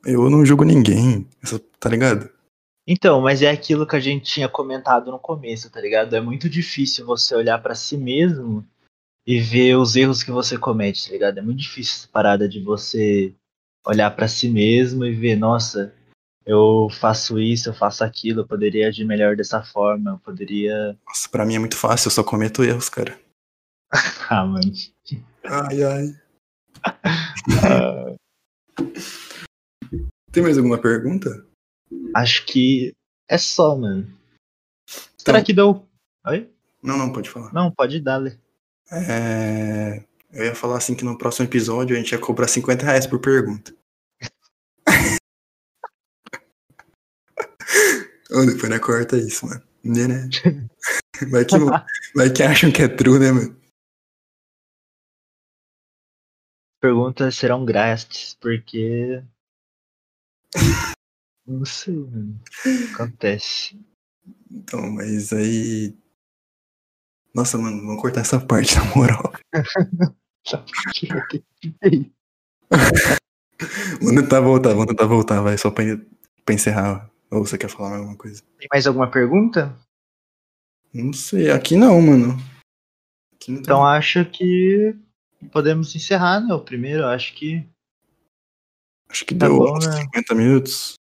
eu 0.05 0.30
não 0.30 0.45
julgo 0.45 0.63
ninguém, 0.63 1.28
tá 1.80 1.89
ligado? 1.89 2.30
Então, 2.88 3.21
mas 3.21 3.41
é 3.41 3.49
aquilo 3.49 3.86
que 3.86 3.95
a 3.95 3.99
gente 3.99 4.25
tinha 4.25 4.49
comentado 4.49 5.11
no 5.11 5.19
começo, 5.19 5.69
tá 5.69 5.79
ligado? 5.79 6.15
É 6.15 6.21
muito 6.21 6.49
difícil 6.49 7.05
você 7.05 7.36
olhar 7.36 7.61
para 7.61 7.75
si 7.75 7.95
mesmo 7.95 8.65
e 9.25 9.39
ver 9.39 9.75
os 9.75 9.95
erros 9.95 10.23
que 10.23 10.32
você 10.32 10.57
comete, 10.57 11.05
tá 11.05 11.11
ligado? 11.11 11.38
É 11.38 11.41
muito 11.41 11.59
difícil 11.59 11.93
essa 11.99 12.07
parada 12.07 12.49
de 12.49 12.59
você 12.59 13.34
olhar 13.86 14.09
para 14.15 14.27
si 14.27 14.49
mesmo 14.49 15.05
e 15.05 15.13
ver, 15.13 15.36
nossa, 15.36 15.93
eu 16.45 16.88
faço 16.99 17.39
isso, 17.39 17.69
eu 17.69 17.73
faço 17.73 18.03
aquilo, 18.03 18.41
eu 18.41 18.47
poderia 18.47 18.88
agir 18.88 19.05
melhor 19.05 19.36
dessa 19.36 19.63
forma, 19.63 20.11
eu 20.11 20.17
poderia. 20.19 20.97
Nossa, 21.07 21.29
pra 21.29 21.45
mim 21.45 21.55
é 21.55 21.59
muito 21.59 21.77
fácil, 21.77 22.07
eu 22.07 22.11
só 22.11 22.23
cometo 22.23 22.63
erros, 22.63 22.89
cara. 22.89 23.19
ah, 24.29 24.45
mano. 24.45 24.71
Ai, 25.45 25.84
ai. 25.84 26.15
Tem 30.32 30.41
mais 30.41 30.57
alguma 30.57 30.79
pergunta? 30.79 31.45
Acho 32.16 32.45
que 32.45 32.93
é 33.30 33.38
só, 33.38 33.76
mano. 33.78 34.03
Então, 35.22 35.34
Será 35.36 35.43
que 35.43 35.53
deu. 35.53 35.88
Oi? 36.28 36.49
Não, 36.84 36.97
não, 36.97 37.14
pode 37.14 37.30
falar. 37.30 37.53
Não, 37.53 37.72
pode 37.72 37.99
dar, 37.99 38.18
Lê. 38.18 38.38
É... 38.91 40.03
Eu 40.32 40.45
ia 40.45 40.55
falar 40.55 40.78
assim 40.78 40.95
que 40.95 41.05
no 41.05 41.18
próximo 41.18 41.45
episódio 41.45 41.95
a 41.95 41.99
gente 41.99 42.12
ia 42.12 42.20
cobrar 42.20 42.47
50 42.47 42.86
reais 42.86 43.05
por 43.05 43.20
pergunta. 43.20 43.76
oh, 48.32 48.45
depois 48.45 48.70
não 48.70 48.80
corta 48.80 49.18
isso, 49.18 49.45
mano. 49.45 49.62
Né, 49.84 50.07
né? 50.07 50.30
Vai 51.30 51.45
que, 51.45 51.55
vai 52.16 52.32
que 52.32 52.43
acham 52.43 52.72
que 52.72 52.82
é 52.82 52.88
true, 52.88 53.20
né, 53.20 53.32
mano? 53.32 53.59
Perguntas 56.80 57.36
serão 57.36 57.64
grátis, 57.64 58.36
porque 58.41 59.24
não 61.52 61.66
sei, 61.66 61.95
mano. 61.95 62.39
Acontece. 62.93 63.80
Então, 64.49 64.91
mas 64.91 65.32
aí. 65.34 65.95
Nossa, 67.34 67.58
mano, 67.58 67.82
vamos 67.86 68.02
cortar 68.02 68.22
essa 68.22 68.39
parte, 68.39 68.76
na 68.80 68.86
moral. 68.95 69.34
vamos 74.02 74.22
tentar 74.22 74.41
voltar, 74.41 74.70
vamos 74.70 74.88
tentar 74.88 75.06
voltar, 75.06 75.41
vai, 75.41 75.58
só 75.58 75.72
pra, 75.72 75.84
pra 76.45 76.56
encerrar. 76.56 77.10
Ou 77.30 77.45
você 77.45 77.58
quer 77.58 77.70
falar 77.70 77.97
alguma 77.97 78.18
coisa? 78.18 78.43
Tem 78.58 78.68
mais 78.72 78.86
alguma 78.86 79.10
pergunta? 79.10 79.74
Não 80.93 81.14
sei, 81.14 81.49
aqui 81.49 81.78
não, 81.78 82.02
mano. 82.02 82.38
Aqui 83.34 83.52
não 83.52 83.60
então 83.60 83.78
tem... 83.80 83.88
acho 83.88 84.26
que 84.26 84.93
podemos 85.52 85.95
encerrar, 85.95 86.41
né? 86.41 86.54
O 86.54 86.60
primeiro, 86.60 87.06
acho 87.06 87.34
que. 87.34 87.66
Acho 89.10 89.26
que 89.26 89.34
tá 89.34 89.47
deu 89.47 89.58
bom, 89.58 89.78
né? 89.78 90.02
50 90.04 90.36
minutos. 90.36 91.01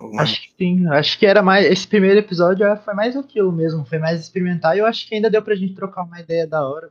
Alguma... 0.00 0.22
Acho 0.22 0.40
que 0.40 0.54
sim. 0.56 0.88
Acho 0.88 1.18
que 1.18 1.26
era 1.26 1.42
mais. 1.42 1.66
Esse 1.66 1.86
primeiro 1.86 2.18
episódio 2.18 2.64
foi 2.78 2.94
mais 2.94 3.14
aquilo 3.14 3.52
mesmo. 3.52 3.84
Foi 3.84 3.98
mais 3.98 4.18
experimentar. 4.18 4.74
E 4.74 4.78
eu 4.78 4.86
acho 4.86 5.06
que 5.06 5.14
ainda 5.14 5.30
deu 5.30 5.42
pra 5.42 5.54
gente 5.54 5.74
trocar 5.74 6.04
uma 6.04 6.18
ideia 6.18 6.46
da 6.46 6.66
hora 6.66 6.90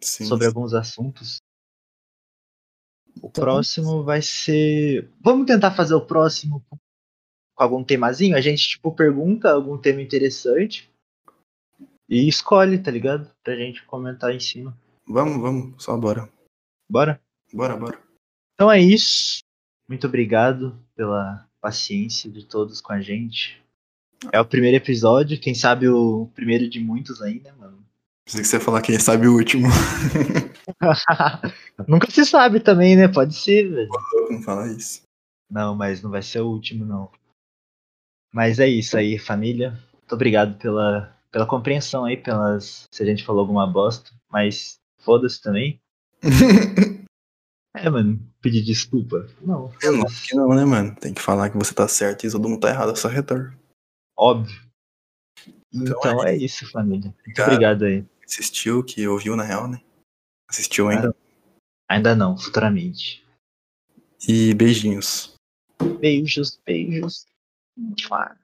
sim, 0.00 0.24
sobre 0.24 0.44
sim. 0.44 0.48
alguns 0.48 0.72
assuntos. 0.72 1.38
O 3.20 3.26
então, 3.26 3.44
próximo 3.44 4.04
vai 4.04 4.22
ser. 4.22 5.10
Vamos 5.20 5.44
tentar 5.44 5.72
fazer 5.72 5.94
o 5.94 6.06
próximo 6.06 6.62
com 6.70 6.78
algum 7.56 7.82
temazinho? 7.82 8.36
A 8.36 8.40
gente, 8.40 8.68
tipo, 8.68 8.94
pergunta 8.94 9.50
algum 9.50 9.76
tema 9.76 10.00
interessante 10.00 10.88
e 12.08 12.28
escolhe, 12.28 12.78
tá 12.78 12.92
ligado? 12.92 13.28
Pra 13.42 13.56
gente 13.56 13.84
comentar 13.86 14.32
em 14.32 14.40
cima. 14.40 14.78
Vamos, 15.04 15.42
vamos. 15.42 15.82
Só 15.82 15.96
bora. 15.96 16.30
Bora? 16.88 17.20
Bora, 17.52 17.76
bora. 17.76 18.00
Então 18.54 18.70
é 18.70 18.80
isso. 18.80 19.40
Muito 19.88 20.06
obrigado 20.06 20.78
pela 20.94 21.49
paciência 21.60 22.30
de 22.30 22.44
todos 22.44 22.80
com 22.80 22.92
a 22.92 23.00
gente. 23.00 23.60
É 24.32 24.40
o 24.40 24.44
primeiro 24.44 24.76
episódio, 24.76 25.40
quem 25.40 25.54
sabe 25.54 25.88
o 25.88 26.28
primeiro 26.34 26.68
de 26.68 26.80
muitos 26.80 27.22
ainda, 27.22 27.54
mano. 27.58 27.78
Pensei 28.24 28.42
que 28.42 28.48
você 28.48 28.56
ia 28.56 28.60
falar 28.60 28.82
quem 28.82 28.98
sabe 28.98 29.26
o 29.26 29.34
último. 29.34 29.68
Nunca 31.88 32.10
se 32.10 32.24
sabe 32.24 32.60
também, 32.60 32.96
né? 32.96 33.08
Pode 33.08 33.34
ser, 33.34 33.68
velho. 33.68 33.88
Não 34.30 34.42
fala 34.42 34.68
isso. 34.68 35.02
Não, 35.50 35.74
mas 35.74 36.00
não 36.00 36.10
vai 36.10 36.22
ser 36.22 36.40
o 36.40 36.48
último, 36.48 36.84
não. 36.84 37.10
Mas 38.32 38.60
é 38.60 38.68
isso 38.68 38.96
aí, 38.96 39.18
família. 39.18 39.70
Muito 39.92 40.12
obrigado 40.12 40.56
pela, 40.58 41.16
pela 41.32 41.46
compreensão 41.46 42.04
aí, 42.04 42.16
pelas. 42.16 42.86
Se 42.90 43.02
a 43.02 43.06
gente 43.06 43.24
falou 43.24 43.40
alguma 43.40 43.66
bosta, 43.66 44.12
mas 44.30 44.78
foda-se 44.98 45.42
também. 45.42 45.80
É, 47.74 47.88
mano, 47.88 48.20
pedir 48.40 48.62
desculpa. 48.62 49.28
Não, 49.40 49.72
é, 49.82 49.90
não, 49.90 50.04
que 50.04 50.34
não, 50.34 50.48
né, 50.48 50.64
mano? 50.64 50.94
Tem 50.96 51.14
que 51.14 51.22
falar 51.22 51.50
que 51.50 51.56
você 51.56 51.72
tá 51.72 51.86
certo 51.86 52.26
e 52.26 52.30
todo 52.30 52.48
mundo 52.48 52.60
tá 52.60 52.68
errado, 52.68 52.92
é 52.92 52.96
só 52.96 53.08
retorno. 53.08 53.56
Óbvio. 54.16 54.60
Então, 55.72 55.96
então 55.98 56.24
é, 56.26 56.32
é, 56.32 56.36
isso, 56.36 56.68
família. 56.70 57.14
Muito 57.24 57.42
obrigado 57.42 57.84
aí. 57.84 58.04
Assistiu, 58.24 58.82
que 58.82 59.06
ouviu 59.06 59.36
na 59.36 59.44
real, 59.44 59.68
né? 59.68 59.80
Assistiu 60.48 60.88
ainda? 60.88 61.14
Ainda 61.88 62.14
não, 62.14 62.36
futuramente. 62.36 63.24
E 64.28 64.52
beijinhos. 64.54 65.34
Beijos, 66.00 66.60
beijos. 66.66 67.24
Mua. 67.76 68.36